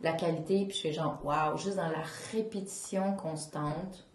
[0.02, 4.07] la qualité, puis je fais genre, waouh, juste dans la répétition constante.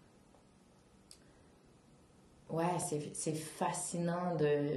[2.49, 2.77] Ouais,
[3.13, 4.69] c'est fascinant de.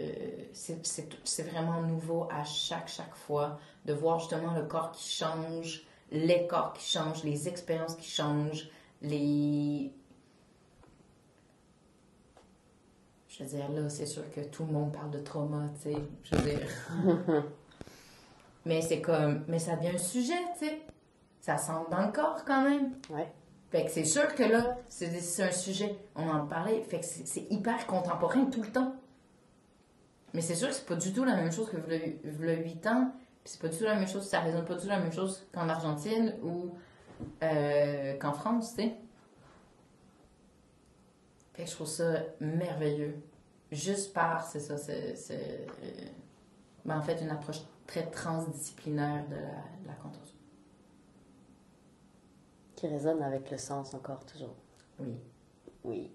[0.52, 6.46] C'est vraiment nouveau à chaque, chaque fois de voir justement le corps qui change, les
[6.48, 8.68] corps qui changent, les expériences qui changent,
[9.02, 9.92] les.
[13.40, 15.96] Je veux dire, là, c'est sûr que tout le monde parle de trauma, tu sais.
[16.24, 16.68] Je veux dire.
[18.66, 19.44] mais c'est comme.
[19.48, 20.82] Mais ça devient un sujet, tu sais.
[21.40, 22.92] Ça semble dans le corps quand même.
[23.08, 23.32] Ouais.
[23.70, 27.06] Fait que c'est sûr que là, c'est c'est un sujet, on en parlait, fait que
[27.06, 28.94] c'est c'est hyper contemporain tout le temps.
[30.34, 33.12] Mais c'est sûr que c'est pas du tout la même chose que le 8 ans,
[33.42, 35.12] puis c'est pas du tout la même chose, ça résonne pas du tout la même
[35.12, 36.74] chose qu'en Argentine ou
[37.42, 38.96] euh, qu'en France, tu sais.
[41.54, 43.14] Fait que je trouve ça merveilleux.
[43.72, 45.14] Juste par, c'est ça, c'est.
[45.16, 46.06] c'est, euh,
[46.84, 49.40] ben, en fait, une approche très transdisciplinaire de la,
[49.82, 50.36] de la contorsion.
[52.76, 54.54] Qui résonne avec le sens encore, toujours.
[54.98, 55.14] Oui.
[55.84, 56.10] Oui.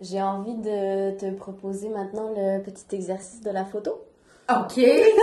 [0.00, 4.04] J'ai envie de te proposer maintenant le petit exercice de la photo.
[4.50, 4.80] Ok,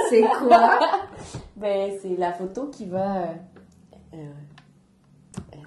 [0.09, 0.79] c'est quoi?
[1.55, 3.21] Ben, c'est la photo qui va.
[3.21, 3.33] euh,
[4.15, 4.31] euh,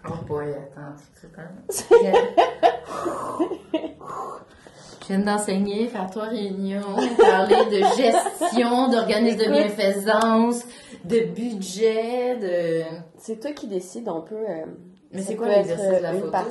[0.06, 0.94] Oh boy, attends,
[1.36, 1.62] même.
[5.00, 6.82] Je viens d'enseigner, faire trois réunions,
[7.16, 10.64] parler de gestion, d'organisme de bienfaisance,
[11.04, 12.82] de budget, de.
[13.16, 14.34] c'est toi qui décides, on peut.
[14.34, 14.66] euh,
[15.12, 16.50] Mais c'est quoi l'exercice de la euh, photo?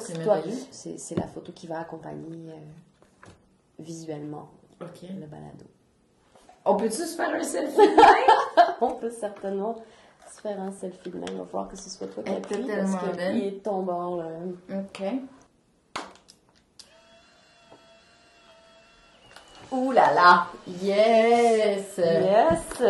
[0.72, 3.28] C'est la photo qui va accompagner euh,
[3.78, 4.50] visuellement
[4.80, 5.66] le balado.
[6.66, 7.80] On peut-tu se faire un selfie?
[8.82, 9.76] On peut certainement
[10.30, 11.30] se faire un selfie de même.
[11.32, 14.18] Il va falloir que ce soit toi qui était appuies parce que il est bord,
[14.18, 14.26] là.
[14.80, 15.04] Ok.
[19.72, 20.48] Ouh là là!
[20.82, 21.98] Yes!
[21.98, 22.84] Yes!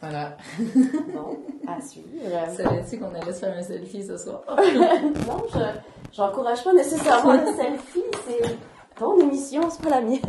[0.00, 0.36] Voilà.
[1.14, 1.38] Bon,
[1.68, 2.08] à suivre.
[2.56, 4.42] Savais-tu qu'on allait se faire un selfie ce soir?
[4.48, 5.58] non, je
[6.12, 8.02] j'encourage pas nécessairement le selfie.
[8.26, 8.56] C'est
[8.98, 10.20] ton émission, c'est pas la mienne.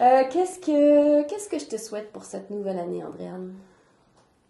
[0.00, 3.54] Euh, qu'est-ce que qu'est-ce que je te souhaite pour cette nouvelle année, Andréane?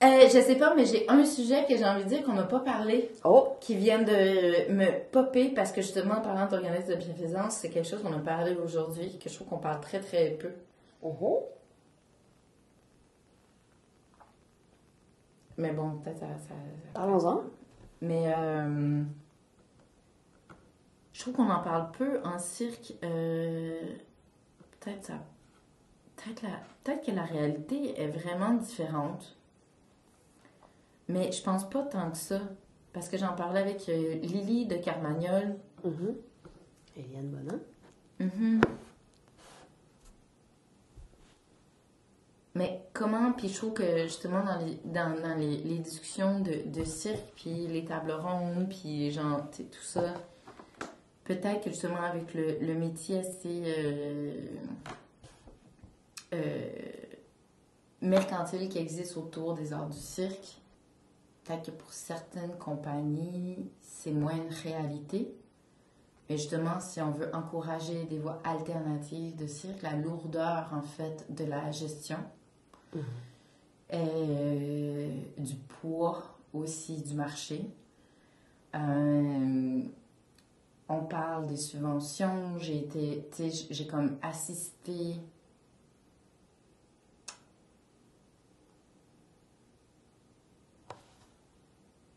[0.02, 2.44] Euh, je sais pas, mais j'ai un sujet que j'ai envie de dire qu'on n'a
[2.44, 3.10] pas parlé.
[3.24, 3.48] Oh!
[3.60, 7.86] qui vient de me popper parce que justement en parlant d'organisme de bienfaisance, c'est quelque
[7.88, 10.50] chose qu'on a parlé aujourd'hui, que je trouve qu'on parle très très peu.
[11.02, 11.44] Oh!
[15.58, 16.54] Mais bon, peut-être ça, ça-
[16.94, 17.42] Parlons-en.
[18.00, 19.02] Mais euh,
[21.12, 22.94] je trouve qu'on en parle peu en cirque.
[23.04, 23.78] euh,
[24.80, 25.18] peut-être ça.
[26.24, 29.36] Peut-être que la réalité est vraiment différente.
[31.08, 32.40] Mais je pense pas tant que ça.
[32.92, 35.56] Parce que j'en parlais avec euh, Lily de Carmagnol.
[35.84, 36.16] Mhm.
[36.96, 37.60] Eliane Bonin.
[38.18, 38.60] Mhm.
[42.56, 46.68] Mais comment, puis je trouve que justement dans les, dans, dans les, les discussions de,
[46.68, 50.14] de cirque, puis les tables rondes, puis genre, tu sais, tout ça,
[51.24, 54.34] peut-être que justement avec le, le métier assez euh,
[56.32, 56.68] euh,
[58.00, 60.60] mercantile qui existe autour des arts du cirque,
[61.44, 65.34] peut-être que pour certaines compagnies, c'est moins une réalité.
[66.28, 71.26] Mais justement, si on veut encourager des voies alternatives de cirque, la lourdeur en fait
[71.34, 72.18] de la gestion
[72.94, 77.64] et euh, du poids aussi du marché.
[78.74, 79.82] Euh,
[80.88, 82.58] on parle des subventions.
[82.58, 85.16] J'ai été, tu sais, j'ai comme assisté.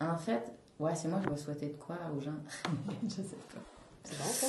[0.09, 2.31] En fait, ouais, c'est moi qui vais souhaiter de quoi aux gens?
[3.03, 3.61] Je sais pas.
[4.03, 4.47] C'est bon, ça?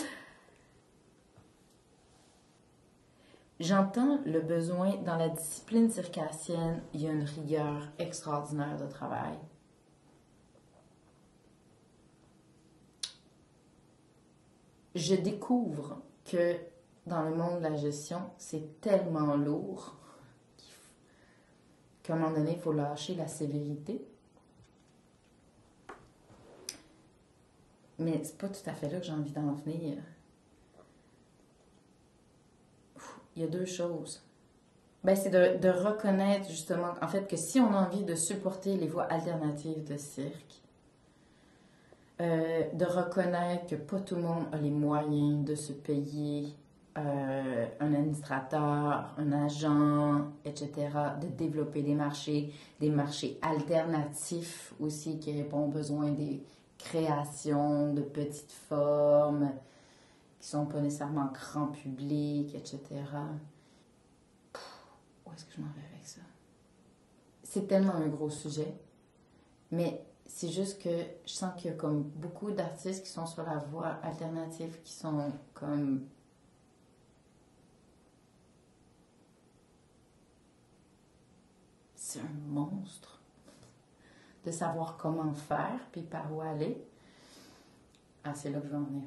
[3.61, 9.39] J'entends le besoin dans la discipline circassienne, il y a une rigueur extraordinaire de travail.
[14.97, 16.57] Je découvre que
[17.07, 19.97] dans le monde de la gestion, c'est tellement lourd
[22.03, 24.05] qu'à un moment donné, il faut lâcher la sévérité.
[27.99, 29.99] Mais c'est pas tout à fait là que j'ai envie d'en venir.
[33.37, 34.23] il y a deux choses.
[35.03, 38.89] Ben, c'est de, reconnaître justement, en fait, que si on a envie de supporter les
[38.89, 40.63] voies alternatives de cirque,
[42.21, 46.55] euh, de reconnaître que pas tout le monde a les moyens de se payer
[46.97, 50.71] euh, un administrateur, un agent, etc.,
[51.21, 56.41] de développer des marchés, des marchés alternatifs aussi qui répondent aux besoins des
[56.85, 59.51] créations de petites formes
[60.39, 62.81] qui sont pas nécessairement grand public, etc.
[65.25, 66.21] Où est-ce que je m'en vais avec ça?
[67.43, 68.75] C'est tellement un gros sujet,
[69.71, 70.91] mais c'est juste que
[71.25, 74.93] je sens qu'il y a comme beaucoup d'artistes qui sont sur la voie alternative, qui
[74.93, 76.07] sont comme...
[81.97, 83.14] C'est un monstre
[84.45, 86.83] de savoir comment faire, puis par où aller.
[88.25, 89.05] Ah, c'est là que je veux en venir.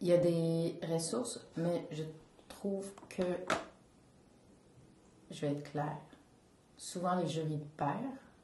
[0.00, 2.04] Il y a des ressources, mais je
[2.48, 3.22] trouve que,
[5.30, 6.00] je vais être claire,
[6.76, 7.94] souvent les jurys de pairs,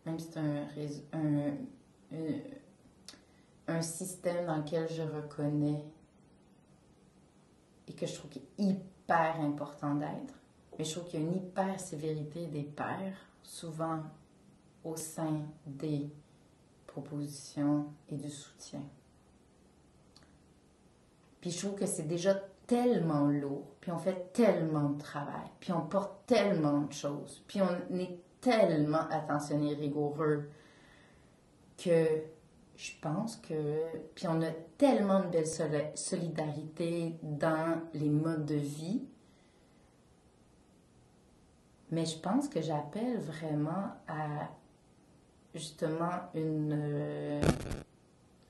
[0.05, 0.67] même si c'est un,
[1.13, 1.55] un,
[2.13, 2.39] un,
[3.69, 5.83] un système dans lequel je reconnais
[7.89, 10.35] et que je trouve qu'il est hyper important d'être,
[10.79, 14.03] mais je trouve qu'il y a une hyper sévérité des pairs, souvent
[14.87, 16.09] au sein des
[16.87, 18.83] propositions et du soutien.
[21.41, 22.35] Puis je trouve que c'est déjà
[22.67, 27.61] tellement lourd, puis on fait tellement de travail, puis on porte tellement de choses, puis
[27.61, 30.49] on est tellement attentionné, rigoureux,
[31.77, 32.23] que
[32.77, 33.83] je pense que...
[34.15, 39.03] Puis on a tellement de belle soli- solidarité dans les modes de vie,
[41.91, 44.49] mais je pense que j'appelle vraiment à
[45.57, 46.73] justement une...
[46.73, 47.41] euh,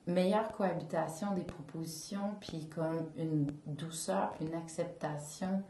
[0.07, 5.63] meilleure cohabitation des propositions, puis comme une douceur, une acceptation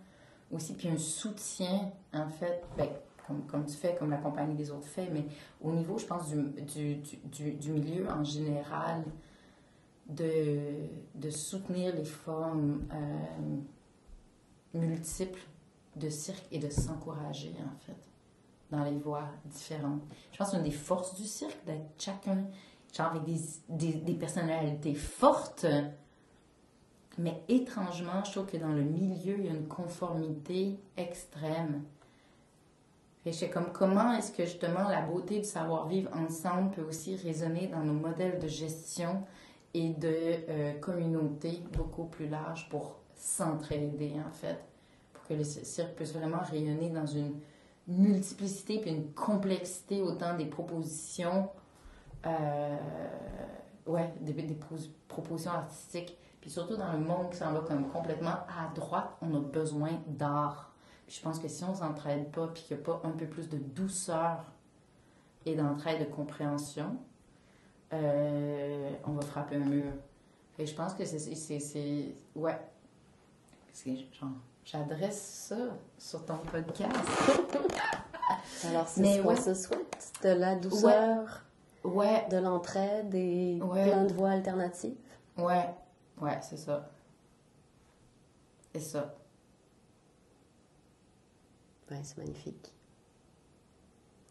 [0.52, 2.88] aussi, puis un soutien, en fait, ben,
[3.26, 5.26] comme, comme tu fais, comme la compagnie des autres fait, mais
[5.60, 9.04] au niveau, je pense, du, du, du, milieu en général,
[10.08, 10.60] de,
[11.14, 15.40] de soutenir les formes euh, multiples
[15.96, 17.96] de cirque et de s'encourager, en fait,
[18.70, 20.02] dans les voies différentes.
[20.32, 22.44] Je pense que c'est une des forces du cirque, d'être chacun
[22.96, 25.66] genre avec des, des, des personnalités fortes.
[27.18, 31.82] Mais étrangement, je trouve que dans le milieu, il y a une conformité extrême.
[33.24, 37.16] Et je sais comme comment est-ce que justement la beauté du savoir-vivre ensemble peut aussi
[37.16, 39.24] résonner dans nos modèles de gestion
[39.74, 40.14] et de
[40.48, 44.58] euh, communauté beaucoup plus large pour s'entraider en fait,
[45.12, 47.40] pour que le cirque puisse vraiment rayonner dans une
[47.88, 51.48] multiplicité puis une complexité autant des propositions
[52.24, 52.76] euh,
[53.86, 56.16] ouais, des, des pos- propositions artistiques.
[56.40, 59.90] Puis surtout dans le monde qui s'en va comme complètement à droite, on a besoin
[60.06, 60.72] d'art.
[61.06, 63.26] Puis je pense que si on s'entraide pas, puis qu'il n'y a pas un peu
[63.26, 64.44] plus de douceur
[65.44, 66.96] et d'entraide, de compréhension,
[67.92, 69.92] euh, on va frapper un mur.
[70.58, 72.58] Et je pense que c'est- Ouais.
[73.72, 74.30] C'est genre...
[74.64, 75.56] J'adresse ça
[75.96, 76.90] sur ton podcast.
[78.64, 79.36] Alors, c'est Mais ce qu'on ouais.
[79.36, 81.42] se souhaite, de la douceur,
[81.84, 84.96] Ouais, de l'entraide et plein de voies alternatives.
[85.38, 85.68] ouais,
[86.20, 86.90] ouais, c'est ça.
[88.74, 89.14] C'est ça.
[91.90, 92.72] Ouais, c'est magnifique.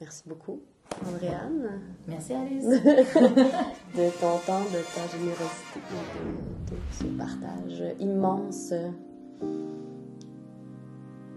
[0.02, 0.62] Merci beaucoup,
[1.08, 2.66] Andréane, Merci Alice.
[2.66, 5.80] de ton temps, de ta générosité,
[6.70, 8.74] de, de ce partage immense.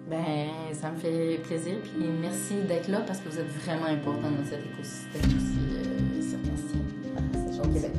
[0.09, 4.31] Ben, ça me fait plaisir, puis merci d'être là parce que vous êtes vraiment important
[4.31, 6.81] dans cet écosystème aussi euh, circassien
[7.17, 7.73] Ah, c'est.
[7.75, 7.93] Québec.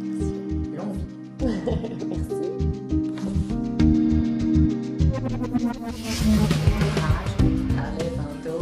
[0.00, 0.32] Merci.
[0.74, 2.14] Longue vie.
[7.78, 8.60] Allez, tantôt.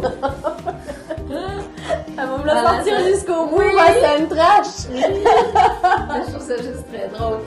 [2.18, 4.88] Elle va me la sortir jusqu'au bout, ma ma scène trash.
[4.92, 7.38] Je trouve ça juste très drôle.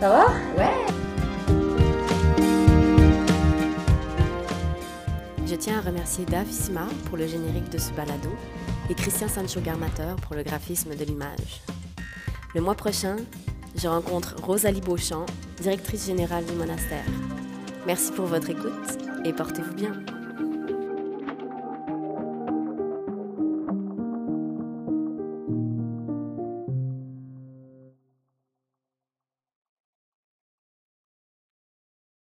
[0.00, 0.26] Ça va?
[0.58, 1.01] Ouais.
[5.52, 8.30] Je tiens à remercier Dave Sima pour le générique de ce balado
[8.88, 11.60] et Christian Sancho Garmateur pour le graphisme de l'image.
[12.54, 13.16] Le mois prochain,
[13.76, 15.26] je rencontre Rosalie Beauchamp,
[15.60, 17.04] directrice générale du monastère.
[17.86, 19.92] Merci pour votre écoute et portez-vous bien.